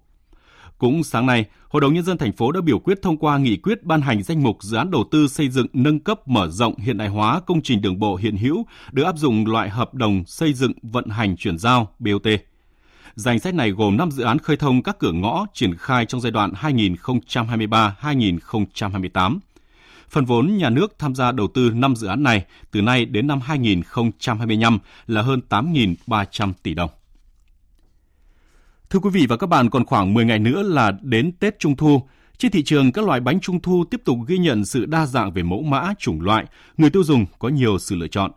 Cũng 0.81 1.03
sáng 1.03 1.25
nay, 1.25 1.45
Hội 1.69 1.81
đồng 1.81 1.93
Nhân 1.93 2.03
dân 2.03 2.17
thành 2.17 2.31
phố 2.31 2.51
đã 2.51 2.61
biểu 2.61 2.79
quyết 2.79 3.01
thông 3.01 3.17
qua 3.17 3.37
nghị 3.37 3.57
quyết 3.57 3.83
ban 3.83 4.01
hành 4.01 4.23
danh 4.23 4.43
mục 4.43 4.57
dự 4.61 4.77
án 4.77 4.91
đầu 4.91 5.03
tư 5.11 5.27
xây 5.27 5.49
dựng 5.49 5.67
nâng 5.73 5.99
cấp 5.99 6.27
mở 6.27 6.49
rộng 6.49 6.77
hiện 6.77 6.97
đại 6.97 7.07
hóa 7.07 7.39
công 7.39 7.61
trình 7.61 7.81
đường 7.81 7.99
bộ 7.99 8.15
hiện 8.15 8.37
hữu 8.37 8.65
được 8.91 9.03
áp 9.03 9.17
dụng 9.17 9.47
loại 9.47 9.69
hợp 9.69 9.93
đồng 9.93 10.23
xây 10.25 10.53
dựng 10.53 10.71
vận 10.81 11.09
hành 11.09 11.37
chuyển 11.37 11.57
giao 11.57 11.89
BOT. 11.99 12.27
Danh 13.15 13.39
sách 13.39 13.53
này 13.53 13.71
gồm 13.71 13.97
5 13.97 14.11
dự 14.11 14.23
án 14.23 14.39
khơi 14.39 14.57
thông 14.57 14.83
các 14.83 14.99
cửa 14.99 15.11
ngõ 15.11 15.45
triển 15.53 15.75
khai 15.75 16.05
trong 16.05 16.21
giai 16.21 16.31
đoạn 16.31 16.53
2023-2028. 16.61 19.39
Phần 20.09 20.25
vốn 20.25 20.57
nhà 20.57 20.69
nước 20.69 20.95
tham 20.99 21.15
gia 21.15 21.31
đầu 21.31 21.47
tư 21.47 21.71
5 21.73 21.95
dự 21.95 22.07
án 22.07 22.23
này 22.23 22.45
từ 22.71 22.81
nay 22.81 23.05
đến 23.05 23.27
năm 23.27 23.39
2025 23.41 24.79
là 25.07 25.21
hơn 25.21 25.41
8.300 25.49 26.53
tỷ 26.63 26.73
đồng. 26.73 26.89
Thưa 28.91 28.99
quý 28.99 29.09
vị 29.09 29.25
và 29.29 29.37
các 29.37 29.47
bạn, 29.47 29.69
còn 29.69 29.85
khoảng 29.85 30.13
10 30.13 30.25
ngày 30.25 30.39
nữa 30.39 30.63
là 30.63 30.91
đến 31.01 31.31
Tết 31.39 31.59
Trung 31.59 31.75
Thu. 31.75 32.01
Trên 32.37 32.51
thị 32.51 32.63
trường, 32.63 32.91
các 32.91 33.05
loại 33.05 33.19
bánh 33.19 33.39
Trung 33.39 33.61
Thu 33.61 33.85
tiếp 33.91 34.01
tục 34.05 34.17
ghi 34.27 34.37
nhận 34.37 34.65
sự 34.65 34.85
đa 34.85 35.05
dạng 35.05 35.33
về 35.33 35.43
mẫu 35.43 35.61
mã, 35.61 35.93
chủng 35.99 36.21
loại, 36.21 36.45
người 36.77 36.89
tiêu 36.89 37.03
dùng 37.03 37.25
có 37.39 37.49
nhiều 37.49 37.79
sự 37.79 37.95
lựa 37.95 38.07
chọn. 38.07 38.31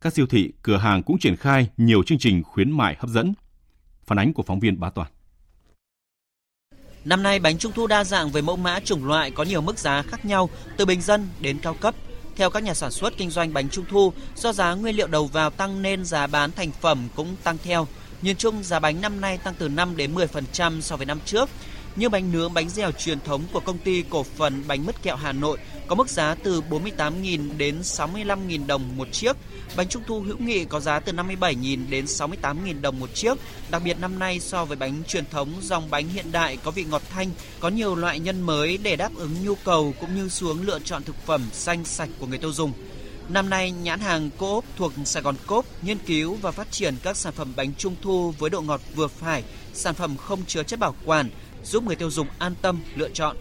Các 0.00 0.12
siêu 0.12 0.26
thị, 0.26 0.52
cửa 0.62 0.76
hàng 0.76 1.02
cũng 1.02 1.18
triển 1.18 1.36
khai 1.36 1.68
nhiều 1.76 2.02
chương 2.02 2.18
trình 2.18 2.42
khuyến 2.42 2.70
mại 2.70 2.96
hấp 2.98 3.10
dẫn. 3.10 3.34
Phản 4.06 4.18
ánh 4.18 4.32
của 4.32 4.42
phóng 4.42 4.60
viên 4.60 4.80
Bá 4.80 4.90
Toàn. 4.90 5.08
Năm 7.04 7.22
nay 7.22 7.38
bánh 7.38 7.58
trung 7.58 7.72
thu 7.72 7.86
đa 7.86 8.04
dạng 8.04 8.30
về 8.30 8.42
mẫu 8.42 8.56
mã 8.56 8.80
chủng 8.80 9.04
loại 9.04 9.30
có 9.30 9.42
nhiều 9.42 9.60
mức 9.60 9.78
giá 9.78 10.02
khác 10.02 10.24
nhau, 10.24 10.50
từ 10.76 10.86
bình 10.86 11.00
dân 11.00 11.28
đến 11.40 11.58
cao 11.62 11.74
cấp. 11.74 11.94
Theo 12.36 12.50
các 12.50 12.62
nhà 12.62 12.74
sản 12.74 12.90
xuất 12.90 13.16
kinh 13.16 13.30
doanh 13.30 13.52
bánh 13.52 13.68
trung 13.68 13.84
thu, 13.88 14.12
do 14.34 14.52
giá 14.52 14.74
nguyên 14.74 14.96
liệu 14.96 15.06
đầu 15.06 15.26
vào 15.26 15.50
tăng 15.50 15.82
nên 15.82 16.04
giá 16.04 16.26
bán 16.26 16.52
thành 16.52 16.70
phẩm 16.80 17.08
cũng 17.14 17.36
tăng 17.44 17.58
theo. 17.62 17.86
Nhìn 18.22 18.36
chung 18.36 18.62
giá 18.62 18.80
bánh 18.80 19.00
năm 19.00 19.20
nay 19.20 19.38
tăng 19.38 19.54
từ 19.58 19.68
5 19.68 19.96
đến 19.96 20.14
10% 20.14 20.80
so 20.80 20.96
với 20.96 21.06
năm 21.06 21.18
trước. 21.24 21.48
Như 21.96 22.08
bánh 22.08 22.32
nướng, 22.32 22.54
bánh 22.54 22.68
dẻo 22.68 22.92
truyền 22.92 23.20
thống 23.20 23.42
của 23.52 23.60
công 23.60 23.78
ty 23.78 24.04
cổ 24.10 24.22
phần 24.22 24.62
bánh 24.66 24.86
mứt 24.86 25.02
kẹo 25.02 25.16
Hà 25.16 25.32
Nội 25.32 25.58
có 25.86 25.94
mức 25.94 26.08
giá 26.08 26.34
từ 26.34 26.62
48.000 26.70 27.56
đến 27.56 27.80
65.000 27.82 28.66
đồng 28.66 28.96
một 28.96 29.08
chiếc. 29.12 29.36
Bánh 29.76 29.88
trung 29.88 30.02
thu 30.06 30.20
hữu 30.20 30.38
nghị 30.38 30.64
có 30.64 30.80
giá 30.80 31.00
từ 31.00 31.12
57.000 31.12 31.90
đến 31.90 32.04
68.000 32.04 32.80
đồng 32.80 33.00
một 33.00 33.14
chiếc. 33.14 33.38
Đặc 33.70 33.82
biệt 33.84 33.98
năm 34.00 34.18
nay 34.18 34.40
so 34.40 34.64
với 34.64 34.76
bánh 34.76 35.02
truyền 35.08 35.24
thống, 35.30 35.52
dòng 35.62 35.90
bánh 35.90 36.08
hiện 36.08 36.32
đại 36.32 36.56
có 36.56 36.70
vị 36.70 36.84
ngọt 36.84 37.02
thanh, 37.10 37.30
có 37.60 37.68
nhiều 37.68 37.94
loại 37.94 38.20
nhân 38.20 38.42
mới 38.42 38.78
để 38.82 38.96
đáp 38.96 39.10
ứng 39.16 39.44
nhu 39.44 39.54
cầu 39.54 39.94
cũng 40.00 40.16
như 40.16 40.28
xuống 40.28 40.62
lựa 40.62 40.78
chọn 40.78 41.02
thực 41.02 41.26
phẩm 41.26 41.42
xanh 41.52 41.84
sạch 41.84 42.08
của 42.18 42.26
người 42.26 42.38
tiêu 42.38 42.52
dùng. 42.52 42.72
Năm 43.28 43.50
nay, 43.50 43.70
nhãn 43.70 44.00
hàng 44.00 44.30
Coop 44.38 44.64
thuộc 44.76 44.92
Sài 45.04 45.22
Gòn 45.22 45.34
Coop 45.46 45.66
nghiên 45.82 45.98
cứu 45.98 46.34
và 46.34 46.50
phát 46.50 46.70
triển 46.70 46.96
các 47.02 47.16
sản 47.16 47.32
phẩm 47.32 47.52
bánh 47.56 47.74
trung 47.78 47.96
thu 48.02 48.34
với 48.38 48.50
độ 48.50 48.60
ngọt 48.60 48.80
vừa 48.94 49.08
phải, 49.08 49.42
sản 49.74 49.94
phẩm 49.94 50.16
không 50.16 50.44
chứa 50.46 50.62
chất 50.62 50.78
bảo 50.78 50.94
quản, 51.04 51.30
giúp 51.64 51.84
người 51.84 51.96
tiêu 51.96 52.10
dùng 52.10 52.26
an 52.38 52.54
tâm 52.62 52.80
lựa 52.94 53.08
chọn. 53.08 53.36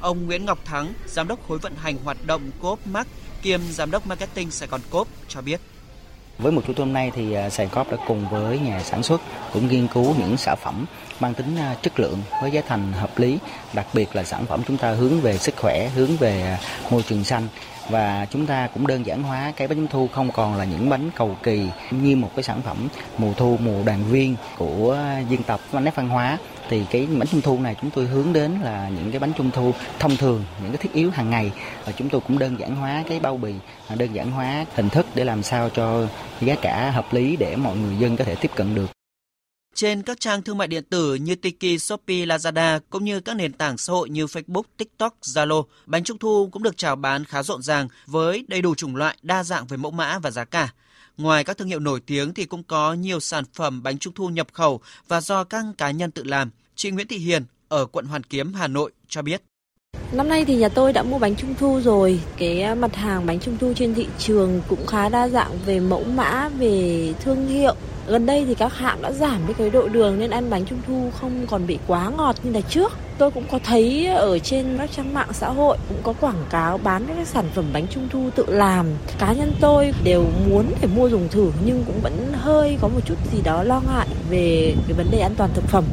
Ông 0.00 0.26
Nguyễn 0.26 0.44
Ngọc 0.44 0.58
Thắng, 0.64 0.92
giám 1.06 1.28
đốc 1.28 1.48
khối 1.48 1.58
vận 1.58 1.74
hành 1.76 1.96
hoạt 2.04 2.16
động 2.26 2.50
Coop 2.60 2.86
Mark 2.86 3.08
kiêm 3.42 3.60
giám 3.70 3.90
đốc 3.90 4.06
marketing 4.06 4.50
Sài 4.50 4.68
Gòn 4.68 4.80
Coop 4.90 5.08
cho 5.28 5.40
biết. 5.40 5.60
Với 6.38 6.52
một 6.52 6.62
chuỗi 6.66 6.76
hôm 6.78 6.92
nay 6.92 7.12
thì 7.14 7.32
à, 7.32 7.50
Sài 7.50 7.66
Gòn 7.66 7.86
đã 7.90 7.96
cùng 8.06 8.28
với 8.28 8.58
nhà 8.58 8.82
sản 8.82 9.02
xuất 9.02 9.20
cũng 9.52 9.68
nghiên 9.68 9.88
cứu 9.88 10.14
những 10.18 10.36
sản 10.36 10.58
phẩm 10.62 10.86
mang 11.20 11.34
tính 11.34 11.56
à, 11.56 11.76
chất 11.82 12.00
lượng 12.00 12.22
với 12.42 12.50
giá 12.50 12.60
thành 12.68 12.92
hợp 12.92 13.18
lý, 13.18 13.38
đặc 13.72 13.86
biệt 13.94 14.16
là 14.16 14.24
sản 14.24 14.46
phẩm 14.46 14.62
chúng 14.68 14.76
ta 14.76 14.92
hướng 14.92 15.20
về 15.20 15.38
sức 15.38 15.54
khỏe, 15.56 15.88
hướng 15.88 16.16
về 16.16 16.42
à, 16.42 16.58
môi 16.90 17.02
trường 17.02 17.24
xanh 17.24 17.48
và 17.88 18.26
chúng 18.30 18.46
ta 18.46 18.68
cũng 18.74 18.86
đơn 18.86 19.06
giản 19.06 19.22
hóa 19.22 19.52
cái 19.56 19.68
bánh 19.68 19.76
trung 19.78 19.86
thu, 19.90 20.08
không 20.12 20.30
còn 20.32 20.56
là 20.56 20.64
những 20.64 20.90
bánh 20.90 21.10
cầu 21.16 21.36
kỳ 21.42 21.68
như 21.90 22.16
một 22.16 22.30
cái 22.36 22.42
sản 22.42 22.62
phẩm 22.62 22.88
mùa 23.18 23.32
thu, 23.36 23.58
mùa 23.64 23.82
đoàn 23.84 24.04
viên 24.10 24.36
của 24.58 24.98
dân 25.28 25.42
tộc 25.42 25.60
bánh 25.72 25.84
nét 25.84 25.94
văn 25.94 26.08
hóa. 26.08 26.38
Thì 26.68 26.84
cái 26.90 27.06
bánh 27.06 27.28
trung 27.28 27.40
thu 27.40 27.58
này 27.60 27.76
chúng 27.80 27.90
tôi 27.90 28.06
hướng 28.06 28.32
đến 28.32 28.52
là 28.62 28.88
những 28.88 29.10
cái 29.10 29.18
bánh 29.18 29.32
trung 29.32 29.50
thu 29.50 29.72
thông 29.98 30.16
thường, 30.16 30.44
những 30.62 30.70
cái 30.70 30.78
thiết 30.78 30.92
yếu 30.92 31.10
hàng 31.10 31.30
ngày. 31.30 31.52
Và 31.84 31.92
chúng 31.92 32.08
tôi 32.08 32.20
cũng 32.20 32.38
đơn 32.38 32.56
giản 32.60 32.76
hóa 32.76 33.04
cái 33.08 33.20
bao 33.20 33.36
bì, 33.36 33.54
đơn 33.96 34.12
giản 34.12 34.30
hóa 34.30 34.64
hình 34.74 34.88
thức 34.88 35.06
để 35.14 35.24
làm 35.24 35.42
sao 35.42 35.70
cho 35.70 36.06
giá 36.40 36.54
cả 36.62 36.90
hợp 36.90 37.12
lý 37.12 37.36
để 37.36 37.56
mọi 37.56 37.76
người 37.76 37.96
dân 37.98 38.16
có 38.16 38.24
thể 38.24 38.34
tiếp 38.34 38.50
cận 38.54 38.74
được 38.74 38.95
trên 39.76 40.02
các 40.02 40.20
trang 40.20 40.42
thương 40.42 40.58
mại 40.58 40.68
điện 40.68 40.84
tử 40.90 41.14
như 41.14 41.34
Tiki, 41.34 41.80
Shopee, 41.80 42.26
Lazada 42.26 42.80
cũng 42.90 43.04
như 43.04 43.20
các 43.20 43.34
nền 43.34 43.52
tảng 43.52 43.78
xã 43.78 43.92
hội 43.92 44.10
như 44.10 44.24
Facebook, 44.24 44.62
TikTok, 44.76 45.14
Zalo, 45.22 45.64
bánh 45.86 46.04
trung 46.04 46.18
thu 46.18 46.48
cũng 46.52 46.62
được 46.62 46.76
chào 46.76 46.96
bán 46.96 47.24
khá 47.24 47.42
rộn 47.42 47.62
ràng 47.62 47.88
với 48.06 48.44
đầy 48.48 48.62
đủ 48.62 48.74
chủng 48.74 48.96
loại, 48.96 49.16
đa 49.22 49.44
dạng 49.44 49.66
về 49.66 49.76
mẫu 49.76 49.92
mã 49.92 50.18
và 50.18 50.30
giá 50.30 50.44
cả. 50.44 50.72
Ngoài 51.16 51.44
các 51.44 51.58
thương 51.58 51.68
hiệu 51.68 51.80
nổi 51.80 52.00
tiếng 52.06 52.34
thì 52.34 52.44
cũng 52.44 52.62
có 52.62 52.94
nhiều 52.94 53.20
sản 53.20 53.44
phẩm 53.54 53.82
bánh 53.82 53.98
trung 53.98 54.14
thu 54.14 54.28
nhập 54.28 54.46
khẩu 54.52 54.80
và 55.08 55.20
do 55.20 55.44
các 55.44 55.64
cá 55.78 55.90
nhân 55.90 56.10
tự 56.10 56.24
làm. 56.24 56.50
Chị 56.74 56.90
Nguyễn 56.90 57.08
Thị 57.08 57.18
Hiền 57.18 57.44
ở 57.68 57.86
quận 57.86 58.06
Hoàn 58.06 58.22
Kiếm, 58.22 58.54
Hà 58.54 58.68
Nội 58.68 58.92
cho 59.08 59.22
biết. 59.22 59.42
Năm 60.12 60.28
nay 60.28 60.44
thì 60.44 60.56
nhà 60.56 60.68
tôi 60.68 60.92
đã 60.92 61.02
mua 61.02 61.18
bánh 61.18 61.36
trung 61.36 61.54
thu 61.60 61.80
rồi. 61.80 62.20
Cái 62.36 62.62
à, 62.62 62.74
mặt 62.74 62.96
hàng 62.96 63.26
bánh 63.26 63.40
trung 63.40 63.56
thu 63.60 63.72
trên 63.76 63.94
thị 63.94 64.06
trường 64.18 64.60
cũng 64.68 64.86
khá 64.86 65.08
đa 65.08 65.28
dạng 65.28 65.50
về 65.66 65.80
mẫu 65.80 66.04
mã, 66.04 66.48
về 66.48 67.12
thương 67.24 67.46
hiệu. 67.46 67.74
Gần 68.06 68.26
đây 68.26 68.44
thì 68.44 68.54
các 68.54 68.74
hãng 68.74 69.02
đã 69.02 69.12
giảm 69.12 69.40
cái 69.58 69.70
độ 69.70 69.88
đường 69.88 70.18
nên 70.18 70.30
ăn 70.30 70.50
bánh 70.50 70.64
trung 70.64 70.78
thu 70.86 71.10
không 71.20 71.46
còn 71.46 71.66
bị 71.66 71.78
quá 71.86 72.10
ngọt 72.16 72.36
như 72.42 72.52
là 72.52 72.60
trước. 72.60 72.92
Tôi 73.18 73.30
cũng 73.30 73.44
có 73.50 73.58
thấy 73.64 74.06
ở 74.06 74.38
trên 74.38 74.78
các 74.78 74.90
trang 74.96 75.14
mạng 75.14 75.28
xã 75.32 75.48
hội 75.48 75.78
cũng 75.88 75.98
có 76.02 76.12
quảng 76.20 76.44
cáo 76.50 76.78
bán 76.78 77.06
các 77.06 77.28
sản 77.28 77.44
phẩm 77.54 77.64
bánh 77.72 77.86
trung 77.88 78.08
thu 78.12 78.30
tự 78.34 78.44
làm. 78.48 78.86
Cá 79.18 79.32
nhân 79.32 79.52
tôi 79.60 79.92
đều 80.04 80.24
muốn 80.48 80.66
để 80.80 80.88
mua 80.96 81.08
dùng 81.08 81.28
thử 81.28 81.50
nhưng 81.66 81.84
cũng 81.86 82.00
vẫn 82.02 82.32
hơi 82.32 82.78
có 82.80 82.88
một 82.88 83.00
chút 83.06 83.14
gì 83.32 83.38
đó 83.44 83.62
lo 83.62 83.80
ngại 83.80 84.06
về 84.30 84.74
cái 84.86 84.96
vấn 84.96 85.06
đề 85.10 85.18
an 85.18 85.34
toàn 85.36 85.50
thực 85.54 85.64
phẩm. 85.64 85.84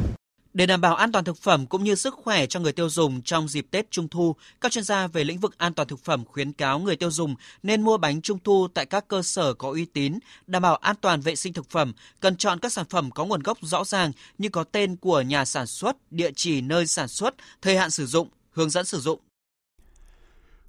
Để 0.54 0.66
đảm 0.66 0.80
bảo 0.80 0.94
an 0.94 1.12
toàn 1.12 1.24
thực 1.24 1.36
phẩm 1.36 1.66
cũng 1.66 1.84
như 1.84 1.94
sức 1.94 2.14
khỏe 2.14 2.46
cho 2.46 2.60
người 2.60 2.72
tiêu 2.72 2.88
dùng 2.88 3.22
trong 3.22 3.48
dịp 3.48 3.66
Tết 3.70 3.90
Trung 3.90 4.08
thu, 4.08 4.36
các 4.60 4.72
chuyên 4.72 4.84
gia 4.84 5.06
về 5.06 5.24
lĩnh 5.24 5.38
vực 5.38 5.58
an 5.58 5.74
toàn 5.74 5.88
thực 5.88 6.04
phẩm 6.04 6.24
khuyến 6.24 6.52
cáo 6.52 6.78
người 6.78 6.96
tiêu 6.96 7.10
dùng 7.10 7.34
nên 7.62 7.82
mua 7.82 7.96
bánh 7.96 8.22
Trung 8.22 8.38
thu 8.44 8.68
tại 8.74 8.86
các 8.86 9.08
cơ 9.08 9.22
sở 9.22 9.54
có 9.54 9.70
uy 9.70 9.84
tín, 9.84 10.18
đảm 10.46 10.62
bảo 10.62 10.76
an 10.76 10.96
toàn 11.00 11.20
vệ 11.20 11.36
sinh 11.36 11.52
thực 11.52 11.70
phẩm, 11.70 11.92
cần 12.20 12.36
chọn 12.36 12.58
các 12.58 12.72
sản 12.72 12.86
phẩm 12.90 13.10
có 13.10 13.24
nguồn 13.24 13.42
gốc 13.42 13.58
rõ 13.62 13.84
ràng 13.84 14.12
như 14.38 14.48
có 14.48 14.64
tên 14.64 14.96
của 14.96 15.20
nhà 15.20 15.44
sản 15.44 15.66
xuất, 15.66 16.12
địa 16.12 16.30
chỉ 16.36 16.60
nơi 16.60 16.86
sản 16.86 17.08
xuất, 17.08 17.34
thời 17.62 17.76
hạn 17.76 17.90
sử 17.90 18.06
dụng, 18.06 18.28
hướng 18.50 18.70
dẫn 18.70 18.84
sử 18.84 19.00
dụng. 19.00 19.20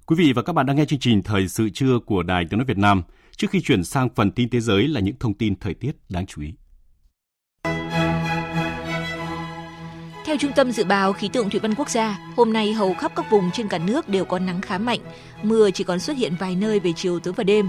Quý 0.06 0.16
vị 0.18 0.32
và 0.32 0.42
các 0.42 0.52
bạn 0.52 0.66
đang 0.66 0.76
nghe 0.76 0.84
chương 0.84 0.98
trình 0.98 1.22
Thời 1.22 1.48
sự 1.48 1.68
trưa 1.74 1.98
của 2.06 2.22
Đài 2.22 2.44
Tiếng 2.50 2.58
nói 2.58 2.66
Việt 2.66 2.78
Nam. 2.78 3.02
Trước 3.36 3.50
khi 3.50 3.60
chuyển 3.60 3.84
sang 3.84 4.08
phần 4.14 4.30
tin 4.30 4.50
thế 4.50 4.60
giới 4.60 4.88
là 4.88 5.00
những 5.00 5.16
thông 5.20 5.34
tin 5.34 5.56
thời 5.60 5.74
tiết 5.74 5.92
đáng 6.08 6.26
chú 6.26 6.42
ý. 6.42 6.52
Theo 10.26 10.36
Trung 10.36 10.52
tâm 10.52 10.72
Dự 10.72 10.84
báo 10.84 11.12
Khí 11.12 11.28
tượng 11.28 11.50
Thủy 11.50 11.60
văn 11.60 11.74
Quốc 11.74 11.90
gia, 11.90 12.18
hôm 12.36 12.52
nay 12.52 12.72
hầu 12.72 12.94
khắp 12.94 13.12
các 13.16 13.30
vùng 13.30 13.50
trên 13.50 13.68
cả 13.68 13.78
nước 13.78 14.08
đều 14.08 14.24
có 14.24 14.38
nắng 14.38 14.60
khá 14.60 14.78
mạnh, 14.78 15.00
mưa 15.42 15.70
chỉ 15.70 15.84
còn 15.84 16.00
xuất 16.00 16.16
hiện 16.16 16.36
vài 16.38 16.54
nơi 16.54 16.80
về 16.80 16.92
chiều 16.96 17.20
tối 17.20 17.34
và 17.36 17.44
đêm. 17.44 17.68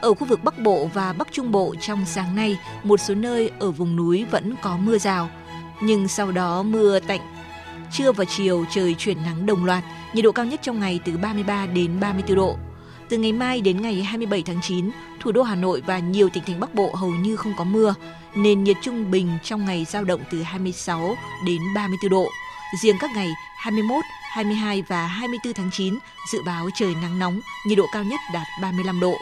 Ở 0.00 0.14
khu 0.14 0.26
vực 0.26 0.44
Bắc 0.44 0.58
Bộ 0.58 0.90
và 0.94 1.12
Bắc 1.12 1.32
Trung 1.32 1.52
Bộ 1.52 1.74
trong 1.80 2.04
sáng 2.06 2.36
nay, 2.36 2.58
một 2.82 3.00
số 3.00 3.14
nơi 3.14 3.50
ở 3.58 3.70
vùng 3.70 3.96
núi 3.96 4.24
vẫn 4.30 4.54
có 4.62 4.76
mưa 4.76 4.98
rào, 4.98 5.30
nhưng 5.82 6.08
sau 6.08 6.32
đó 6.32 6.62
mưa 6.62 6.98
tạnh. 7.00 7.20
Trưa 7.92 8.12
và 8.12 8.24
chiều 8.24 8.64
trời 8.74 8.94
chuyển 8.98 9.16
nắng 9.24 9.46
đồng 9.46 9.64
loạt, 9.64 9.84
nhiệt 10.14 10.24
độ 10.24 10.32
cao 10.32 10.44
nhất 10.44 10.60
trong 10.62 10.80
ngày 10.80 11.00
từ 11.04 11.16
33 11.16 11.66
đến 11.66 12.00
34 12.00 12.36
độ. 12.36 12.56
Từ 13.08 13.18
ngày 13.18 13.32
mai 13.32 13.60
đến 13.60 13.82
ngày 13.82 14.02
27 14.02 14.42
tháng 14.42 14.60
9, 14.62 14.90
thủ 15.20 15.32
đô 15.32 15.42
Hà 15.42 15.54
Nội 15.54 15.82
và 15.86 15.98
nhiều 15.98 16.28
tỉnh 16.28 16.44
thành 16.46 16.60
Bắc 16.60 16.74
Bộ 16.74 16.94
hầu 16.94 17.10
như 17.10 17.36
không 17.36 17.52
có 17.56 17.64
mưa, 17.64 17.94
nền 18.34 18.64
nhiệt 18.64 18.76
trung 18.82 19.10
bình 19.10 19.38
trong 19.42 19.64
ngày 19.64 19.84
giao 19.84 20.04
động 20.04 20.20
từ 20.30 20.42
26 20.42 21.16
đến 21.46 21.58
34 21.74 22.10
độ. 22.10 22.28
Riêng 22.82 22.96
các 23.00 23.10
ngày 23.14 23.28
21, 23.56 24.04
22 24.34 24.82
và 24.82 25.06
24 25.06 25.54
tháng 25.54 25.70
9 25.72 25.98
dự 26.32 26.42
báo 26.46 26.68
trời 26.74 26.94
nắng 27.02 27.18
nóng, 27.18 27.40
nhiệt 27.66 27.78
độ 27.78 27.86
cao 27.92 28.04
nhất 28.04 28.20
đạt 28.34 28.46
35 28.62 29.00
độ. 29.00 29.14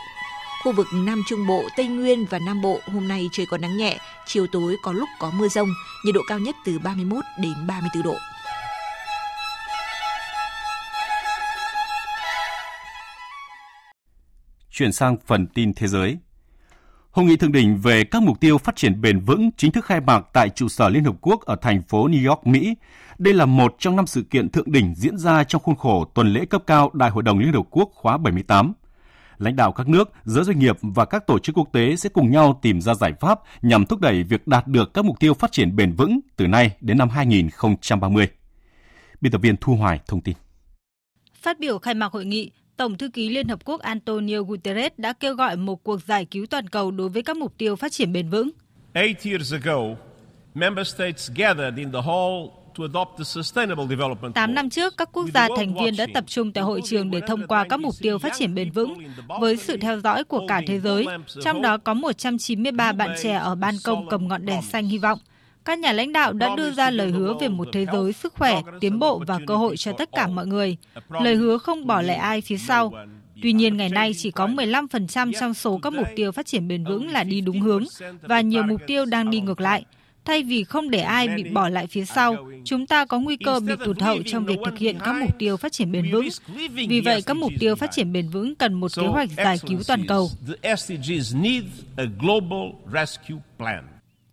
Khu 0.64 0.72
vực 0.72 0.86
Nam 0.94 1.22
Trung 1.26 1.46
Bộ, 1.46 1.68
Tây 1.76 1.86
Nguyên 1.86 2.26
và 2.30 2.38
Nam 2.38 2.62
Bộ 2.62 2.80
hôm 2.86 3.08
nay 3.08 3.28
trời 3.32 3.46
có 3.46 3.58
nắng 3.58 3.76
nhẹ, 3.76 3.98
chiều 4.26 4.46
tối 4.46 4.76
có 4.82 4.92
lúc 4.92 5.08
có 5.18 5.30
mưa 5.30 5.48
rông, 5.48 5.68
nhiệt 6.04 6.14
độ 6.14 6.20
cao 6.28 6.38
nhất 6.38 6.56
từ 6.64 6.78
31 6.78 7.24
đến 7.38 7.52
34 7.66 8.02
độ. 8.02 8.16
Chuyển 14.70 14.92
sang 14.92 15.16
phần 15.26 15.46
tin 15.46 15.74
thế 15.74 15.86
giới. 15.86 16.18
Hội 17.10 17.24
nghị 17.24 17.36
thượng 17.36 17.52
đỉnh 17.52 17.76
về 17.76 18.04
các 18.04 18.22
mục 18.22 18.40
tiêu 18.40 18.58
phát 18.58 18.76
triển 18.76 19.00
bền 19.00 19.20
vững 19.20 19.50
chính 19.56 19.72
thức 19.72 19.84
khai 19.84 20.00
mạc 20.00 20.26
tại 20.32 20.48
trụ 20.48 20.68
sở 20.68 20.88
Liên 20.88 21.04
Hợp 21.04 21.16
Quốc 21.20 21.40
ở 21.40 21.56
thành 21.56 21.82
phố 21.82 22.08
New 22.08 22.28
York, 22.28 22.46
Mỹ. 22.46 22.74
Đây 23.18 23.34
là 23.34 23.46
một 23.46 23.76
trong 23.78 23.96
năm 23.96 24.06
sự 24.06 24.22
kiện 24.22 24.48
thượng 24.48 24.72
đỉnh 24.72 24.94
diễn 24.94 25.18
ra 25.18 25.44
trong 25.44 25.62
khuôn 25.62 25.76
khổ 25.76 26.04
tuần 26.04 26.32
lễ 26.32 26.44
cấp 26.44 26.62
cao 26.66 26.90
Đại 26.92 27.10
hội 27.10 27.22
đồng 27.22 27.38
Liên 27.38 27.52
Hợp 27.52 27.66
Quốc 27.70 27.90
khóa 27.94 28.16
78. 28.16 28.72
lãnh 29.38 29.56
đạo 29.56 29.72
các 29.72 29.88
nước, 29.88 30.12
giới 30.24 30.44
doanh 30.44 30.58
nghiệp 30.58 30.78
và 30.82 31.04
các 31.04 31.26
tổ 31.26 31.38
chức 31.38 31.56
quốc 31.56 31.68
tế 31.72 31.96
sẽ 31.96 32.08
cùng 32.08 32.30
nhau 32.30 32.58
tìm 32.62 32.80
ra 32.80 32.94
giải 32.94 33.12
pháp 33.20 33.40
nhằm 33.62 33.86
thúc 33.86 34.00
đẩy 34.00 34.22
việc 34.22 34.46
đạt 34.46 34.66
được 34.66 34.94
các 34.94 35.04
mục 35.04 35.20
tiêu 35.20 35.34
phát 35.34 35.52
triển 35.52 35.76
bền 35.76 35.92
vững 35.92 36.20
từ 36.36 36.46
nay 36.46 36.76
đến 36.80 36.98
năm 36.98 37.08
2030. 37.08 38.28
Biên 39.20 39.32
tập 39.32 39.38
viên 39.38 39.56
Thu 39.60 39.74
Hoài 39.76 40.00
thông 40.06 40.20
tin. 40.20 40.36
Phát 41.42 41.58
biểu 41.60 41.78
khai 41.78 41.94
mạc 41.94 42.12
hội 42.12 42.24
nghị, 42.24 42.50
Tổng 42.80 42.98
thư 42.98 43.08
ký 43.08 43.28
Liên 43.28 43.48
Hợp 43.48 43.58
Quốc 43.64 43.80
Antonio 43.80 44.42
Guterres 44.42 44.92
đã 44.96 45.12
kêu 45.12 45.34
gọi 45.34 45.56
một 45.56 45.84
cuộc 45.84 46.02
giải 46.02 46.24
cứu 46.24 46.46
toàn 46.46 46.68
cầu 46.68 46.90
đối 46.90 47.08
với 47.08 47.22
các 47.22 47.36
mục 47.36 47.58
tiêu 47.58 47.76
phát 47.76 47.92
triển 47.92 48.12
bền 48.12 48.28
vững. 48.28 48.50
Eight 48.92 49.26
years 49.26 49.52
ago, 49.52 49.78
member 50.54 50.88
states 50.88 51.30
gathered 51.34 51.78
in 51.78 51.92
the 51.92 52.00
hall 52.06 52.46
8 54.34 54.54
năm 54.54 54.70
trước, 54.70 54.96
các 54.96 55.08
quốc 55.12 55.26
gia 55.34 55.48
thành 55.56 55.74
viên 55.74 55.96
đã 55.96 56.06
tập 56.14 56.24
trung 56.26 56.52
tại 56.52 56.64
hội 56.64 56.80
trường 56.84 57.10
để 57.10 57.20
thông 57.26 57.46
qua 57.46 57.66
các 57.68 57.80
mục 57.80 57.94
tiêu 58.00 58.18
phát 58.18 58.32
triển 58.38 58.54
bền 58.54 58.70
vững 58.70 58.94
với 59.40 59.56
sự 59.56 59.76
theo 59.76 60.00
dõi 60.00 60.24
của 60.24 60.42
cả 60.48 60.62
thế 60.66 60.80
giới, 60.80 61.06
trong 61.44 61.62
đó 61.62 61.76
có 61.76 61.94
193 61.94 62.92
bạn 62.92 63.14
trẻ 63.22 63.32
ở 63.32 63.54
ban 63.54 63.74
công 63.84 64.08
cầm 64.08 64.28
ngọn 64.28 64.46
đèn 64.46 64.62
xanh 64.62 64.86
hy 64.86 64.98
vọng. 64.98 65.18
Các 65.70 65.78
nhà 65.78 65.92
lãnh 65.92 66.12
đạo 66.12 66.32
đã 66.32 66.56
đưa 66.56 66.70
ra 66.70 66.90
lời 66.90 67.10
hứa 67.10 67.34
về 67.40 67.48
một 67.48 67.68
thế 67.72 67.86
giới 67.92 68.12
sức 68.12 68.34
khỏe, 68.34 68.60
tiến 68.80 68.98
bộ 68.98 69.22
và 69.26 69.38
cơ 69.46 69.56
hội 69.56 69.76
cho 69.76 69.92
tất 69.92 70.08
cả 70.12 70.26
mọi 70.26 70.46
người. 70.46 70.76
Lời 71.08 71.34
hứa 71.34 71.58
không 71.58 71.86
bỏ 71.86 72.02
lại 72.02 72.16
ai 72.16 72.40
phía 72.40 72.58
sau. 72.58 72.92
Tuy 73.42 73.52
nhiên, 73.52 73.76
ngày 73.76 73.88
nay 73.88 74.12
chỉ 74.16 74.30
có 74.30 74.46
15% 74.46 75.32
trong 75.40 75.54
số 75.54 75.78
các 75.82 75.92
mục 75.92 76.06
tiêu 76.16 76.32
phát 76.32 76.46
triển 76.46 76.68
bền 76.68 76.84
vững 76.84 77.10
là 77.10 77.24
đi 77.24 77.40
đúng 77.40 77.60
hướng 77.60 77.84
và 78.22 78.40
nhiều 78.40 78.62
mục 78.62 78.80
tiêu 78.86 79.04
đang 79.04 79.30
đi 79.30 79.40
ngược 79.40 79.60
lại. 79.60 79.84
Thay 80.24 80.42
vì 80.42 80.64
không 80.64 80.90
để 80.90 81.00
ai 81.00 81.28
bị 81.28 81.44
bỏ 81.44 81.68
lại 81.68 81.86
phía 81.86 82.04
sau, 82.04 82.36
chúng 82.64 82.86
ta 82.86 83.04
có 83.04 83.18
nguy 83.18 83.36
cơ 83.36 83.60
bị 83.60 83.74
tụt 83.84 84.00
hậu 84.00 84.18
trong 84.26 84.44
việc 84.44 84.58
thực 84.64 84.78
hiện 84.78 84.98
các 85.04 85.16
mục 85.20 85.38
tiêu 85.38 85.56
phát 85.56 85.72
triển 85.72 85.92
bền 85.92 86.12
vững. 86.12 86.28
Vì 86.88 87.00
vậy, 87.00 87.22
các 87.22 87.36
mục 87.36 87.52
tiêu 87.60 87.76
phát 87.76 87.90
triển 87.90 88.12
bền 88.12 88.28
vững 88.28 88.54
cần 88.54 88.74
một 88.74 88.90
kế 88.96 89.06
hoạch 89.06 89.30
giải 89.36 89.58
cứu 89.66 89.78
toàn 89.86 90.06
cầu. 90.08 90.30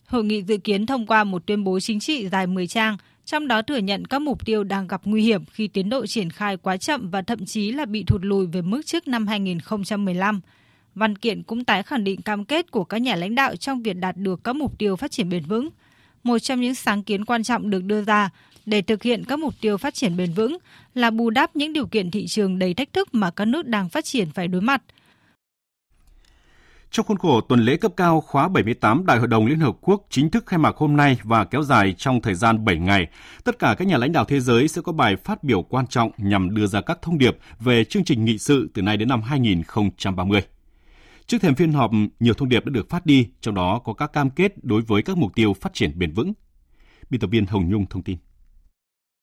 Hội 0.07 0.23
nghị 0.23 0.41
dự 0.43 0.57
kiến 0.57 0.85
thông 0.85 1.05
qua 1.05 1.23
một 1.23 1.45
tuyên 1.45 1.63
bố 1.63 1.79
chính 1.79 1.99
trị 1.99 2.27
dài 2.29 2.47
10 2.47 2.67
trang, 2.67 2.97
trong 3.25 3.47
đó 3.47 3.61
thừa 3.61 3.77
nhận 3.77 4.05
các 4.05 4.21
mục 4.21 4.45
tiêu 4.45 4.63
đang 4.63 4.87
gặp 4.87 5.01
nguy 5.05 5.23
hiểm 5.23 5.45
khi 5.45 5.67
tiến 5.67 5.89
độ 5.89 6.05
triển 6.05 6.29
khai 6.29 6.57
quá 6.57 6.77
chậm 6.77 7.09
và 7.09 7.21
thậm 7.21 7.45
chí 7.45 7.71
là 7.71 7.85
bị 7.85 8.03
thụt 8.03 8.21
lùi 8.23 8.45
về 8.45 8.61
mức 8.61 8.81
trước 8.85 9.07
năm 9.07 9.27
2015. 9.27 10.41
Văn 10.95 11.15
kiện 11.15 11.43
cũng 11.43 11.65
tái 11.65 11.83
khẳng 11.83 12.03
định 12.03 12.21
cam 12.21 12.45
kết 12.45 12.71
của 12.71 12.83
các 12.83 12.97
nhà 12.97 13.15
lãnh 13.15 13.35
đạo 13.35 13.55
trong 13.55 13.83
việc 13.83 13.93
đạt 13.93 14.17
được 14.17 14.43
các 14.43 14.55
mục 14.55 14.77
tiêu 14.77 14.95
phát 14.95 15.11
triển 15.11 15.29
bền 15.29 15.43
vững. 15.43 15.69
Một 16.23 16.39
trong 16.39 16.61
những 16.61 16.75
sáng 16.75 17.03
kiến 17.03 17.25
quan 17.25 17.43
trọng 17.43 17.69
được 17.69 17.83
đưa 17.83 18.01
ra 18.03 18.29
để 18.65 18.81
thực 18.81 19.03
hiện 19.03 19.25
các 19.25 19.39
mục 19.39 19.53
tiêu 19.61 19.77
phát 19.77 19.93
triển 19.93 20.17
bền 20.17 20.33
vững 20.33 20.57
là 20.93 21.09
bù 21.09 21.29
đắp 21.29 21.55
những 21.55 21.73
điều 21.73 21.87
kiện 21.87 22.11
thị 22.11 22.27
trường 22.27 22.59
đầy 22.59 22.73
thách 22.73 22.93
thức 22.93 23.09
mà 23.11 23.31
các 23.31 23.45
nước 23.45 23.67
đang 23.67 23.89
phát 23.89 24.05
triển 24.05 24.29
phải 24.31 24.47
đối 24.47 24.61
mặt. 24.61 24.81
Trong 26.91 27.05
khuôn 27.05 27.17
khổ 27.17 27.41
tuần 27.41 27.59
lễ 27.59 27.77
cấp 27.77 27.91
cao 27.97 28.21
khóa 28.21 28.47
78 28.47 29.05
Đại 29.05 29.17
hội 29.17 29.27
đồng 29.27 29.45
Liên 29.45 29.59
Hợp 29.59 29.77
Quốc 29.81 30.05
chính 30.09 30.29
thức 30.29 30.45
khai 30.45 30.59
mạc 30.59 30.75
hôm 30.75 30.97
nay 30.97 31.17
và 31.23 31.45
kéo 31.45 31.63
dài 31.63 31.93
trong 31.97 32.21
thời 32.21 32.33
gian 32.33 32.65
7 32.65 32.77
ngày, 32.77 33.07
tất 33.43 33.59
cả 33.59 33.75
các 33.77 33.87
nhà 33.87 33.97
lãnh 33.97 34.11
đạo 34.11 34.25
thế 34.25 34.39
giới 34.39 34.67
sẽ 34.67 34.81
có 34.81 34.91
bài 34.91 35.15
phát 35.15 35.43
biểu 35.43 35.61
quan 35.61 35.87
trọng 35.87 36.11
nhằm 36.17 36.55
đưa 36.55 36.67
ra 36.67 36.81
các 36.81 36.99
thông 37.01 37.17
điệp 37.17 37.37
về 37.59 37.83
chương 37.83 38.03
trình 38.03 38.25
nghị 38.25 38.37
sự 38.37 38.69
từ 38.73 38.81
nay 38.81 38.97
đến 38.97 39.07
năm 39.07 39.21
2030. 39.21 40.41
Trước 41.27 41.37
thềm 41.41 41.55
phiên 41.55 41.73
họp, 41.73 41.91
nhiều 42.19 42.33
thông 42.33 42.49
điệp 42.49 42.65
đã 42.65 42.69
được 42.69 42.89
phát 42.89 43.05
đi, 43.05 43.27
trong 43.41 43.55
đó 43.55 43.81
có 43.83 43.93
các 43.93 44.13
cam 44.13 44.29
kết 44.29 44.63
đối 44.63 44.81
với 44.81 45.01
các 45.01 45.17
mục 45.17 45.35
tiêu 45.35 45.53
phát 45.53 45.73
triển 45.73 45.99
bền 45.99 46.11
vững. 46.11 46.33
Biên 47.09 47.21
tập 47.21 47.27
viên 47.27 47.45
Hồng 47.45 47.69
Nhung 47.69 47.85
thông 47.85 48.03
tin. 48.03 48.17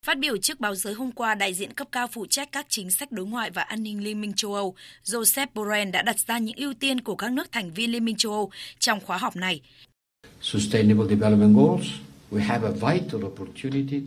Phát 0.04 0.18
biểu 0.18 0.36
trước 0.36 0.60
báo 0.60 0.74
giới 0.74 0.94
hôm 0.94 1.12
qua, 1.12 1.34
đại 1.34 1.54
diện 1.54 1.72
cấp 1.72 1.88
cao 1.92 2.06
phụ 2.12 2.26
trách 2.26 2.52
các 2.52 2.66
chính 2.68 2.90
sách 2.90 3.12
đối 3.12 3.26
ngoại 3.26 3.50
và 3.50 3.62
an 3.62 3.82
ninh 3.82 4.04
Liên 4.04 4.20
minh 4.20 4.32
châu 4.32 4.54
Âu, 4.54 4.74
Joseph 5.04 5.46
Borrell 5.54 5.90
đã 5.90 6.02
đặt 6.02 6.18
ra 6.18 6.38
những 6.38 6.56
ưu 6.56 6.74
tiên 6.74 7.00
của 7.00 7.16
các 7.16 7.32
nước 7.32 7.52
thành 7.52 7.70
viên 7.70 7.92
Liên 7.92 8.04
minh 8.04 8.16
châu 8.16 8.32
Âu 8.32 8.50
trong 8.78 9.00
khóa 9.00 9.18
họp 9.18 9.36
này. 9.36 9.60
Sustainable 10.40 11.06
Development 11.08 11.56
Goals 11.56 11.86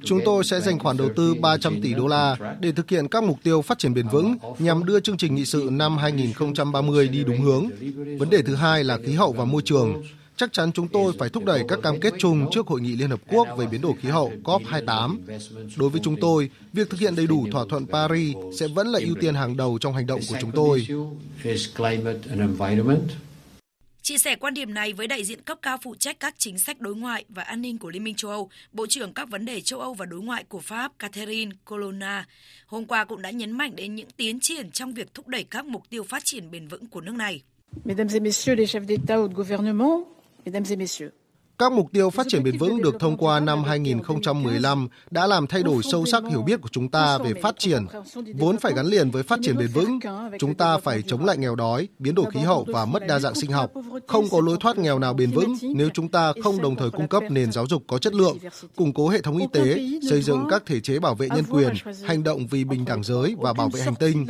Chúng 0.05 0.19
tôi 0.25 0.43
sẽ 0.43 0.59
dành 0.59 0.79
khoản 0.79 0.97
đầu 0.97 1.09
tư 1.15 1.33
300 1.41 1.81
tỷ 1.81 1.93
đô 1.93 2.07
la 2.07 2.35
để 2.59 2.71
thực 2.71 2.89
hiện 2.89 3.07
các 3.07 3.23
mục 3.23 3.39
tiêu 3.43 3.61
phát 3.61 3.79
triển 3.79 3.93
bền 3.93 4.07
vững 4.07 4.37
nhằm 4.59 4.85
đưa 4.85 4.99
chương 4.99 5.17
trình 5.17 5.35
nghị 5.35 5.45
sự 5.45 5.69
năm 5.71 5.97
2030 5.97 7.07
đi 7.07 7.23
đúng 7.23 7.41
hướng. 7.41 7.69
Vấn 8.17 8.29
đề 8.29 8.41
thứ 8.41 8.55
hai 8.55 8.83
là 8.83 8.97
khí 9.05 9.13
hậu 9.13 9.31
và 9.31 9.45
môi 9.45 9.61
trường. 9.65 10.03
Chắc 10.37 10.53
chắn 10.53 10.71
chúng 10.71 10.87
tôi 10.87 11.13
phải 11.19 11.29
thúc 11.29 11.45
đẩy 11.45 11.63
các 11.67 11.79
cam 11.83 11.99
kết 11.99 12.13
chung 12.19 12.47
trước 12.51 12.67
Hội 12.67 12.81
nghị 12.81 12.95
Liên 12.95 13.09
Hợp 13.09 13.21
Quốc 13.27 13.47
về 13.57 13.65
biến 13.67 13.81
đổi 13.81 13.93
khí 14.01 14.09
hậu 14.09 14.31
COP28. 14.43 15.17
Đối 15.77 15.89
với 15.89 16.01
chúng 16.03 16.15
tôi, 16.21 16.49
việc 16.73 16.89
thực 16.89 16.99
hiện 16.99 17.15
đầy 17.15 17.27
đủ 17.27 17.47
thỏa 17.51 17.65
thuận 17.69 17.85
Paris 17.87 18.35
sẽ 18.59 18.67
vẫn 18.67 18.87
là 18.87 18.99
ưu 18.99 19.15
tiên 19.21 19.35
hàng 19.35 19.57
đầu 19.57 19.77
trong 19.81 19.93
hành 19.93 20.05
động 20.05 20.19
của 20.29 20.35
chúng 20.41 20.51
tôi. 20.51 20.87
Chia 24.01 24.17
sẻ 24.17 24.35
quan 24.35 24.53
điểm 24.53 24.73
này 24.73 24.93
với 24.93 25.07
đại 25.07 25.23
diện 25.23 25.41
cấp 25.41 25.57
cao 25.61 25.77
phụ 25.83 25.95
trách 25.95 26.19
các 26.19 26.35
chính 26.37 26.59
sách 26.59 26.81
đối 26.81 26.95
ngoại 26.95 27.25
và 27.29 27.43
an 27.43 27.61
ninh 27.61 27.77
của 27.77 27.89
Liên 27.89 28.03
minh 28.03 28.15
châu 28.15 28.31
Âu, 28.31 28.49
Bộ 28.71 28.85
trưởng 28.89 29.13
các 29.13 29.29
vấn 29.29 29.45
đề 29.45 29.61
châu 29.61 29.79
Âu 29.79 29.93
và 29.93 30.05
đối 30.05 30.21
ngoại 30.21 30.43
của 30.43 30.59
Pháp 30.59 30.91
Catherine 30.99 31.51
Colonna 31.65 32.25
hôm 32.65 32.85
qua 32.85 33.05
cũng 33.05 33.21
đã 33.21 33.29
nhấn 33.31 33.51
mạnh 33.51 33.75
đến 33.75 33.95
những 33.95 34.07
tiến 34.17 34.39
triển 34.39 34.71
trong 34.71 34.93
việc 34.93 35.13
thúc 35.13 35.27
đẩy 35.27 35.43
các 35.43 35.65
mục 35.65 35.83
tiêu 35.89 36.03
phát 36.03 36.21
triển 36.25 36.51
bền 36.51 36.67
vững 36.67 36.87
của 36.87 37.01
nước 37.01 37.15
này. 37.15 37.41
Mesdames 37.85 38.13
et 38.13 38.21
messieurs 38.21 38.59
les 38.59 38.75
chefs 38.75 38.85
d'État 38.85 39.17
ou 39.17 39.27
de 39.27 39.33
gouvernement, 39.33 40.16
mesdames 40.47 40.65
et 40.71 40.77
messieurs, 40.77 41.13
các 41.57 41.71
mục 41.71 41.91
tiêu 41.93 42.09
phát 42.09 42.27
triển 42.29 42.43
bền 42.43 42.57
vững 42.57 42.81
được 42.81 42.95
thông 42.99 43.17
qua 43.17 43.39
năm 43.39 43.63
2015 43.63 44.87
đã 45.11 45.27
làm 45.27 45.47
thay 45.47 45.63
đổi 45.63 45.83
sâu 45.83 46.05
sắc 46.05 46.23
hiểu 46.29 46.41
biết 46.41 46.61
của 46.61 46.69
chúng 46.71 46.89
ta 46.89 47.17
về 47.17 47.33
phát 47.41 47.55
triển, 47.59 47.85
vốn 48.37 48.57
phải 48.57 48.73
gắn 48.75 48.85
liền 48.85 49.11
với 49.11 49.23
phát 49.23 49.39
triển 49.43 49.57
bền 49.57 49.67
vững. 49.67 49.99
Chúng 50.39 50.55
ta 50.55 50.77
phải 50.77 51.01
chống 51.01 51.25
lại 51.25 51.37
nghèo 51.37 51.55
đói, 51.55 51.87
biến 51.99 52.15
đổi 52.15 52.25
khí 52.31 52.39
hậu 52.39 52.65
và 52.67 52.85
mất 52.85 53.07
đa 53.07 53.19
dạng 53.19 53.35
sinh 53.35 53.51
học. 53.51 53.71
Không 54.07 54.29
có 54.31 54.41
lối 54.41 54.57
thoát 54.59 54.77
nghèo 54.77 54.99
nào 54.99 55.13
bền 55.13 55.31
vững 55.31 55.55
nếu 55.75 55.89
chúng 55.93 56.07
ta 56.07 56.33
không 56.43 56.61
đồng 56.61 56.75
thời 56.75 56.89
cung 56.89 57.07
cấp 57.07 57.23
nền 57.29 57.51
giáo 57.51 57.65
dục 57.67 57.83
có 57.87 57.97
chất 57.97 58.13
lượng, 58.13 58.37
củng 58.75 58.93
cố 58.93 59.09
hệ 59.09 59.21
thống 59.21 59.37
y 59.37 59.45
tế, 59.53 59.79
xây 60.09 60.21
dựng 60.21 60.47
các 60.49 60.63
thể 60.65 60.79
chế 60.79 60.99
bảo 60.99 61.15
vệ 61.15 61.29
nhân 61.29 61.45
quyền, 61.49 61.73
hành 62.05 62.23
động 62.23 62.47
vì 62.47 62.63
bình 62.63 62.85
đẳng 62.85 63.03
giới 63.03 63.35
và 63.39 63.53
bảo 63.53 63.69
vệ 63.69 63.81
hành 63.81 63.95
tinh. 63.95 64.25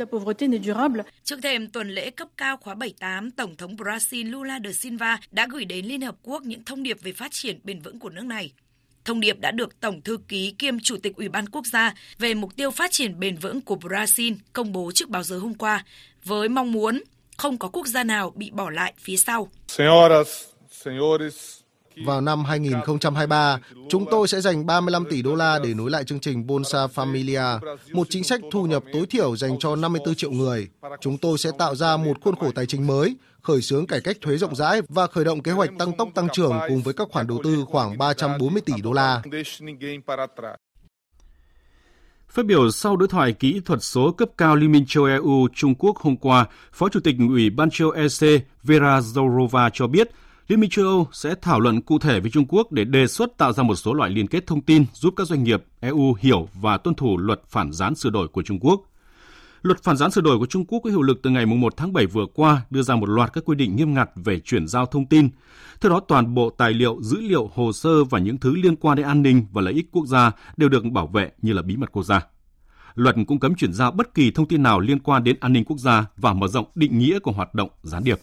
Trước 1.24 1.36
thềm 1.42 1.68
tuần 1.68 1.90
lễ 1.90 2.10
cấp 2.10 2.28
cao 2.36 2.56
khóa 2.56 2.74
78, 2.74 3.30
Tổng 3.30 3.56
thống 3.56 3.76
Brazil 3.76 4.30
Lula 4.30 4.58
da 4.64 4.70
Silva 4.72 5.18
đã 5.30 5.46
gửi 5.50 5.64
đến 5.64 5.86
Liên 5.86 6.00
Hợp 6.00 6.16
Quốc 6.22 6.42
những 6.42 6.64
thông 6.64 6.82
điệp 6.82 6.98
về 7.02 7.12
phát 7.18 7.32
triển 7.32 7.60
bền 7.64 7.80
vững 7.80 7.98
của 7.98 8.10
nước 8.10 8.24
này. 8.24 8.52
Thông 9.04 9.20
điệp 9.20 9.38
đã 9.40 9.50
được 9.50 9.80
Tổng 9.80 10.02
thư 10.02 10.18
ký 10.28 10.54
kiêm 10.58 10.80
Chủ 10.80 10.96
tịch 11.02 11.16
Ủy 11.16 11.28
ban 11.28 11.46
Quốc 11.48 11.66
gia 11.66 11.94
về 12.18 12.34
mục 12.34 12.56
tiêu 12.56 12.70
phát 12.70 12.90
triển 12.90 13.20
bền 13.20 13.36
vững 13.36 13.60
của 13.60 13.76
Brazil 13.76 14.36
công 14.52 14.72
bố 14.72 14.90
trước 14.94 15.08
báo 15.08 15.22
giới 15.22 15.38
hôm 15.38 15.54
qua, 15.54 15.84
với 16.24 16.48
mong 16.48 16.72
muốn 16.72 17.02
không 17.36 17.58
có 17.58 17.68
quốc 17.68 17.86
gia 17.86 18.04
nào 18.04 18.32
bị 18.34 18.50
bỏ 18.50 18.70
lại 18.70 18.92
phía 18.98 19.16
sau. 19.16 19.48
Senhoras, 19.68 20.28
senhores, 20.70 21.60
vào 22.04 22.20
năm 22.20 22.44
2023, 22.44 23.58
chúng 23.88 24.06
tôi 24.10 24.28
sẽ 24.28 24.40
dành 24.40 24.66
35 24.66 25.04
tỷ 25.10 25.22
đô 25.22 25.34
la 25.34 25.58
để 25.58 25.74
nối 25.74 25.90
lại 25.90 26.04
chương 26.04 26.20
trình 26.20 26.46
Bolsa 26.46 26.86
Familia, 26.94 27.58
một 27.92 28.06
chính 28.10 28.24
sách 28.24 28.40
thu 28.52 28.66
nhập 28.66 28.84
tối 28.92 29.06
thiểu 29.10 29.36
dành 29.36 29.58
cho 29.58 29.76
54 29.76 30.14
triệu 30.14 30.30
người. 30.30 30.68
Chúng 31.00 31.18
tôi 31.18 31.38
sẽ 31.38 31.50
tạo 31.58 31.74
ra 31.74 31.96
một 31.96 32.20
khuôn 32.20 32.36
khổ 32.36 32.50
tài 32.54 32.66
chính 32.66 32.86
mới, 32.86 33.16
khởi 33.42 33.62
xướng 33.62 33.86
cải 33.86 34.00
cách 34.00 34.16
thuế 34.20 34.36
rộng 34.36 34.56
rãi 34.56 34.82
và 34.88 35.06
khởi 35.06 35.24
động 35.24 35.42
kế 35.42 35.52
hoạch 35.52 35.70
tăng 35.78 35.92
tốc 35.96 36.08
tăng 36.14 36.28
trưởng 36.32 36.52
cùng 36.68 36.82
với 36.82 36.94
các 36.94 37.08
khoản 37.10 37.26
đầu 37.26 37.40
tư 37.44 37.64
khoảng 37.68 37.98
340 37.98 38.62
tỷ 38.66 38.72
đô 38.82 38.92
la. 38.92 39.22
Phát 42.28 42.46
biểu 42.46 42.70
sau 42.70 42.96
đối 42.96 43.08
thoại 43.08 43.32
kỹ 43.32 43.60
thuật 43.64 43.82
số 43.82 44.12
cấp 44.12 44.28
cao 44.38 44.56
Liên 44.56 44.72
minh 44.72 44.84
châu 44.88 45.04
EU 45.04 45.48
Trung 45.54 45.74
Quốc 45.74 45.96
hôm 45.96 46.16
qua, 46.16 46.46
Phó 46.72 46.88
Chủ 46.88 47.00
tịch 47.00 47.16
Ủy 47.28 47.50
ban 47.50 47.70
châu 47.70 47.90
EC 47.90 48.42
Vera 48.62 49.00
Jourova 49.00 49.70
cho 49.72 49.86
biết 49.86 50.10
Liên 50.48 50.60
minh 50.60 50.70
châu 50.70 50.84
Âu 50.84 51.08
sẽ 51.12 51.34
thảo 51.42 51.60
luận 51.60 51.82
cụ 51.82 51.98
thể 51.98 52.20
với 52.20 52.30
Trung 52.30 52.44
Quốc 52.48 52.72
để 52.72 52.84
đề 52.84 53.06
xuất 53.06 53.38
tạo 53.38 53.52
ra 53.52 53.62
một 53.62 53.74
số 53.74 53.94
loại 53.94 54.10
liên 54.10 54.26
kết 54.26 54.46
thông 54.46 54.60
tin 54.60 54.84
giúp 54.92 55.14
các 55.16 55.26
doanh 55.26 55.44
nghiệp 55.44 55.64
EU 55.80 56.14
hiểu 56.14 56.48
và 56.54 56.76
tuân 56.76 56.94
thủ 56.94 57.18
luật 57.18 57.40
phản 57.48 57.72
gián 57.72 57.94
sửa 57.94 58.10
đổi 58.10 58.28
của 58.28 58.42
Trung 58.42 58.58
Quốc. 58.60 58.82
Luật 59.62 59.82
phản 59.82 59.96
gián 59.96 60.10
sửa 60.10 60.20
đổi 60.20 60.38
của 60.38 60.46
Trung 60.46 60.64
Quốc 60.64 60.80
có 60.84 60.90
hiệu 60.90 61.02
lực 61.02 61.20
từ 61.22 61.30
ngày 61.30 61.46
1 61.46 61.76
tháng 61.76 61.92
7 61.92 62.06
vừa 62.06 62.26
qua 62.34 62.62
đưa 62.70 62.82
ra 62.82 62.96
một 62.96 63.08
loạt 63.08 63.32
các 63.32 63.44
quy 63.44 63.56
định 63.56 63.76
nghiêm 63.76 63.94
ngặt 63.94 64.10
về 64.14 64.40
chuyển 64.40 64.68
giao 64.68 64.86
thông 64.86 65.06
tin. 65.06 65.28
Theo 65.80 65.90
đó, 65.90 66.00
toàn 66.08 66.34
bộ 66.34 66.50
tài 66.50 66.72
liệu, 66.72 66.98
dữ 67.02 67.20
liệu, 67.20 67.50
hồ 67.54 67.72
sơ 67.72 68.04
và 68.04 68.18
những 68.18 68.38
thứ 68.38 68.56
liên 68.56 68.76
quan 68.76 68.96
đến 68.96 69.06
an 69.06 69.22
ninh 69.22 69.46
và 69.52 69.62
lợi 69.62 69.74
ích 69.74 69.88
quốc 69.92 70.06
gia 70.06 70.32
đều 70.56 70.68
được 70.68 70.84
bảo 70.84 71.06
vệ 71.06 71.30
như 71.42 71.52
là 71.52 71.62
bí 71.62 71.76
mật 71.76 71.92
quốc 71.92 72.02
gia. 72.02 72.26
Luật 72.94 73.16
cũng 73.26 73.40
cấm 73.40 73.54
chuyển 73.54 73.72
giao 73.72 73.90
bất 73.90 74.14
kỳ 74.14 74.30
thông 74.30 74.48
tin 74.48 74.62
nào 74.62 74.80
liên 74.80 74.98
quan 74.98 75.24
đến 75.24 75.36
an 75.40 75.52
ninh 75.52 75.64
quốc 75.64 75.78
gia 75.78 76.06
và 76.16 76.32
mở 76.32 76.48
rộng 76.48 76.66
định 76.74 76.98
nghĩa 76.98 77.18
của 77.18 77.32
hoạt 77.32 77.54
động 77.54 77.70
gián 77.82 78.04
điệp. 78.04 78.18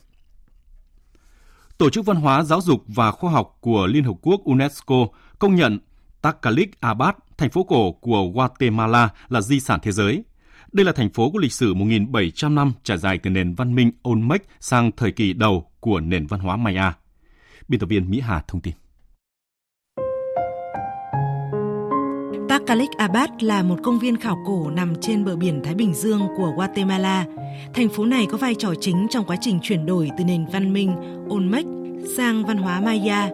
Tổ 1.77 1.89
chức 1.89 2.05
Văn 2.05 2.17
hóa, 2.17 2.43
Giáo 2.43 2.61
dục 2.61 2.83
và 2.87 3.11
Khoa 3.11 3.31
học 3.31 3.57
của 3.61 3.87
Liên 3.87 4.03
Hợp 4.03 4.13
Quốc 4.21 4.41
UNESCO 4.43 4.95
công 5.39 5.55
nhận 5.55 5.79
Takalik 6.21 6.81
Abad, 6.81 7.15
thành 7.37 7.49
phố 7.49 7.63
cổ 7.63 7.91
của 7.91 8.25
Guatemala 8.33 9.09
là 9.29 9.41
di 9.41 9.59
sản 9.59 9.79
thế 9.83 9.91
giới. 9.91 10.23
Đây 10.71 10.85
là 10.85 10.91
thành 10.91 11.09
phố 11.09 11.31
có 11.31 11.39
lịch 11.39 11.53
sử 11.53 11.73
1.700 11.73 12.53
năm 12.53 12.73
trải 12.83 12.97
dài 12.97 13.17
từ 13.17 13.29
nền 13.29 13.55
văn 13.55 13.75
minh 13.75 13.91
Olmec 14.09 14.47
sang 14.59 14.91
thời 14.91 15.11
kỳ 15.11 15.33
đầu 15.33 15.71
của 15.79 15.99
nền 15.99 16.27
văn 16.27 16.39
hóa 16.39 16.57
Maya. 16.57 16.93
Biên 17.67 17.79
tập 17.79 17.89
viên 17.89 18.11
Mỹ 18.11 18.19
Hà 18.19 18.43
thông 18.47 18.61
tin. 18.61 18.73
Takalik 22.55 22.91
Abad 22.97 23.29
là 23.39 23.63
một 23.63 23.75
công 23.83 23.99
viên 23.99 24.17
khảo 24.17 24.37
cổ 24.45 24.69
nằm 24.69 24.93
trên 25.01 25.25
bờ 25.25 25.35
biển 25.35 25.61
Thái 25.63 25.75
Bình 25.75 25.93
Dương 25.93 26.21
của 26.37 26.51
Guatemala. 26.55 27.25
Thành 27.73 27.89
phố 27.89 28.05
này 28.05 28.27
có 28.31 28.37
vai 28.37 28.55
trò 28.55 28.73
chính 28.81 29.07
trong 29.09 29.25
quá 29.25 29.37
trình 29.41 29.59
chuyển 29.63 29.85
đổi 29.85 30.09
từ 30.17 30.23
nền 30.23 30.45
văn 30.53 30.73
minh, 30.73 30.95
Olmec, 31.29 31.65
sang 32.17 32.45
văn 32.45 32.57
hóa 32.57 32.81
Maya. 32.81 33.29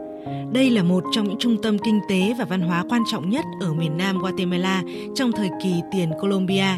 Đây 0.53 0.69
là 0.69 0.83
một 0.83 1.03
trong 1.11 1.27
những 1.27 1.39
trung 1.39 1.61
tâm 1.61 1.77
kinh 1.79 1.99
tế 2.09 2.33
và 2.39 2.45
văn 2.45 2.61
hóa 2.61 2.83
quan 2.89 3.03
trọng 3.11 3.29
nhất 3.29 3.45
ở 3.59 3.73
miền 3.73 3.97
nam 3.97 4.19
Guatemala 4.19 4.83
trong 5.15 5.31
thời 5.31 5.49
kỳ 5.63 5.73
tiền 5.91 6.11
Colombia. 6.21 6.77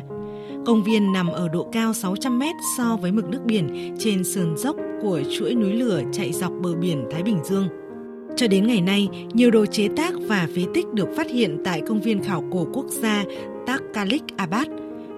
Công 0.66 0.84
viên 0.84 1.14
nằm 1.14 1.28
ở 1.28 1.48
độ 1.48 1.70
cao 1.72 1.94
600 1.94 2.40
mét 2.40 2.56
so 2.78 2.98
với 3.02 3.12
mực 3.12 3.30
nước 3.30 3.42
biển 3.46 3.96
trên 4.00 4.24
sườn 4.24 4.58
dốc 4.58 4.76
của 5.02 5.22
chuỗi 5.38 5.56
núi 5.56 5.74
lửa 5.74 6.02
chạy 6.14 6.34
dọc 6.34 6.52
bờ 6.62 6.76
biển 6.76 7.06
Thái 7.12 7.24
Bình 7.24 7.40
Dương. 7.44 7.83
Cho 8.36 8.48
đến 8.48 8.68
ngày 8.68 8.82
nay, 8.82 9.08
nhiều 9.34 9.52
đồ 9.52 9.66
chế 9.66 9.88
tác 9.98 10.14
và 10.20 10.48
phế 10.56 10.62
tích 10.74 10.86
được 10.94 11.08
phát 11.18 11.32
hiện 11.32 11.58
tại 11.64 11.82
công 11.88 12.02
viên 12.02 12.24
khảo 12.24 12.44
cổ 12.52 12.68
quốc 12.74 12.86
gia 12.90 13.24
Takalik 13.68 14.24
Abad 14.38 14.68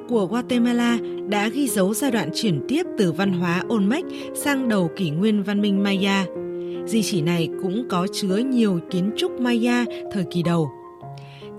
của 0.09 0.25
Guatemala 0.25 0.97
đã 1.29 1.47
ghi 1.47 1.67
dấu 1.67 1.93
giai 1.93 2.11
đoạn 2.11 2.29
chuyển 2.33 2.61
tiếp 2.67 2.83
từ 2.97 3.11
văn 3.11 3.33
hóa 3.33 3.63
Olmec 3.73 4.05
sang 4.35 4.69
đầu 4.69 4.89
kỷ 4.95 5.09
nguyên 5.09 5.43
văn 5.43 5.61
minh 5.61 5.83
Maya. 5.83 6.25
Di 6.85 7.03
chỉ 7.03 7.21
này 7.21 7.49
cũng 7.61 7.85
có 7.89 8.07
chứa 8.13 8.37
nhiều 8.37 8.79
kiến 8.91 9.11
trúc 9.17 9.41
Maya 9.41 9.85
thời 10.11 10.23
kỳ 10.31 10.43
đầu. 10.43 10.69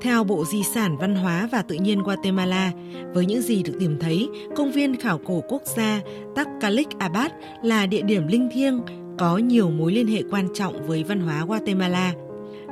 Theo 0.00 0.24
Bộ 0.24 0.44
Di 0.44 0.62
sản 0.74 0.96
Văn 0.98 1.14
hóa 1.14 1.48
và 1.52 1.62
Tự 1.62 1.74
nhiên 1.74 2.02
Guatemala, 2.02 2.72
với 3.14 3.26
những 3.26 3.42
gì 3.42 3.62
được 3.62 3.72
tìm 3.80 3.96
thấy, 4.00 4.28
công 4.56 4.72
viên 4.72 4.96
khảo 4.96 5.18
cổ 5.18 5.42
quốc 5.48 5.62
gia 5.76 6.00
Takalik 6.34 6.88
Abad 6.98 7.30
là 7.62 7.86
địa 7.86 8.02
điểm 8.02 8.26
linh 8.28 8.48
thiêng 8.52 8.80
có 9.18 9.38
nhiều 9.38 9.70
mối 9.70 9.92
liên 9.92 10.06
hệ 10.06 10.22
quan 10.30 10.48
trọng 10.54 10.86
với 10.86 11.04
văn 11.04 11.20
hóa 11.20 11.44
Guatemala. 11.44 12.14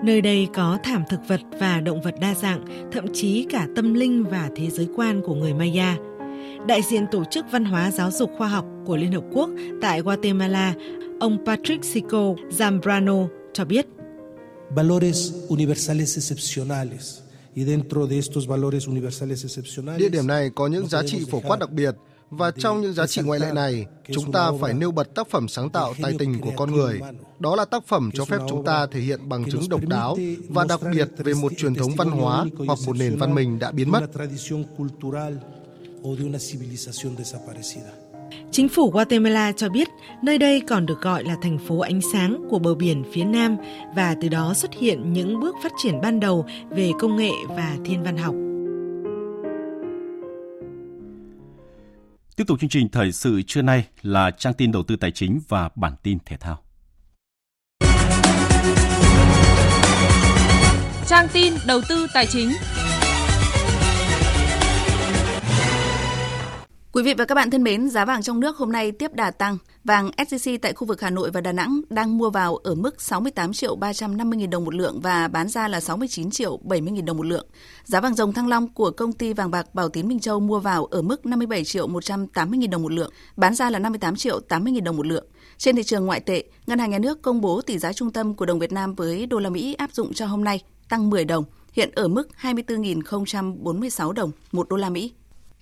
Nơi 0.04 0.20
đây 0.20 0.48
có 0.54 0.78
thảm 0.84 1.02
thực 1.10 1.20
vật 1.28 1.40
và 1.60 1.80
động 1.80 2.02
vật 2.02 2.14
đa 2.20 2.34
dạng, 2.34 2.64
thậm 2.92 3.04
chí 3.12 3.46
cả 3.50 3.68
tâm 3.76 3.94
linh 3.94 4.24
và 4.24 4.50
thế 4.56 4.70
giới 4.70 4.88
quan 4.96 5.22
của 5.22 5.34
người 5.34 5.54
Maya. 5.54 5.96
Đại 6.68 6.82
diện 6.90 7.06
Tổ 7.12 7.24
chức 7.30 7.44
Văn 7.52 7.64
hóa 7.64 7.90
Giáo 7.90 8.10
dục 8.10 8.30
Khoa 8.38 8.48
học 8.48 8.64
của 8.86 8.96
Liên 8.96 9.12
Hợp 9.12 9.24
Quốc 9.32 9.50
tại 9.82 10.00
Guatemala, 10.00 10.74
ông 11.20 11.38
Patrick 11.46 11.84
Sico 11.84 12.34
Zambrano 12.58 13.28
cho 13.52 13.64
biết. 13.64 13.86
Valores 14.70 15.32
universales 15.48 16.18
excepcionales. 16.18 17.18
Y 17.54 17.64
dentro 17.64 18.06
de 18.06 18.16
estos 18.16 18.46
valores 18.46 18.88
universales 18.88 19.44
excepcionales, 19.44 19.98
Địa 19.98 20.08
điểm 20.08 20.26
này 20.26 20.50
có 20.54 20.66
những 20.66 20.86
giá 20.86 21.02
trị 21.06 21.24
phổ 21.30 21.40
quát 21.40 21.58
đặc 21.58 21.70
biệt, 21.70 21.94
và 22.30 22.50
trong 22.50 22.80
những 22.80 22.92
giá 22.92 23.06
trị 23.06 23.22
ngoại 23.24 23.40
lệ 23.40 23.52
này, 23.54 23.86
chúng 24.12 24.32
ta 24.32 24.50
phải 24.60 24.74
nêu 24.74 24.90
bật 24.90 25.14
tác 25.14 25.30
phẩm 25.30 25.48
sáng 25.48 25.70
tạo 25.70 25.94
tài 26.02 26.12
tình 26.18 26.40
của 26.40 26.52
con 26.56 26.72
người. 26.72 27.00
Đó 27.38 27.56
là 27.56 27.64
tác 27.64 27.86
phẩm 27.86 28.10
cho 28.14 28.24
phép 28.24 28.38
chúng 28.48 28.64
ta 28.64 28.86
thể 28.86 29.00
hiện 29.00 29.28
bằng 29.28 29.50
chứng 29.50 29.68
độc 29.68 29.80
đáo 29.88 30.16
và 30.48 30.64
đặc 30.68 30.80
biệt 30.92 31.08
về 31.16 31.34
một 31.34 31.52
truyền 31.56 31.74
thống 31.74 31.90
văn 31.96 32.08
hóa 32.08 32.44
hoặc 32.66 32.78
một 32.86 32.96
nền 32.96 33.16
văn 33.16 33.34
minh 33.34 33.58
đã 33.58 33.70
biến 33.70 33.90
mất. 33.90 34.00
Chính 38.50 38.68
phủ 38.68 38.90
Guatemala 38.90 39.52
cho 39.52 39.68
biết 39.68 39.88
nơi 40.22 40.38
đây 40.38 40.62
còn 40.68 40.86
được 40.86 41.00
gọi 41.00 41.24
là 41.24 41.36
thành 41.42 41.58
phố 41.58 41.78
ánh 41.78 42.00
sáng 42.12 42.46
của 42.50 42.58
bờ 42.58 42.74
biển 42.74 43.04
phía 43.12 43.24
Nam 43.24 43.56
và 43.96 44.16
từ 44.22 44.28
đó 44.28 44.54
xuất 44.54 44.72
hiện 44.74 45.12
những 45.12 45.40
bước 45.40 45.54
phát 45.62 45.72
triển 45.82 46.00
ban 46.00 46.20
đầu 46.20 46.46
về 46.70 46.90
công 47.00 47.16
nghệ 47.16 47.30
và 47.48 47.76
thiên 47.84 48.02
văn 48.02 48.16
học. 48.16 48.34
Tiếp 52.36 52.44
tục 52.46 52.60
chương 52.60 52.70
trình 52.70 52.88
thời 52.88 53.12
sự 53.12 53.42
trưa 53.46 53.62
nay 53.62 53.84
là 54.02 54.30
trang 54.30 54.54
tin 54.54 54.72
đầu 54.72 54.82
tư 54.82 54.96
tài 54.96 55.10
chính 55.10 55.40
và 55.48 55.68
bản 55.74 55.92
tin 56.02 56.18
thể 56.26 56.36
thao. 56.36 56.58
Trang 61.06 61.26
tin 61.32 61.54
đầu 61.66 61.80
tư 61.88 62.06
tài 62.14 62.26
chính. 62.26 62.50
Quý 66.94 67.02
vị 67.02 67.14
và 67.14 67.24
các 67.24 67.34
bạn 67.34 67.50
thân 67.50 67.62
mến, 67.62 67.88
giá 67.88 68.04
vàng 68.04 68.22
trong 68.22 68.40
nước 68.40 68.56
hôm 68.56 68.72
nay 68.72 68.92
tiếp 68.92 69.14
đà 69.14 69.30
tăng. 69.30 69.58
Vàng 69.84 70.10
SJC 70.16 70.58
tại 70.62 70.72
khu 70.72 70.86
vực 70.86 71.00
Hà 71.00 71.10
Nội 71.10 71.30
và 71.30 71.40
Đà 71.40 71.52
Nẵng 71.52 71.80
đang 71.90 72.18
mua 72.18 72.30
vào 72.30 72.56
ở 72.56 72.74
mức 72.74 73.02
68 73.02 73.52
triệu 73.52 73.76
350 73.76 74.38
nghìn 74.38 74.50
đồng 74.50 74.64
một 74.64 74.74
lượng 74.74 75.00
và 75.00 75.28
bán 75.28 75.48
ra 75.48 75.68
là 75.68 75.80
69 75.80 76.30
triệu 76.30 76.56
70 76.56 76.92
nghìn 76.92 77.04
đồng 77.04 77.16
một 77.16 77.26
lượng. 77.26 77.46
Giá 77.84 78.00
vàng 78.00 78.14
dòng 78.14 78.32
Thăng 78.32 78.48
Long 78.48 78.68
của 78.68 78.90
công 78.90 79.12
ty 79.12 79.32
vàng 79.32 79.50
bạc 79.50 79.74
Bảo 79.74 79.88
Tín 79.88 80.08
Minh 80.08 80.20
Châu 80.20 80.40
mua 80.40 80.58
vào 80.58 80.84
ở 80.84 81.02
mức 81.02 81.26
57 81.26 81.64
triệu 81.64 81.86
180 81.86 82.58
nghìn 82.58 82.70
đồng 82.70 82.82
một 82.82 82.92
lượng, 82.92 83.10
bán 83.36 83.54
ra 83.54 83.70
là 83.70 83.78
58 83.78 84.16
triệu 84.16 84.40
80 84.40 84.72
nghìn 84.72 84.84
đồng 84.84 84.96
một 84.96 85.06
lượng. 85.06 85.26
Trên 85.58 85.76
thị 85.76 85.82
trường 85.82 86.06
ngoại 86.06 86.20
tệ, 86.20 86.44
Ngân 86.66 86.78
hàng 86.78 86.90
Nhà 86.90 86.98
nước 86.98 87.22
công 87.22 87.40
bố 87.40 87.60
tỷ 87.60 87.78
giá 87.78 87.92
trung 87.92 88.12
tâm 88.12 88.34
của 88.34 88.46
đồng 88.46 88.58
Việt 88.58 88.72
Nam 88.72 88.94
với 88.94 89.26
đô 89.26 89.38
la 89.38 89.50
Mỹ 89.50 89.74
áp 89.74 89.92
dụng 89.92 90.12
cho 90.12 90.26
hôm 90.26 90.44
nay 90.44 90.62
tăng 90.88 91.10
10 91.10 91.24
đồng, 91.24 91.44
hiện 91.72 91.90
ở 91.94 92.08
mức 92.08 92.28
24.046 92.40 94.12
đồng 94.12 94.30
một 94.52 94.68
đô 94.68 94.76
la 94.76 94.90
Mỹ. 94.90 95.12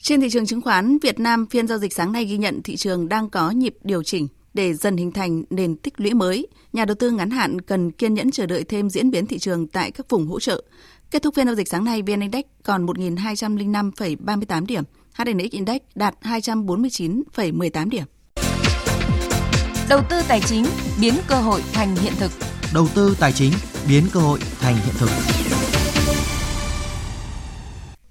Trên 0.03 0.21
thị 0.21 0.31
trường 0.31 0.47
chứng 0.47 0.61
khoán, 0.61 0.99
Việt 0.99 1.21
Nam 1.21 1.47
phiên 1.47 1.67
giao 1.67 1.79
dịch 1.79 1.93
sáng 1.93 2.13
nay 2.13 2.25
ghi 2.25 2.39
nhận 2.39 2.63
thị 2.63 2.77
trường 2.77 3.09
đang 3.09 3.31
có 3.31 3.51
nhịp 3.51 3.75
điều 3.85 4.03
chỉnh 4.03 4.29
để 4.55 4.75
dần 4.75 4.97
hình 4.97 5.13
thành 5.13 5.45
nền 5.51 5.77
tích 5.77 6.01
lũy 6.01 6.15
mới. 6.15 6.47
Nhà 6.73 6.85
đầu 6.85 6.95
tư 6.95 7.11
ngắn 7.11 7.31
hạn 7.31 7.61
cần 7.61 7.91
kiên 7.91 8.15
nhẫn 8.15 8.31
chờ 8.31 8.47
đợi 8.47 8.65
thêm 8.65 8.91
diễn 8.91 9.11
biến 9.11 9.27
thị 9.27 9.39
trường 9.39 9.67
tại 9.67 9.91
các 9.91 10.11
vùng 10.11 10.27
hỗ 10.27 10.41
trợ. 10.41 10.63
Kết 11.11 11.23
thúc 11.23 11.35
phiên 11.35 11.47
giao 11.47 11.55
dịch 11.55 11.69
sáng 11.69 11.85
nay, 11.85 12.03
VN 12.03 12.21
Index 12.21 12.45
còn 12.63 12.87
1.205,38 12.87 14.67
điểm, 14.67 14.85
HNX 15.15 15.51
Index 15.51 15.81
đạt 15.95 16.15
249,18 16.23 17.89
điểm. 17.89 18.05
Đầu 19.89 20.01
tư 20.11 20.17
tài 20.29 20.41
chính 20.41 20.65
biến 21.01 21.15
cơ 21.29 21.35
hội 21.35 21.63
thành 21.73 21.97
hiện 21.97 22.13
thực. 22.19 22.31
Đầu 22.75 22.89
tư 22.95 23.17
tài 23.21 23.33
chính 23.33 23.53
biến 23.89 24.05
cơ 24.13 24.21
hội 24.21 24.39
thành 24.61 24.77
hiện 24.77 24.95
thực. 24.99 25.09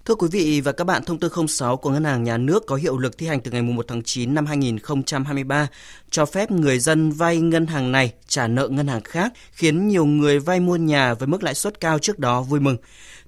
Thưa 0.05 0.15
quý 0.15 0.27
vị 0.31 0.61
và 0.61 0.71
các 0.71 0.83
bạn, 0.83 1.03
thông 1.03 1.19
tư 1.19 1.29
06 1.47 1.77
của 1.77 1.89
Ngân 1.89 2.03
hàng 2.03 2.23
Nhà 2.23 2.37
nước 2.37 2.65
có 2.67 2.75
hiệu 2.75 2.97
lực 2.97 3.17
thi 3.17 3.27
hành 3.27 3.41
từ 3.41 3.51
ngày 3.51 3.61
1 3.61 3.85
tháng 3.87 4.03
9 4.03 4.33
năm 4.33 4.45
2023, 4.45 5.67
cho 6.09 6.25
phép 6.25 6.51
người 6.51 6.79
dân 6.79 7.11
vay 7.11 7.37
ngân 7.37 7.67
hàng 7.67 7.91
này 7.91 8.13
trả 8.27 8.47
nợ 8.47 8.67
ngân 8.67 8.87
hàng 8.87 9.01
khác, 9.01 9.33
khiến 9.51 9.87
nhiều 9.87 10.05
người 10.05 10.39
vay 10.39 10.59
mua 10.59 10.75
nhà 10.75 11.13
với 11.13 11.27
mức 11.27 11.43
lãi 11.43 11.55
suất 11.55 11.79
cao 11.79 11.99
trước 11.99 12.19
đó 12.19 12.41
vui 12.41 12.59
mừng. 12.59 12.77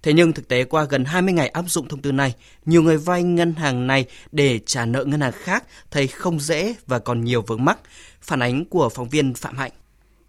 Thế 0.03 0.13
nhưng 0.13 0.34
thực 0.34 0.47
tế 0.47 0.63
qua 0.63 0.84
gần 0.84 1.05
20 1.05 1.34
ngày 1.34 1.47
áp 1.49 1.65
dụng 1.67 1.88
thông 1.88 2.01
tư 2.01 2.11
này, 2.11 2.36
nhiều 2.65 2.82
người 2.82 2.97
vay 2.97 3.24
ngân 3.24 3.53
hàng 3.53 3.88
này 3.88 4.05
để 4.32 4.59
trả 4.65 4.86
nợ 4.86 5.03
ngân 5.03 5.21
hàng 5.21 5.34
khác 5.36 5.63
thấy 5.91 6.07
không 6.07 6.39
dễ 6.39 6.76
và 6.88 6.99
còn 6.99 7.24
nhiều 7.24 7.41
vướng 7.41 7.65
mắc. 7.65 7.80
Phản 8.21 8.39
ánh 8.39 8.65
của 8.65 8.89
phóng 8.89 9.09
viên 9.09 9.34
Phạm 9.34 9.57
Hạnh. 9.57 9.71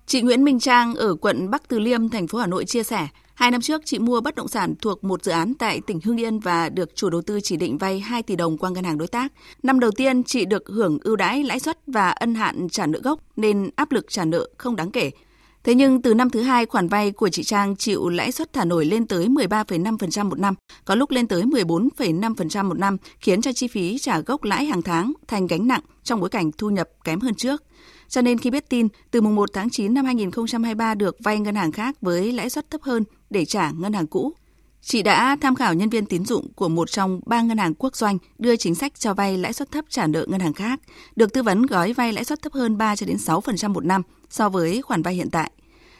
Chị 0.07 0.23
Nguyễn 0.23 0.45
Minh 0.45 0.61
Trang 0.61 0.95
ở 0.95 1.15
quận 1.15 1.51
Bắc 1.51 1.69
Từ 1.69 1.79
Liêm, 1.79 2.09
thành 2.09 2.27
phố 2.27 2.39
Hà 2.39 2.47
Nội 2.47 2.65
chia 2.65 2.83
sẻ, 2.83 3.09
Hai 3.35 3.51
năm 3.51 3.61
trước, 3.61 3.83
chị 3.85 3.99
mua 3.99 4.21
bất 4.21 4.35
động 4.35 4.49
sản 4.49 4.75
thuộc 4.83 5.05
một 5.05 5.25
dự 5.25 5.33
án 5.33 5.55
tại 5.55 5.81
tỉnh 5.87 6.01
Hưng 6.05 6.21
Yên 6.21 6.39
và 6.39 6.69
được 6.69 6.97
chủ 6.97 7.11
đầu 7.11 7.23
tư 7.23 7.41
chỉ 7.43 7.57
định 7.57 7.79
vay 7.79 8.01
2 8.01 8.23
tỷ 8.23 8.37
đồng 8.37 8.59
qua 8.59 8.71
ngân 8.71 8.85
hàng 8.85 8.99
đối 8.99 9.09
tác. 9.09 9.33
Năm 9.63 9.81
đầu 9.81 9.91
tiên, 9.91 10.25
chị 10.25 10.45
được 10.45 10.63
hưởng 10.67 10.99
ưu 11.03 11.17
đãi 11.17 11.43
lãi 11.43 11.61
suất 11.61 11.79
và 11.87 12.11
ân 12.11 12.35
hạn 12.35 12.69
trả 12.69 12.87
nợ 12.87 13.01
gốc 13.03 13.21
nên 13.37 13.71
áp 13.77 13.93
lực 13.93 14.07
trả 14.09 14.25
nợ 14.25 14.49
không 14.59 14.77
đáng 14.77 14.91
kể. 14.91 15.11
Thế 15.65 15.75
nhưng 15.75 16.03
từ 16.03 16.15
năm 16.15 16.31
thứ 16.31 16.43
hai, 16.43 16.67
khoản 16.67 16.89
vay 16.89 17.13
của 17.13 17.29
chị 17.29 17.43
Trang 17.43 17.77
chịu 17.77 18.09
lãi 18.09 18.33
suất 18.33 18.53
thả 18.53 18.65
nổi 18.65 18.85
lên 18.85 19.07
tới 19.07 19.27
13,5% 19.27 20.29
một 20.29 20.39
năm, 20.39 20.55
có 20.85 20.95
lúc 20.95 21.11
lên 21.11 21.27
tới 21.27 21.43
14,5% 21.43 22.65
một 22.65 22.79
năm, 22.79 22.97
khiến 23.19 23.43
cho 23.43 23.53
chi 23.53 23.69
phí 23.69 23.99
trả 23.99 24.21
gốc 24.21 24.45
lãi 24.45 24.65
hàng 24.65 24.83
tháng 24.83 25.13
thành 25.29 25.47
gánh 25.47 25.67
nặng 25.67 25.81
trong 26.03 26.21
bối 26.21 26.29
cảnh 26.29 26.51
thu 26.59 26.71
nhập 26.71 26.89
kém 27.05 27.21
hơn 27.21 27.35
trước. 27.35 27.63
Cho 28.09 28.21
nên 28.21 28.39
khi 28.39 28.51
biết 28.51 28.69
tin, 28.69 28.89
từ 29.11 29.21
mùng 29.21 29.35
1 29.35 29.51
tháng 29.53 29.71
9 29.71 29.95
năm 29.95 30.05
2023 30.05 30.95
được 30.95 31.17
vay 31.25 31.39
ngân 31.39 31.55
hàng 31.55 31.73
khác 31.73 31.97
với 32.01 32.33
lãi 32.33 32.51
suất 32.51 32.71
thấp 32.71 32.83
hơn 32.83 33.05
để 33.31 33.45
trả 33.45 33.71
ngân 33.71 33.93
hàng 33.93 34.07
cũ, 34.07 34.33
chị 34.85 35.03
đã 35.03 35.37
tham 35.41 35.55
khảo 35.55 35.75
nhân 35.75 35.91
viên 35.91 36.07
tín 36.07 36.25
dụng 36.25 36.53
của 36.53 36.69
một 36.69 36.91
trong 36.91 37.21
ba 37.27 37.43
ngân 37.43 37.59
hàng 37.59 37.75
quốc 37.75 37.97
doanh 37.97 38.19
đưa 38.39 38.57
chính 38.57 38.75
sách 38.75 39.01
cho 39.01 39.15
vay 39.15 39.39
lãi 39.39 39.53
suất 39.53 39.71
thấp 39.71 39.85
trả 39.89 40.07
nợ 40.07 40.27
ngân 40.29 40.41
hàng 40.41 40.53
khác, 40.53 40.81
được 41.17 41.33
tư 41.33 41.43
vấn 41.43 41.67
gói 41.67 41.93
vay 41.93 42.13
lãi 42.13 42.25
suất 42.25 42.43
thấp 42.43 42.53
hơn 42.53 42.79
3 42.79 42.97
cho 42.97 43.07
đến 43.07 43.17
6% 43.17 43.73
một 43.73 43.85
năm 43.85 44.03
so 44.31 44.49
với 44.49 44.83
khoản 44.83 45.03
vay 45.03 45.15
hiện 45.15 45.31
tại. 45.31 45.51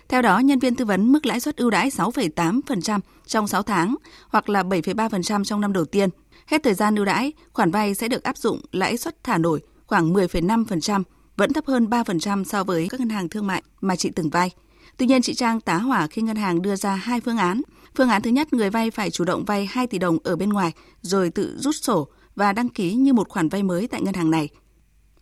Theo 0.09 0.23
đó, 0.23 0.39
nhân 0.39 0.59
viên 0.59 0.75
tư 0.75 0.85
vấn 0.85 1.13
mức 1.13 1.27
lãi 1.27 1.41
suất 1.41 1.57
ưu 1.57 1.71
đãi 1.71 1.91
6,8% 1.91 3.01
trong 3.27 3.49
6 3.49 3.63
tháng 3.63 3.97
hoặc 4.29 4.49
là 4.49 4.63
7,3% 4.63 5.45
trong 5.45 5.61
năm 5.61 5.73
đầu 5.73 5.85
tiên. 5.85 6.11
Hết 6.47 6.63
thời 6.63 6.75
gian 6.75 6.97
ưu 6.97 7.05
đãi, 7.05 7.33
khoản 7.53 7.71
vay 7.71 7.95
sẽ 7.95 8.09
được 8.09 8.23
áp 8.23 8.37
dụng 8.37 8.61
lãi 8.73 8.97
suất 8.97 9.25
thả 9.25 9.39
nổi 9.39 9.61
khoảng 9.87 10.13
10,5% 10.15 11.03
vẫn 11.37 11.53
thấp 11.53 11.67
hơn 11.67 11.87
3% 11.87 12.45
so 12.45 12.65
với 12.65 12.89
các 12.91 13.01
ngân 13.01 13.09
hàng 13.09 13.29
thương 13.29 13.47
mại 13.47 13.63
mà 13.81 13.97
chị 13.97 14.11
từng 14.15 14.31
vay. 14.31 14.51
Tuy 14.97 15.07
nhiên, 15.07 15.23
chị 15.23 15.35
Trang 15.35 15.61
tá 15.61 15.77
hỏa 15.77 16.07
khi 16.07 16.23
ngân 16.23 16.37
hàng 16.37 16.63
đưa 16.63 16.77
ra 16.77 16.95
hai 16.95 17.21
phương 17.21 17.39
án. 17.39 17.63
Phương 17.97 18.09
án 18.09 18.23
thứ 18.23 18.31
nhất, 18.31 18.53
người 18.53 18.71
vay 18.71 18.91
phải 18.91 19.11
chủ 19.11 19.25
động 19.25 19.45
vay 19.45 19.67
2 19.67 19.87
tỷ 19.87 19.99
đồng 19.99 20.19
ở 20.25 20.37
bên 20.37 20.49
ngoài 20.49 20.73
rồi 21.03 21.31
tự 21.31 21.57
rút 21.59 21.75
sổ 21.75 22.09
và 22.37 22.53
đăng 22.53 22.69
ký 22.69 22.95
như 22.95 23.13
một 23.13 23.29
khoản 23.29 23.49
vay 23.49 23.63
mới 23.63 23.89
tại 23.89 24.03
ngân 24.03 24.15
hàng 24.15 24.31
này. 24.31 24.49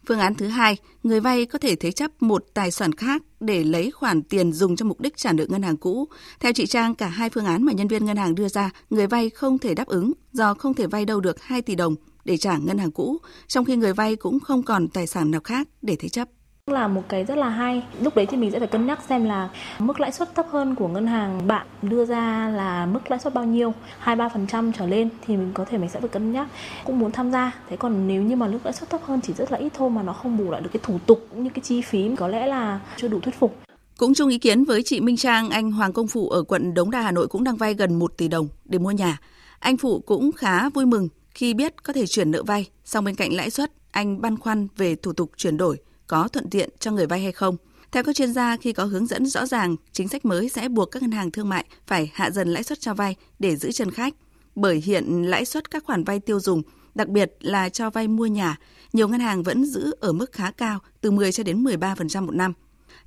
Phương 0.08 0.18
án 0.18 0.34
thứ 0.34 0.46
hai, 0.46 0.76
người 1.02 1.20
vay 1.20 1.46
có 1.46 1.58
thể 1.58 1.76
thế 1.76 1.92
chấp 1.92 2.22
một 2.22 2.44
tài 2.54 2.70
sản 2.70 2.92
khác 2.92 3.22
để 3.40 3.64
lấy 3.64 3.90
khoản 3.90 4.22
tiền 4.22 4.52
dùng 4.52 4.76
cho 4.76 4.86
mục 4.86 5.00
đích 5.00 5.16
trả 5.16 5.32
nợ 5.32 5.46
ngân 5.48 5.62
hàng 5.62 5.76
cũ. 5.76 6.08
Theo 6.40 6.52
chị 6.52 6.66
Trang, 6.66 6.94
cả 6.94 7.08
hai 7.08 7.30
phương 7.30 7.44
án 7.44 7.62
mà 7.62 7.72
nhân 7.72 7.88
viên 7.88 8.04
ngân 8.04 8.16
hàng 8.16 8.34
đưa 8.34 8.48
ra, 8.48 8.70
người 8.90 9.06
vay 9.06 9.30
không 9.30 9.58
thể 9.58 9.74
đáp 9.74 9.86
ứng 9.86 10.12
do 10.32 10.54
không 10.54 10.74
thể 10.74 10.86
vay 10.86 11.04
đâu 11.04 11.20
được 11.20 11.42
2 11.42 11.62
tỷ 11.62 11.74
đồng 11.74 11.94
để 12.24 12.36
trả 12.36 12.56
ngân 12.56 12.78
hàng 12.78 12.90
cũ, 12.90 13.18
trong 13.46 13.64
khi 13.64 13.76
người 13.76 13.92
vay 13.92 14.16
cũng 14.16 14.40
không 14.40 14.62
còn 14.62 14.88
tài 14.88 15.06
sản 15.06 15.30
nào 15.30 15.40
khác 15.44 15.68
để 15.82 15.96
thế 15.96 16.08
chấp 16.08 16.28
là 16.70 16.88
một 16.88 17.02
cái 17.08 17.24
rất 17.24 17.38
là 17.38 17.48
hay. 17.48 17.82
Lúc 18.00 18.16
đấy 18.16 18.26
thì 18.26 18.36
mình 18.36 18.50
sẽ 18.50 18.58
phải 18.58 18.68
cân 18.68 18.86
nhắc 18.86 19.00
xem 19.08 19.24
là 19.24 19.50
mức 19.78 20.00
lãi 20.00 20.12
suất 20.12 20.34
thấp 20.34 20.46
hơn 20.50 20.74
của 20.74 20.88
ngân 20.88 21.06
hàng 21.06 21.46
bạn 21.46 21.66
đưa 21.82 22.04
ra 22.04 22.48
là 22.48 22.86
mức 22.86 23.10
lãi 23.10 23.18
suất 23.18 23.34
bao 23.34 23.44
nhiêu, 23.44 23.74
2-3% 24.04 24.72
trở 24.78 24.86
lên 24.86 25.08
thì 25.26 25.36
mình 25.36 25.50
có 25.54 25.64
thể 25.64 25.78
mình 25.78 25.90
sẽ 25.90 26.00
phải 26.00 26.08
cân 26.08 26.32
nhắc 26.32 26.48
cũng 26.84 26.98
muốn 26.98 27.12
tham 27.12 27.30
gia. 27.30 27.52
Thế 27.68 27.76
còn 27.76 28.08
nếu 28.08 28.22
như 28.22 28.36
mà 28.36 28.46
mức 28.46 28.58
lãi 28.64 28.72
suất 28.72 28.90
thấp 28.90 29.00
hơn 29.04 29.20
chỉ 29.20 29.32
rất 29.32 29.52
là 29.52 29.58
ít 29.58 29.72
thôi 29.76 29.90
mà 29.90 30.02
nó 30.02 30.12
không 30.12 30.38
bù 30.38 30.50
lại 30.50 30.60
được 30.60 30.70
cái 30.72 30.80
thủ 30.82 30.98
tục 31.06 31.26
cũng 31.30 31.44
như 31.44 31.50
cái 31.54 31.62
chi 31.62 31.82
phí 31.82 32.16
có 32.16 32.28
lẽ 32.28 32.46
là 32.46 32.80
chưa 32.96 33.08
đủ 33.08 33.20
thuyết 33.20 33.34
phục. 33.38 33.58
Cũng 33.98 34.14
chung 34.14 34.28
ý 34.28 34.38
kiến 34.38 34.64
với 34.64 34.82
chị 34.82 35.00
Minh 35.00 35.16
Trang, 35.16 35.50
anh 35.50 35.72
Hoàng 35.72 35.92
Công 35.92 36.08
Phụ 36.08 36.28
ở 36.28 36.42
quận 36.42 36.74
Đống 36.74 36.90
Đa 36.90 37.00
Hà 37.00 37.12
Nội 37.12 37.28
cũng 37.28 37.44
đang 37.44 37.56
vay 37.56 37.74
gần 37.74 37.98
1 37.98 38.12
tỷ 38.16 38.28
đồng 38.28 38.48
để 38.64 38.78
mua 38.78 38.90
nhà. 38.90 39.18
Anh 39.58 39.76
Phụ 39.76 40.00
cũng 40.06 40.32
khá 40.32 40.68
vui 40.68 40.86
mừng 40.86 41.08
khi 41.34 41.54
biết 41.54 41.82
có 41.82 41.92
thể 41.92 42.06
chuyển 42.06 42.30
nợ 42.30 42.42
vay, 42.42 42.68
song 42.84 43.04
bên 43.04 43.14
cạnh 43.14 43.32
lãi 43.32 43.50
suất, 43.50 43.72
anh 43.90 44.20
băn 44.20 44.38
khoăn 44.38 44.68
về 44.76 44.94
thủ 44.94 45.12
tục 45.12 45.30
chuyển 45.36 45.56
đổi 45.56 45.78
có 46.12 46.28
thuận 46.28 46.50
tiện 46.50 46.68
cho 46.78 46.90
người 46.90 47.06
vay 47.06 47.20
hay 47.20 47.32
không. 47.32 47.56
Theo 47.92 48.02
các 48.02 48.16
chuyên 48.16 48.32
gia, 48.32 48.56
khi 48.56 48.72
có 48.72 48.84
hướng 48.84 49.06
dẫn 49.06 49.26
rõ 49.26 49.46
ràng, 49.46 49.76
chính 49.92 50.08
sách 50.08 50.24
mới 50.24 50.48
sẽ 50.48 50.68
buộc 50.68 50.90
các 50.90 51.02
ngân 51.02 51.10
hàng 51.10 51.30
thương 51.30 51.48
mại 51.48 51.64
phải 51.86 52.10
hạ 52.14 52.30
dần 52.30 52.48
lãi 52.48 52.62
suất 52.62 52.80
cho 52.80 52.94
vay 52.94 53.16
để 53.38 53.56
giữ 53.56 53.72
chân 53.72 53.90
khách. 53.90 54.14
Bởi 54.54 54.76
hiện 54.76 55.22
lãi 55.22 55.44
suất 55.44 55.70
các 55.70 55.84
khoản 55.84 56.04
vay 56.04 56.20
tiêu 56.20 56.40
dùng, 56.40 56.62
đặc 56.94 57.08
biệt 57.08 57.36
là 57.40 57.68
cho 57.68 57.90
vay 57.90 58.08
mua 58.08 58.26
nhà, 58.26 58.56
nhiều 58.92 59.08
ngân 59.08 59.20
hàng 59.20 59.42
vẫn 59.42 59.64
giữ 59.64 59.94
ở 60.00 60.12
mức 60.12 60.32
khá 60.32 60.50
cao, 60.50 60.78
từ 61.00 61.10
10 61.10 61.32
cho 61.32 61.42
đến 61.42 61.64
13% 61.64 62.26
một 62.26 62.34
năm. 62.34 62.52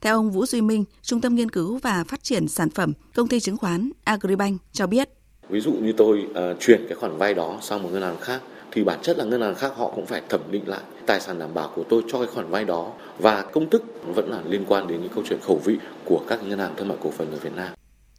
Theo 0.01 0.15
ông 0.15 0.31
Vũ 0.31 0.45
Duy 0.45 0.61
Minh, 0.61 0.85
Trung 1.01 1.21
tâm 1.21 1.35
Nghiên 1.35 1.51
cứu 1.51 1.77
và 1.77 2.03
Phát 2.03 2.23
triển 2.23 2.47
Sản 2.47 2.69
phẩm, 2.69 2.93
Công 3.15 3.27
ty 3.27 3.39
chứng 3.39 3.57
khoán 3.57 3.91
Agribank 4.03 4.61
cho 4.71 4.87
biết. 4.87 5.09
Ví 5.49 5.59
dụ 5.59 5.71
như 5.71 5.93
tôi 5.97 6.27
uh, 6.29 6.59
chuyển 6.59 6.85
cái 6.89 6.95
khoản 6.95 7.17
vay 7.17 7.33
đó 7.33 7.59
sang 7.61 7.83
một 7.83 7.89
ngân 7.91 8.01
hàng 8.01 8.17
khác 8.21 8.41
thì 8.75 8.83
bản 8.83 8.99
chất 9.01 9.17
là 9.17 9.23
ngân 9.23 9.41
hàng 9.41 9.55
khác 9.55 9.71
họ 9.75 9.91
cũng 9.95 10.05
phải 10.05 10.21
thẩm 10.29 10.41
định 10.51 10.67
lại 10.67 10.81
tài 11.05 11.21
sản 11.21 11.39
đảm 11.39 11.53
bảo 11.53 11.71
của 11.75 11.83
tôi 11.89 12.01
cho 12.11 12.17
cái 12.17 12.27
khoản 12.27 12.49
vay 12.49 12.65
đó 12.65 12.91
và 13.19 13.41
công 13.41 13.69
thức 13.69 13.83
vẫn 14.15 14.31
là 14.31 14.37
liên 14.47 14.65
quan 14.67 14.87
đến 14.87 15.01
những 15.01 15.11
câu 15.15 15.23
chuyện 15.29 15.39
khẩu 15.41 15.61
vị 15.65 15.77
của 16.05 16.21
các 16.27 16.43
ngân 16.43 16.59
hàng 16.59 16.73
thương 16.77 16.87
mại 16.87 16.97
cổ 17.03 17.11
phần 17.17 17.31
ở 17.31 17.37
Việt 17.37 17.55
Nam. 17.55 17.67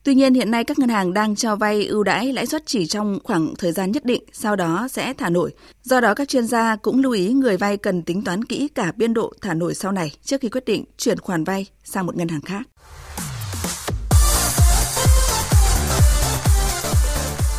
Tuy 0.04 0.14
nhiên 0.14 0.34
hiện 0.34 0.50
nay 0.50 0.64
các 0.64 0.78
ngân 0.78 0.88
hàng 0.88 1.14
đang 1.14 1.36
cho 1.36 1.56
vay 1.56 1.86
ưu 1.86 2.02
đãi 2.02 2.32
lãi 2.32 2.46
suất 2.46 2.62
chỉ 2.66 2.86
trong 2.86 3.18
khoảng 3.24 3.54
thời 3.58 3.72
gian 3.72 3.92
nhất 3.92 4.04
định, 4.04 4.22
sau 4.32 4.56
đó 4.56 4.88
sẽ 4.90 5.12
thả 5.12 5.30
nổi. 5.30 5.52
Do 5.82 6.00
đó 6.00 6.14
các 6.14 6.28
chuyên 6.28 6.46
gia 6.46 6.76
cũng 6.76 7.00
lưu 7.00 7.12
ý 7.12 7.32
người 7.32 7.56
vay 7.56 7.76
cần 7.76 8.02
tính 8.02 8.24
toán 8.24 8.44
kỹ 8.44 8.68
cả 8.74 8.92
biên 8.96 9.14
độ 9.14 9.32
thả 9.40 9.54
nổi 9.54 9.74
sau 9.74 9.92
này 9.92 10.12
trước 10.24 10.40
khi 10.40 10.48
quyết 10.48 10.64
định 10.64 10.84
chuyển 10.98 11.18
khoản 11.18 11.44
vay 11.44 11.66
sang 11.84 12.06
một 12.06 12.16
ngân 12.16 12.28
hàng 12.28 12.40
khác. 12.40 12.62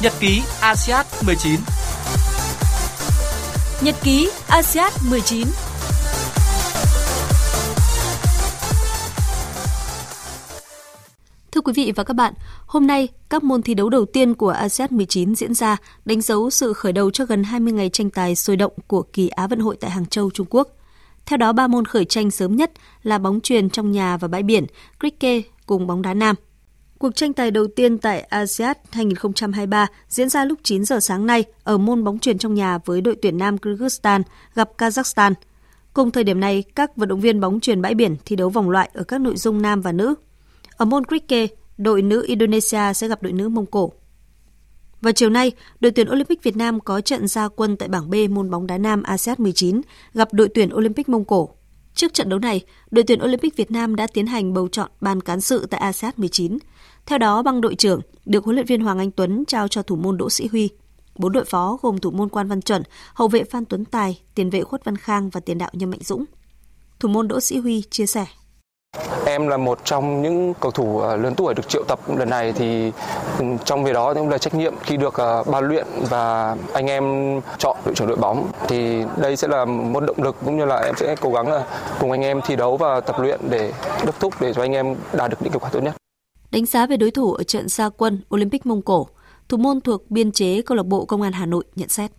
Nhật 0.02 0.14
ký 0.20 0.42
ASEAN 0.62 1.06
19 1.26 1.60
Nhật 3.82 3.96
ký 4.04 4.30
ASEAN 4.48 4.92
19 5.10 5.48
Thưa 11.52 11.62
quý 11.62 11.74
vị 11.76 11.94
và 11.96 12.04
các 12.04 12.14
bạn, 12.14 12.34
hôm 12.66 12.88
nay 12.88 13.08
các 13.30 13.44
môn 13.44 13.62
thi 13.62 13.74
đấu 13.74 13.90
đầu 13.90 14.06
tiên 14.06 14.34
của 14.34 14.50
ASEAN 14.50 14.90
19 14.92 15.36
diễn 15.36 15.54
ra, 15.54 15.78
đánh 16.06 16.22
dấu 16.22 16.50
sự 16.50 16.74
khởi 16.74 16.94
đầu 16.94 17.12
cho 17.12 17.26
gần 17.26 17.44
20 17.44 17.74
ngày 17.74 17.90
tranh 17.90 18.10
tài 18.10 18.36
sôi 18.36 18.56
động 18.56 18.72
của 18.88 19.02
kỳ 19.02 19.28
Á 19.28 19.48
vận 19.48 19.60
hội 19.60 19.78
tại 19.80 19.92
Hàng 19.92 20.06
Châu, 20.06 20.32
Trung 20.32 20.48
Quốc. 20.50 20.68
Theo 21.26 21.38
đó, 21.38 21.54
ba 21.54 21.68
môn 21.68 21.86
khởi 21.86 22.06
tranh 22.06 22.32
sớm 22.32 22.56
nhất 22.56 22.72
là 23.04 23.18
bóng 23.18 23.42
truyền 23.42 23.70
trong 23.70 23.92
nhà 23.92 24.18
và 24.18 24.28
bãi 24.28 24.44
biển, 24.44 24.66
cricket 25.00 25.44
cùng 25.66 25.88
bóng 25.88 26.02
đá 26.02 26.14
nam. 26.14 26.36
Cuộc 27.00 27.16
tranh 27.16 27.34
tài 27.34 27.52
đầu 27.52 27.68
tiên 27.68 27.98
tại 27.98 28.22
ASEAN 28.22 28.78
2023 28.92 29.88
diễn 30.10 30.30
ra 30.30 30.46
lúc 30.46 30.60
9 30.64 30.86
giờ 30.86 31.00
sáng 31.00 31.26
nay 31.26 31.44
ở 31.64 31.78
môn 31.78 32.04
bóng 32.04 32.20
truyền 32.20 32.38
trong 32.38 32.54
nhà 32.54 32.78
với 32.86 33.02
đội 33.02 33.16
tuyển 33.22 33.38
Nam 33.38 33.58
Kyrgyzstan 33.58 34.22
gặp 34.56 34.70
Kazakhstan. 34.78 35.34
Cùng 35.94 36.12
thời 36.12 36.24
điểm 36.24 36.40
này, 36.40 36.64
các 36.76 36.98
vận 36.98 37.10
động 37.10 37.20
viên 37.20 37.40
bóng 37.40 37.60
truyền 37.60 37.82
bãi 37.82 37.96
biển 37.96 38.16
thi 38.26 38.36
đấu 38.36 38.50
vòng 38.50 38.70
loại 38.70 38.90
ở 38.94 39.04
các 39.04 39.22
nội 39.22 39.38
dung 39.38 39.62
nam 39.62 39.82
và 39.82 39.92
nữ. 39.92 40.16
Ở 40.78 40.86
môn 40.86 41.06
cricket, 41.06 41.54
đội 41.78 42.02
nữ 42.02 42.24
Indonesia 42.28 42.94
sẽ 42.94 43.08
gặp 43.08 43.24
đội 43.24 43.34
nữ 43.34 43.50
Mông 43.50 43.66
Cổ. 43.66 43.92
Vào 45.02 45.14
chiều 45.14 45.30
nay, 45.30 45.52
đội 45.80 45.92
tuyển 45.92 46.10
Olympic 46.12 46.44
Việt 46.44 46.56
Nam 46.56 46.80
có 46.80 47.02
trận 47.02 47.28
ra 47.28 47.48
quân 47.48 47.78
tại 47.78 47.90
bảng 47.90 48.10
B 48.10 48.16
môn 48.30 48.50
bóng 48.50 48.68
đá 48.68 48.78
nam 48.78 49.04
ASEAN 49.04 49.36
19 49.40 49.82
gặp 50.14 50.34
đội 50.34 50.50
tuyển 50.54 50.70
Olympic 50.76 51.10
Mông 51.10 51.26
Cổ. 51.26 51.50
Trước 51.96 52.14
trận 52.14 52.30
đấu 52.30 52.40
này, 52.40 52.62
đội 52.92 53.04
tuyển 53.04 53.24
Olympic 53.24 53.56
Việt 53.56 53.72
Nam 53.72 53.96
đã 53.96 54.08
tiến 54.08 54.28
hành 54.28 54.54
bầu 54.54 54.68
chọn 54.68 54.92
ban 55.02 55.22
cán 55.22 55.42
sự 55.42 55.66
tại 55.70 55.80
ASEAN 55.80 56.14
19. 56.18 56.58
Theo 57.08 57.18
đó, 57.18 57.42
băng 57.42 57.62
đội 57.62 57.76
trưởng 57.76 58.02
được 58.26 58.44
huấn 58.44 58.56
luyện 58.56 58.66
viên 58.66 58.82
Hoàng 58.82 59.00
Anh 59.00 59.12
Tuấn 59.12 59.44
trao 59.48 59.68
cho 59.68 59.82
thủ 59.82 59.96
môn 59.96 60.18
Đỗ 60.18 60.30
Sĩ 60.30 60.48
Huy. 60.48 60.70
Bốn 61.16 61.32
đội 61.32 61.46
phó 61.46 61.78
gồm 61.82 62.00
thủ 62.00 62.12
môn 62.12 62.30
Quan 62.30 62.48
Văn 62.48 62.62
Chuẩn, 62.62 62.84
hậu 63.14 63.28
vệ 63.28 63.44
Phan 63.44 63.66
Tuấn 63.66 63.86
Tài, 63.86 64.22
tiền 64.36 64.50
vệ 64.50 64.64
Khuất 64.64 64.86
Văn 64.86 64.98
Khang 64.98 65.30
và 65.30 65.40
tiền 65.40 65.58
đạo 65.58 65.70
Nhâm 65.74 65.90
Mạnh 65.90 66.00
Dũng. 66.04 66.26
Thủ 67.00 67.10
môn 67.10 67.28
Đỗ 67.28 67.40
Sĩ 67.40 67.58
Huy 67.58 67.84
chia 67.90 68.06
sẻ. 68.06 68.26
Em 69.26 69.48
là 69.48 69.58
một 69.58 69.80
trong 69.84 70.22
những 70.22 70.54
cầu 70.60 70.72
thủ 70.72 71.00
ờ, 71.00 71.18
lớn 71.18 71.36
tuổi 71.36 71.54
được 71.54 71.70
triệu 71.70 71.84
tập 71.84 72.00
lần 72.18 72.30
này 72.30 72.54
thì 72.54 72.92
ừ, 73.40 73.46
trong 73.66 73.84
việc 73.84 73.94
đó 73.94 74.14
cũng 74.14 74.30
là 74.30 74.38
trách 74.38 74.56
nhiệm 74.56 74.74
khi 74.84 74.98
được 74.98 75.14
ờ, 75.14 75.44
ban 75.44 75.68
luyện 75.68 75.88
và 76.10 76.56
anh 76.74 76.88
em 76.88 77.04
chọn 77.58 77.78
đội 77.86 77.96
trưởng 77.96 78.08
đội 78.08 78.18
bóng 78.18 78.52
thì 78.68 79.04
đây 79.18 79.36
sẽ 79.36 79.48
là 79.48 79.66
một 79.66 80.00
động 80.00 80.24
lực 80.24 80.36
cũng 80.46 80.58
như 80.58 80.66
là 80.66 80.78
em 80.78 80.96
sẽ 80.96 81.16
cố 81.22 81.32
gắng 81.32 81.48
là 81.48 81.66
cùng 82.00 82.12
anh 82.12 82.22
em 82.22 82.42
thi 82.46 82.56
đấu 82.56 82.78
và 82.78 83.00
tập 83.00 83.20
luyện 83.20 83.40
để 83.50 83.74
đốc 84.06 84.20
thúc 84.20 84.34
để 84.42 84.54
cho 84.54 84.62
anh 84.62 84.72
em 84.72 84.96
đạt 85.14 85.32
được 85.32 85.38
những 85.42 85.54
kết 85.54 85.60
quả 85.62 85.70
tốt 85.70 85.80
nhất. 85.80 85.94
Đánh 86.52 86.66
giá 86.66 86.86
về 86.86 86.98
đối 86.98 87.12
thủ 87.12 87.34
ở 87.34 87.44
trận 87.44 87.70
gia 87.70 87.90
quân 87.90 88.22
Olympic 88.36 88.66
Mông 88.66 88.82
Cổ, 88.82 89.08
thủ 89.50 89.58
môn 89.58 89.82
thuộc 89.82 90.12
biên 90.12 90.32
chế 90.32 90.62
câu 90.62 90.78
lạc 90.78 90.86
bộ 90.86 91.06
Công 91.06 91.22
an 91.22 91.34
Hà 91.34 91.46
Nội 91.46 91.64
nhận 91.76 91.90
xét. 91.90 92.12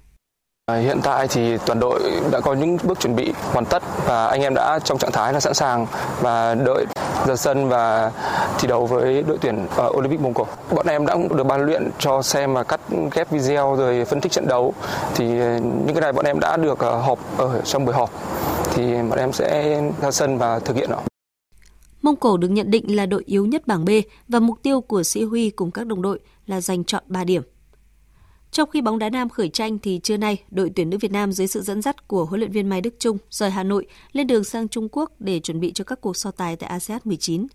À, 0.67 0.77
hiện 0.77 1.01
tại 1.03 1.29
thì 1.29 1.57
toàn 1.67 1.81
đội 1.81 2.01
đã 2.33 2.41
có 2.41 2.55
những 2.55 2.79
bước 2.85 3.01
chuẩn 3.01 3.17
bị 3.17 3.33
hoàn 3.53 3.65
tất 3.65 3.83
và 4.07 4.27
anh 4.27 4.41
em 4.41 4.55
đã 4.55 4.79
trong 4.79 4.99
trạng 4.99 5.13
thái 5.13 5.33
là 5.33 5.41
sẵn 5.41 5.55
sàng 5.55 5.87
và 6.21 6.55
đợi 6.55 6.85
ra 7.27 7.37
sân 7.37 7.69
và 7.69 8.13
thi 8.59 8.69
đấu 8.69 8.87
với 8.87 9.23
đội 9.23 9.39
tuyển 9.41 9.67
à, 9.77 9.85
Olympic 9.85 10.21
Mông 10.21 10.35
Cổ. 10.35 10.47
Bọn 10.71 10.87
em 10.87 11.07
đã 11.07 11.17
được 11.37 11.45
ban 11.45 11.67
luyện 11.67 11.91
cho 11.99 12.23
xem 12.23 12.55
và 12.55 12.63
cắt 12.65 12.81
ghép 13.15 13.31
video 13.31 13.77
rồi 13.79 14.05
phân 14.05 14.21
tích 14.21 14.33
trận 14.33 14.49
đấu. 14.49 14.75
Thì 15.15 15.41
à, 15.41 15.59
những 15.59 15.95
cái 15.95 16.01
này 16.01 16.13
bọn 16.13 16.25
em 16.25 16.41
đã 16.41 16.57
được 16.57 16.79
họp 16.81 17.19
ở 17.39 17.61
trong 17.61 17.85
buổi 17.85 17.95
họp 17.95 18.11
thì 18.75 18.95
bọn 19.11 19.19
em 19.19 19.33
sẽ 19.33 19.81
ra 20.01 20.11
sân 20.11 20.39
và 20.39 20.59
thực 20.59 20.77
hiện 20.77 20.91
nó. 20.91 20.99
Mông 22.03 22.17
Cổ 22.17 22.37
được 22.37 22.49
nhận 22.49 22.71
định 22.71 22.97
là 22.97 23.07
đội 23.07 23.23
yếu 23.27 23.47
nhất 23.47 23.67
bảng 23.67 23.85
B 23.85 23.91
và 24.29 24.41
mục 24.41 24.63
tiêu 24.63 24.81
của 24.81 25.03
Sĩ 25.03 25.23
Huy 25.23 25.51
cùng 25.51 25.71
các 25.71 25.87
đồng 25.87 26.03
đội 26.03 26.21
là 26.47 26.61
giành 26.61 26.85
chọn 26.85 27.03
3 27.07 27.25
điểm. 27.25 27.43
Trong 28.51 28.71
khi 28.71 28.81
bóng 28.81 28.99
đá 28.99 29.11
nam 29.11 29.29
khởi 29.29 29.49
tranh 29.49 29.79
thì 29.79 30.01
trưa 30.03 30.17
nay, 30.17 30.43
đội 30.51 30.71
tuyển 30.77 30.91
nữ 30.91 30.99
Việt 30.99 31.13
Nam 31.13 31.33
dưới 31.33 31.47
sự 31.47 31.63
dẫn 31.63 31.83
dắt 31.83 32.09
của 32.09 32.25
huấn 32.25 32.41
luyện 32.41 32.53
viên 32.53 32.69
Mai 32.69 32.81
Đức 32.81 32.95
Trung 32.99 33.19
rời 33.31 33.51
Hà 33.51 33.63
Nội 33.63 33.87
lên 34.13 34.27
đường 34.27 34.45
sang 34.45 34.69
Trung 34.69 34.89
Quốc 34.93 35.13
để 35.19 35.41
chuẩn 35.41 35.61
bị 35.61 35.73
cho 35.73 35.85
các 35.85 36.01
cuộc 36.01 36.17
so 36.17 36.31
tài 36.31 36.57
tại 36.57 36.71
ASEAN 36.71 37.01
19. 37.05 37.47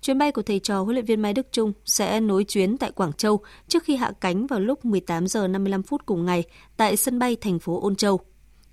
Chuyến 0.00 0.18
bay 0.18 0.32
của 0.32 0.42
thầy 0.42 0.58
trò 0.58 0.82
huấn 0.82 0.94
luyện 0.94 1.04
viên 1.04 1.22
Mai 1.22 1.32
Đức 1.32 1.46
Trung 1.52 1.72
sẽ 1.84 2.20
nối 2.20 2.44
chuyến 2.44 2.78
tại 2.78 2.90
Quảng 2.92 3.12
Châu 3.12 3.40
trước 3.68 3.84
khi 3.84 3.96
hạ 3.96 4.12
cánh 4.20 4.46
vào 4.46 4.60
lúc 4.60 4.84
18 4.84 5.26
giờ 5.26 5.48
55 5.48 5.82
phút 5.82 6.06
cùng 6.06 6.24
ngày 6.24 6.44
tại 6.76 6.96
sân 6.96 7.18
bay 7.18 7.36
thành 7.36 7.58
phố 7.58 7.80
Ôn 7.82 7.96
Châu. 7.96 8.20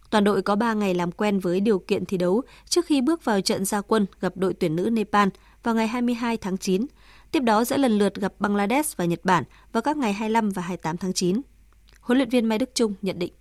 Toàn 0.10 0.24
đội 0.24 0.42
có 0.42 0.56
3 0.56 0.74
ngày 0.74 0.94
làm 0.94 1.12
quen 1.12 1.40
với 1.40 1.60
điều 1.60 1.80
kiện 1.80 2.06
thi 2.06 2.18
đấu 2.18 2.42
trước 2.70 2.86
khi 2.86 3.02
bước 3.02 3.26
vào 3.26 3.42
trận 3.42 3.66
gia 3.66 3.82
quân 3.82 4.06
gặp 4.22 4.34
đội 4.36 4.54
tuyển 4.54 4.76
nữ 4.76 4.90
Nepal 4.90 5.30
vào 5.64 5.76
ngày 5.76 5.88
22 5.88 6.38
tháng 6.38 6.58
9. 6.58 6.86
Tiếp 7.32 7.40
đó 7.40 7.64
sẽ 7.64 7.78
lần 7.78 7.98
lượt 7.98 8.16
gặp 8.16 8.34
Bangladesh 8.40 8.98
và 8.98 9.06
Nhật 9.06 9.20
Bản 9.24 9.44
vào 9.72 9.82
các 9.82 9.98
ngày 9.98 10.14
25 10.14 10.50
và 10.50 10.62
28 10.62 10.98
tháng 10.98 11.14
9. 11.14 11.42
Huấn 12.02 12.18
luyện 12.18 12.30
viên 12.30 12.46
Mai 12.46 12.58
Đức 12.58 12.70
Trung 12.76 12.94
nhận 13.02 13.20
định. 13.20 13.34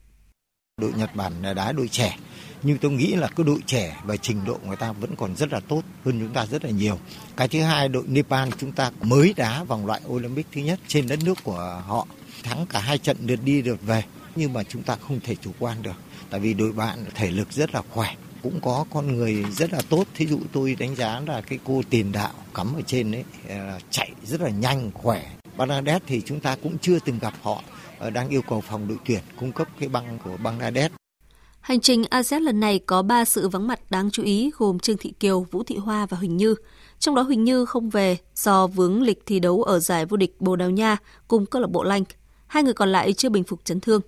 Đội 0.81 0.93
Nhật 0.97 1.17
Bản 1.17 1.33
là 1.43 1.55
đá 1.55 1.73
đội 1.73 1.89
trẻ, 1.89 2.17
nhưng 2.63 2.79
tôi 2.79 2.91
nghĩ 2.91 3.15
là 3.15 3.29
cái 3.29 3.47
đội 3.47 3.59
trẻ 3.67 3.97
và 4.05 4.17
trình 4.17 4.45
độ 4.47 4.59
người 4.67 4.77
ta 4.77 4.93
vẫn 4.93 5.17
còn 5.17 5.37
rất 5.37 5.53
là 5.53 5.61
tốt 5.61 5.83
hơn 6.05 6.21
chúng 6.21 6.35
ta 6.35 6.47
rất 6.47 6.65
là 6.65 6.71
nhiều. 6.71 6.99
Cái 7.37 7.49
thứ 7.49 7.61
hai 7.61 7.89
đội 7.89 8.05
Nepal 8.07 8.49
chúng 8.59 8.73
ta 8.73 8.91
mới 9.03 9.35
đá 9.37 9.65
vòng 9.65 9.87
loại 9.87 10.01
Olympic 10.09 10.47
thứ 10.53 10.61
nhất 10.61 10.79
trên 10.87 11.09
đất 11.09 11.19
nước 11.25 11.39
của 11.45 11.83
họ, 11.87 12.07
thắng 12.43 12.67
cả 12.67 12.81
hai 12.81 12.99
trận 12.99 13.17
lượt 13.27 13.39
đi 13.45 13.63
lượt 13.63 13.79
về 13.83 14.05
nhưng 14.37 14.53
mà 14.53 14.63
chúng 14.63 14.83
ta 14.83 14.97
không 14.97 15.21
thể 15.21 15.35
chủ 15.35 15.51
quan 15.59 15.83
được 15.83 15.97
tại 16.31 16.41
vì 16.41 16.55
đội 16.55 16.73
bạn 16.73 17.05
thể 17.15 17.31
lực 17.31 17.53
rất 17.53 17.75
là 17.75 17.83
khỏe 17.91 18.15
cũng 18.43 18.61
có 18.63 18.85
con 18.91 19.17
người 19.17 19.45
rất 19.51 19.73
là 19.73 19.81
tốt 19.89 20.05
thí 20.15 20.27
dụ 20.27 20.39
tôi 20.53 20.77
đánh 20.79 20.97
giá 20.97 21.21
là 21.27 21.41
cái 21.41 21.59
cô 21.65 21.83
tiền 21.91 22.13
đạo 22.13 22.33
cắm 22.55 22.75
ở 22.75 22.81
trên 22.87 23.13
đấy 23.13 23.25
ờ, 23.49 23.79
chạy 23.91 24.11
rất 24.25 24.41
là 24.41 24.51
nhanh 24.51 24.91
khỏe 24.95 25.31
Bangladesh 25.59 26.05
thì 26.07 26.23
chúng 26.27 26.41
ta 26.41 26.57
cũng 26.63 26.79
chưa 26.79 26.99
từng 27.05 27.19
gặp 27.19 27.35
họ 27.43 27.63
ờ, 27.99 28.11
đang 28.11 28.29
yêu 28.29 28.43
cầu 28.43 28.61
phòng 28.61 28.89
đội 28.89 28.99
tuyển 29.07 29.21
cung 29.41 29.53
cấp 29.53 29.69
cái 29.81 29.89
băng 29.89 30.19
của 30.25 30.37
Bangladesh. 30.43 30.95
Hành 31.61 31.81
trình 31.81 32.05
ASEAN 32.11 32.43
lần 32.43 32.61
này 32.61 32.79
có 32.79 33.03
3 33.03 33.25
sự 33.25 33.49
vắng 33.49 33.69
mặt 33.69 33.81
đáng 33.91 34.11
chú 34.11 34.23
ý 34.23 34.51
gồm 34.59 34.79
Trương 34.79 34.97
Thị 34.97 35.13
Kiều, 35.21 35.47
Vũ 35.51 35.63
Thị 35.63 35.77
Hoa 35.77 36.07
và 36.07 36.17
Huỳnh 36.17 36.37
Như. 36.37 36.55
Trong 36.99 37.15
đó 37.15 37.23
Huỳnh 37.23 37.45
Như 37.45 37.65
không 37.65 37.91
về 37.91 38.17
do 38.35 38.67
vướng 38.67 39.03
lịch 39.03 39.23
thi 39.27 39.41
đấu 39.41 39.63
ở 39.63 39.79
giải 39.79 40.07
vô 40.07 40.17
địch 40.17 40.37
Bồ 40.41 40.57
Đào 40.57 40.71
Nha 40.71 40.97
cùng 41.29 41.47
câu 41.47 41.63
lạc 41.63 41.71
bộ 41.71 41.83
Lanh. 41.83 42.05
Hai 42.47 42.63
người 42.63 42.75
còn 42.75 42.89
lại 42.89 43.13
chưa 43.13 43.29
bình 43.29 43.45
phục 43.45 43.65
chấn 43.65 43.81
thương. 43.81 44.01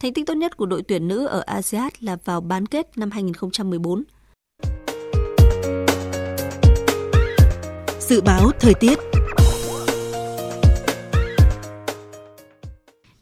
Thành 0.00 0.12
tích 0.12 0.26
tốt 0.26 0.34
nhất 0.34 0.56
của 0.56 0.66
đội 0.66 0.82
tuyển 0.82 1.08
nữ 1.08 1.26
ở 1.26 1.40
ASEAN 1.40 1.88
là 2.00 2.16
vào 2.24 2.40
bán 2.40 2.66
kết 2.66 2.98
năm 2.98 3.10
2014. 3.10 4.02
Dự 8.00 8.20
báo 8.20 8.50
thời 8.60 8.74
tiết 8.74 8.98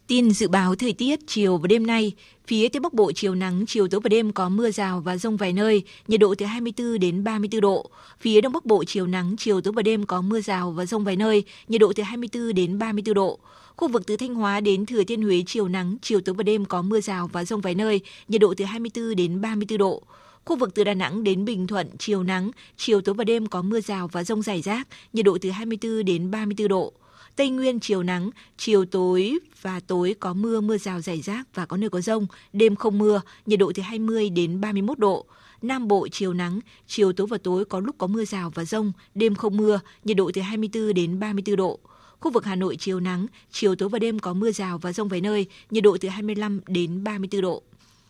Tin 0.07 0.31
dự 0.31 0.49
báo 0.49 0.75
thời 0.75 0.93
tiết 0.93 1.21
chiều 1.27 1.57
và 1.57 1.67
đêm 1.67 1.87
nay, 1.87 2.13
phía 2.47 2.69
Tây 2.69 2.81
Bắc 2.81 2.95
Bộ 2.95 3.13
chiều 3.13 3.35
nắng, 3.35 3.65
chiều 3.67 3.89
tối 3.89 4.01
và 4.05 4.09
đêm 4.09 4.33
có 4.33 4.49
mưa 4.49 4.71
rào 4.71 5.01
và 5.01 5.17
rông 5.17 5.37
vài 5.37 5.53
nơi, 5.53 5.83
nhiệt 6.09 6.21
độ 6.21 6.35
từ 6.39 6.47
24 6.47 6.99
đến 6.99 7.25
34 7.25 7.61
độ. 7.61 7.91
Phía 8.21 8.41
Đông 8.41 8.53
Bắc 8.53 8.67
Bộ 8.67 8.85
chiều 8.85 9.07
nắng, 9.07 9.37
chiều 9.39 9.61
tối 9.61 9.73
và 9.77 9.83
đêm 9.83 10.07
có 10.07 10.21
mưa 10.21 10.41
rào 10.41 10.71
và 10.71 10.87
rông 10.87 11.05
vài 11.05 11.17
nơi, 11.17 11.45
nhiệt 11.69 11.81
độ 11.81 11.93
từ 11.97 12.03
24 12.03 12.55
đến 12.55 12.79
34 12.79 13.15
độ. 13.15 13.39
Khu 13.79 13.89
vực 13.89 14.07
từ 14.07 14.17
Thanh 14.17 14.35
Hóa 14.35 14.61
đến 14.61 14.87
Thừa 14.87 15.05
Thiên 15.05 15.23
Huế 15.23 15.43
chiều 15.47 15.69
nắng, 15.69 15.97
chiều 16.03 16.21
tối 16.21 16.35
và 16.35 16.43
đêm 16.43 16.65
có 16.65 16.83
mưa 16.83 17.01
rào 17.01 17.29
và 17.33 17.45
rông 17.45 17.61
vài 17.61 17.75
nơi, 17.75 18.01
nhiệt 18.29 18.41
độ 18.41 18.55
từ 18.57 18.65
24 18.65 19.17
đến 19.17 19.41
34 19.41 19.79
độ. 19.79 20.03
Khu 20.45 20.57
vực 20.57 20.75
từ 20.75 20.85
Đà 20.85 20.95
Nẵng 20.95 21.25
đến 21.25 21.45
Bình 21.45 21.67
Thuận 21.67 21.89
chiều 21.99 22.23
nắng, 22.23 22.51
chiều 22.77 23.01
tối 23.01 23.15
và 23.15 23.25
đêm 23.25 23.47
có 23.47 23.63
mưa 23.63 23.81
rào 23.81 24.09
và 24.09 24.25
rông 24.25 24.43
rải 24.43 24.63
rác, 24.63 24.89
nhiệt 25.13 25.25
độ 25.25 25.39
từ 25.41 25.51
24 25.51 26.05
đến 26.05 26.31
34 26.31 26.69
độ. 26.69 26.93
Tây 27.37 27.51
Nguyên 27.51 27.81
chiều 27.81 28.03
nắng, 28.03 28.31
chiều 28.57 28.85
tối 28.85 29.39
và 29.63 29.81
tối 29.81 30.15
có 30.21 30.35
mưa, 30.35 30.61
mưa 30.61 30.79
rào 30.79 31.01
rải 31.01 31.21
rác 31.21 31.49
và 31.55 31.67
có 31.67 31.77
nơi 31.77 31.91
có 31.91 32.01
rông, 32.01 32.27
đêm 32.53 32.77
không 32.77 32.99
mưa, 32.99 33.21
nhiệt 33.47 33.59
độ 33.59 33.73
từ 33.75 33.83
20 33.83 34.31
đến 34.31 34.61
31 34.61 34.99
độ. 34.99 35.27
Nam 35.63 35.89
Bộ 35.89 36.09
chiều 36.09 36.35
nắng, 36.35 36.61
chiều 36.87 37.13
tối 37.13 37.27
và 37.27 37.39
tối 37.39 37.65
có 37.65 37.81
lúc 37.81 37.95
có 37.99 38.07
mưa 38.07 38.25
rào 38.25 38.53
và 38.55 38.65
rông, 38.65 38.93
đêm 39.15 39.35
không 39.35 39.57
mưa, 39.57 39.81
nhiệt 40.05 40.17
độ 40.17 40.31
từ 40.35 40.41
24 40.41 40.95
đến 40.95 41.21
34 41.21 41.57
độ. 41.57 41.81
Khu 42.21 42.31
vực 42.31 42.45
Hà 42.45 42.57
Nội 42.57 42.77
chiều 42.77 43.01
nắng, 43.01 43.27
chiều 43.53 43.75
tối 43.75 43.89
và 43.89 43.99
đêm 43.99 44.19
có 44.19 44.35
mưa 44.35 44.51
rào 44.53 44.79
và 44.79 44.93
rông 44.93 45.09
vài 45.09 45.21
nơi, 45.21 45.47
nhiệt 45.71 45.85
độ 45.85 45.97
từ 46.01 46.09
25 46.09 46.61
đến 46.67 47.05
34 47.05 47.41
độ. 47.41 47.63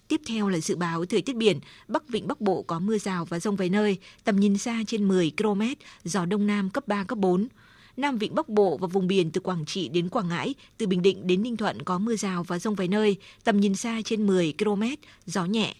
Tiếp 0.09 0.21
theo 0.27 0.49
là 0.49 0.59
dự 0.59 0.77
báo 0.77 1.05
thời 1.05 1.23
tiết 1.23 1.37
biển, 1.37 1.61
Bắc 1.89 2.09
Vịnh 2.09 2.29
Bắc 2.29 2.41
Bộ 2.41 2.63
có 2.63 2.79
mưa 2.79 2.99
rào 2.99 3.25
và 3.25 3.41
rông 3.41 3.57
vài 3.57 3.69
nơi, 3.69 3.99
tầm 4.25 4.37
nhìn 4.37 4.59
xa 4.59 4.83
trên 4.87 5.09
10 5.09 5.33
km, 5.37 5.63
gió 6.05 6.25
Đông 6.25 6.47
Nam 6.47 6.71
cấp 6.71 6.89
3, 6.89 7.05
cấp 7.05 7.19
4. 7.19 7.49
Nam 7.97 8.19
Vịnh 8.19 8.35
Bắc 8.35 8.49
Bộ 8.49 8.77
và 8.77 8.87
vùng 8.87 9.07
biển 9.07 9.31
từ 9.31 9.41
Quảng 9.41 9.65
Trị 9.67 9.89
đến 9.89 10.09
Quảng 10.09 10.29
Ngãi, 10.29 10.55
từ 10.79 10.87
Bình 10.87 11.03
Định 11.03 11.27
đến 11.27 11.43
Ninh 11.43 11.57
Thuận 11.57 11.83
có 11.83 11.99
mưa 11.99 12.17
rào 12.17 12.43
và 12.43 12.59
rông 12.59 12.75
vài 12.75 12.89
nơi, 12.89 13.17
tầm 13.45 13.61
nhìn 13.61 13.75
xa 13.75 14.01
trên 14.05 14.27
10 14.27 14.55
km, 14.59 14.83
gió 15.27 15.45
nhẹ. 15.45 15.75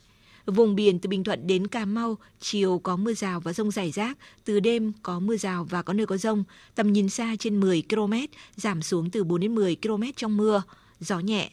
Vùng 0.55 0.75
biển 0.75 0.99
từ 0.99 1.09
Bình 1.09 1.25
Thuận 1.25 1.47
đến 1.47 1.67
Cà 1.67 1.85
Mau, 1.85 2.19
chiều 2.41 2.79
có 2.79 2.97
mưa 2.97 3.15
rào 3.15 3.41
và 3.41 3.53
rông 3.53 3.71
rải 3.71 3.91
rác, 3.91 4.19
từ 4.45 4.61
đêm 4.61 4.93
có 5.03 5.21
mưa 5.21 5.37
rào 5.37 5.65
và 5.71 5.83
có 5.83 5.93
nơi 5.93 6.07
có 6.07 6.17
rông, 6.17 6.45
tầm 6.75 6.93
nhìn 6.93 7.09
xa 7.09 7.37
trên 7.39 7.61
10 7.61 7.83
km, 7.91 8.13
giảm 8.57 8.83
xuống 8.83 9.11
từ 9.11 9.25
4 9.25 9.41
đến 9.41 9.55
10 9.55 9.77
km 9.83 10.03
trong 10.17 10.37
mưa, 10.37 10.63
gió 11.01 11.19
nhẹ. 11.19 11.51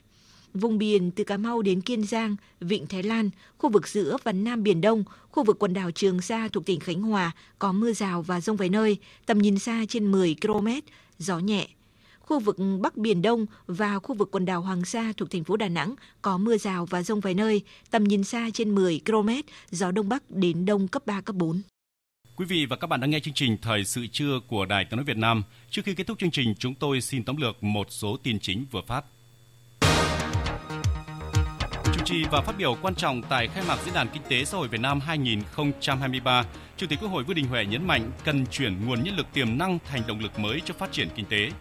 Vùng 0.54 0.78
biển 0.78 1.12
từ 1.12 1.24
Cà 1.24 1.38
Mau 1.38 1.62
đến 1.62 1.82
Kiên 1.82 2.04
Giang, 2.04 2.36
Vịnh 2.60 2.88
Thái 2.88 3.04
Lan, 3.04 3.30
khu 3.58 3.70
vực 3.70 3.88
giữa 3.88 4.18
và 4.24 4.32
Nam 4.32 4.64
Biển 4.64 4.82
Đông, 4.82 5.04
khu 5.32 5.44
vực 5.44 5.60
quần 5.60 5.74
đảo 5.74 5.92
Trường 5.92 6.22
Sa 6.22 6.48
thuộc 6.48 6.66
tỉnh 6.66 6.80
Khánh 6.80 7.02
Hòa 7.02 7.32
có 7.60 7.72
mưa 7.72 7.94
rào 7.94 8.22
và 8.22 8.42
rông 8.42 8.58
vài 8.58 8.70
nơi, 8.70 8.98
tầm 9.26 9.38
nhìn 9.38 9.60
xa 9.60 9.86
trên 9.90 10.12
10 10.12 10.36
km, 10.42 10.68
gió 11.20 11.40
nhẹ. 11.40 11.68
Khu 12.26 12.40
vực 12.40 12.58
Bắc 12.82 12.98
Biển 12.98 13.22
Đông 13.22 13.46
và 13.68 14.00
khu 14.00 14.16
vực 14.16 14.32
quần 14.32 14.46
đảo 14.46 14.62
Hoàng 14.62 14.86
Sa 14.86 15.14
thuộc 15.18 15.32
thành 15.32 15.44
phố 15.44 15.58
Đà 15.58 15.68
Nẵng 15.68 15.96
có 16.22 16.38
mưa 16.38 16.58
rào 16.58 16.86
và 16.86 17.04
rông 17.04 17.20
vài 17.20 17.34
nơi, 17.34 17.62
tầm 17.92 18.04
nhìn 18.04 18.24
xa 18.24 18.50
trên 18.54 18.76
10 18.76 19.02
km, 19.06 19.30
gió 19.72 19.92
Đông 19.92 20.10
Bắc 20.10 20.32
đến 20.32 20.66
Đông 20.66 20.88
cấp 20.88 21.06
3, 21.06 21.22
cấp 21.22 21.36
4. 21.36 21.62
Quý 22.36 22.46
vị 22.46 22.66
và 22.66 22.76
các 22.76 22.88
bạn 22.88 23.02
đang 23.02 23.10
nghe 23.10 23.20
chương 23.20 23.34
trình 23.34 23.58
Thời 23.62 23.86
sự 23.86 24.08
trưa 24.08 24.40
của 24.48 24.66
Đài 24.66 24.86
Tiếng 24.86 24.98
Nói 24.98 25.06
Việt 25.06 25.18
Nam. 25.18 25.44
Trước 25.70 25.82
khi 25.86 25.96
kết 25.96 26.08
thúc 26.08 26.20
chương 26.20 26.32
trình, 26.32 26.56
chúng 26.60 26.76
tôi 26.76 27.02
xin 27.02 27.24
tóm 27.24 27.38
lược 27.38 27.64
một 27.64 27.88
số 27.90 28.18
tin 28.24 28.40
chính 28.40 28.66
vừa 28.72 28.82
phát 28.88 29.06
trì 32.06 32.24
và 32.32 32.42
phát 32.42 32.58
biểu 32.58 32.78
quan 32.82 32.96
trọng 32.96 33.22
tại 33.22 33.48
khai 33.48 33.64
mạc 33.68 33.78
Diễn 33.86 33.94
đàn 33.94 34.08
Kinh 34.08 34.22
tế 34.30 34.46
Xã 34.46 34.58
hội 34.58 34.68
Việt 34.68 34.82
Nam 34.82 35.00
2023, 35.00 36.44
Chủ 36.78 36.88
tịch 36.88 37.00
Quốc 37.02 37.10
hội 37.10 37.24
Vương 37.24 37.36
Đình 37.36 37.48
Huệ 37.48 37.66
nhấn 37.66 37.88
mạnh 37.88 38.12
cần 38.26 38.46
chuyển 38.46 38.86
nguồn 38.86 39.04
nhân 39.04 39.16
lực 39.16 39.26
tiềm 39.34 39.58
năng 39.58 39.80
thành 39.86 40.02
động 40.08 40.20
lực 40.20 40.40
mới 40.40 40.62
cho 40.66 40.74
phát 40.74 40.92
triển 40.92 41.10
kinh 41.16 41.26
tế. 41.26 41.52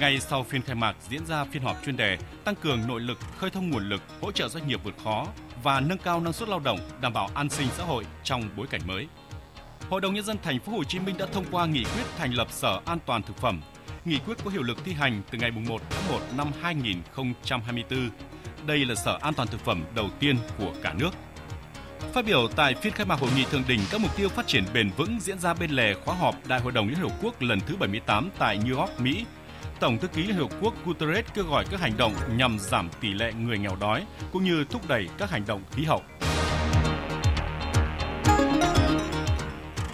Ngay 0.00 0.20
sau 0.20 0.42
phiên 0.42 0.62
khai 0.62 0.74
mạc 0.74 0.96
diễn 1.08 1.26
ra 1.26 1.44
phiên 1.44 1.62
họp 1.62 1.76
chuyên 1.84 1.96
đề 1.96 2.18
tăng 2.44 2.54
cường 2.54 2.86
nội 2.88 3.00
lực, 3.00 3.18
khơi 3.38 3.50
thông 3.50 3.70
nguồn 3.70 3.88
lực, 3.88 4.02
hỗ 4.20 4.32
trợ 4.32 4.48
doanh 4.48 4.68
nghiệp 4.68 4.80
vượt 4.84 4.94
khó 5.04 5.26
và 5.62 5.80
nâng 5.80 5.98
cao 5.98 6.20
năng 6.20 6.32
suất 6.32 6.48
lao 6.48 6.60
động, 6.60 6.78
đảm 7.00 7.12
bảo 7.12 7.30
an 7.34 7.50
sinh 7.50 7.68
xã 7.76 7.84
hội 7.84 8.04
trong 8.24 8.42
bối 8.56 8.66
cảnh 8.70 8.80
mới. 8.86 9.06
Hội 9.90 10.00
đồng 10.00 10.14
nhân 10.14 10.24
dân 10.24 10.36
thành 10.42 10.60
phố 10.60 10.72
Hồ 10.72 10.84
Chí 10.84 10.98
Minh 10.98 11.14
đã 11.18 11.26
thông 11.32 11.44
qua 11.50 11.66
nghị 11.66 11.84
quyết 11.84 12.04
thành 12.18 12.32
lập 12.34 12.48
Sở 12.50 12.80
An 12.84 12.98
toàn 13.06 13.22
thực 13.22 13.36
phẩm. 13.36 13.60
Nghị 14.04 14.18
quyết 14.26 14.34
có 14.44 14.50
hiệu 14.50 14.62
lực 14.62 14.78
thi 14.84 14.92
hành 14.92 15.22
từ 15.30 15.38
ngày 15.38 15.50
1 15.50 15.82
tháng 15.90 16.12
1 16.12 16.18
năm 16.36 16.48
2024 16.60 18.10
đây 18.66 18.84
là 18.84 18.94
Sở 18.94 19.18
An 19.20 19.34
toàn 19.34 19.48
Thực 19.48 19.60
phẩm 19.64 19.84
đầu 19.94 20.08
tiên 20.20 20.36
của 20.58 20.72
cả 20.82 20.94
nước. 20.98 21.10
Phát 22.12 22.24
biểu 22.24 22.48
tại 22.56 22.74
phiên 22.74 22.92
khai 22.92 23.06
mạc 23.06 23.20
hội 23.20 23.30
nghị 23.36 23.44
thượng 23.44 23.64
đỉnh 23.68 23.80
các 23.90 24.00
mục 24.00 24.16
tiêu 24.16 24.28
phát 24.28 24.46
triển 24.46 24.64
bền 24.74 24.90
vững 24.96 25.20
diễn 25.20 25.38
ra 25.38 25.54
bên 25.54 25.70
lề 25.70 25.94
khóa 25.94 26.14
họp 26.14 26.46
Đại 26.46 26.60
hội 26.60 26.72
đồng 26.72 26.88
Liên 26.88 26.98
Hợp 26.98 27.12
Quốc 27.22 27.42
lần 27.42 27.60
thứ 27.60 27.76
78 27.76 28.30
tại 28.38 28.58
New 28.58 28.78
York, 28.78 29.00
Mỹ, 29.00 29.24
Tổng 29.80 29.98
thư 29.98 30.08
ký 30.08 30.22
Liên 30.22 30.36
Hợp 30.36 30.50
Quốc 30.60 30.74
Guterres 30.84 31.24
kêu 31.34 31.44
gọi 31.44 31.64
các 31.70 31.80
hành 31.80 31.96
động 31.96 32.14
nhằm 32.36 32.58
giảm 32.58 32.88
tỷ 33.00 33.08
lệ 33.08 33.32
người 33.32 33.58
nghèo 33.58 33.76
đói 33.80 34.06
cũng 34.32 34.44
như 34.44 34.64
thúc 34.70 34.88
đẩy 34.88 35.08
các 35.18 35.30
hành 35.30 35.44
động 35.46 35.62
khí 35.70 35.84
hậu. 35.84 36.02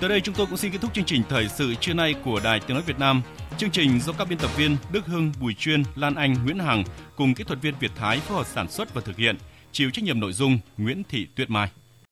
Tới 0.00 0.08
đây 0.08 0.20
chúng 0.20 0.34
tôi 0.34 0.46
cũng 0.46 0.56
xin 0.56 0.72
kết 0.72 0.78
thúc 0.80 0.94
chương 0.94 1.04
trình 1.04 1.22
thời 1.28 1.48
sự 1.48 1.74
trưa 1.74 1.94
nay 1.94 2.14
của 2.24 2.40
Đài 2.44 2.60
Tiếng 2.60 2.74
nói 2.74 2.82
Việt 2.86 2.98
Nam. 2.98 3.22
Chương 3.58 3.70
trình 3.70 4.00
do 4.00 4.12
các 4.12 4.28
biên 4.28 4.38
tập 4.38 4.50
viên 4.56 4.76
Đức 4.92 5.06
Hưng, 5.06 5.32
Bùi 5.40 5.54
Chuyên, 5.54 5.82
Lan 5.94 6.14
Anh, 6.14 6.34
Nguyễn 6.44 6.58
Hằng 6.58 6.84
cùng 7.16 7.34
kỹ 7.34 7.44
thuật 7.44 7.62
viên 7.62 7.74
Việt 7.80 7.90
Thái 7.96 8.18
phối 8.20 8.36
hợp 8.36 8.46
sản 8.46 8.70
xuất 8.70 8.94
và 8.94 9.00
thực 9.00 9.16
hiện, 9.16 9.36
chịu 9.72 9.90
trách 9.90 10.04
nhiệm 10.04 10.20
nội 10.20 10.32
dung 10.32 10.58
Nguyễn 10.78 11.02
Thị 11.08 11.26
Tuyết 11.34 11.50
Mai. 11.50 11.68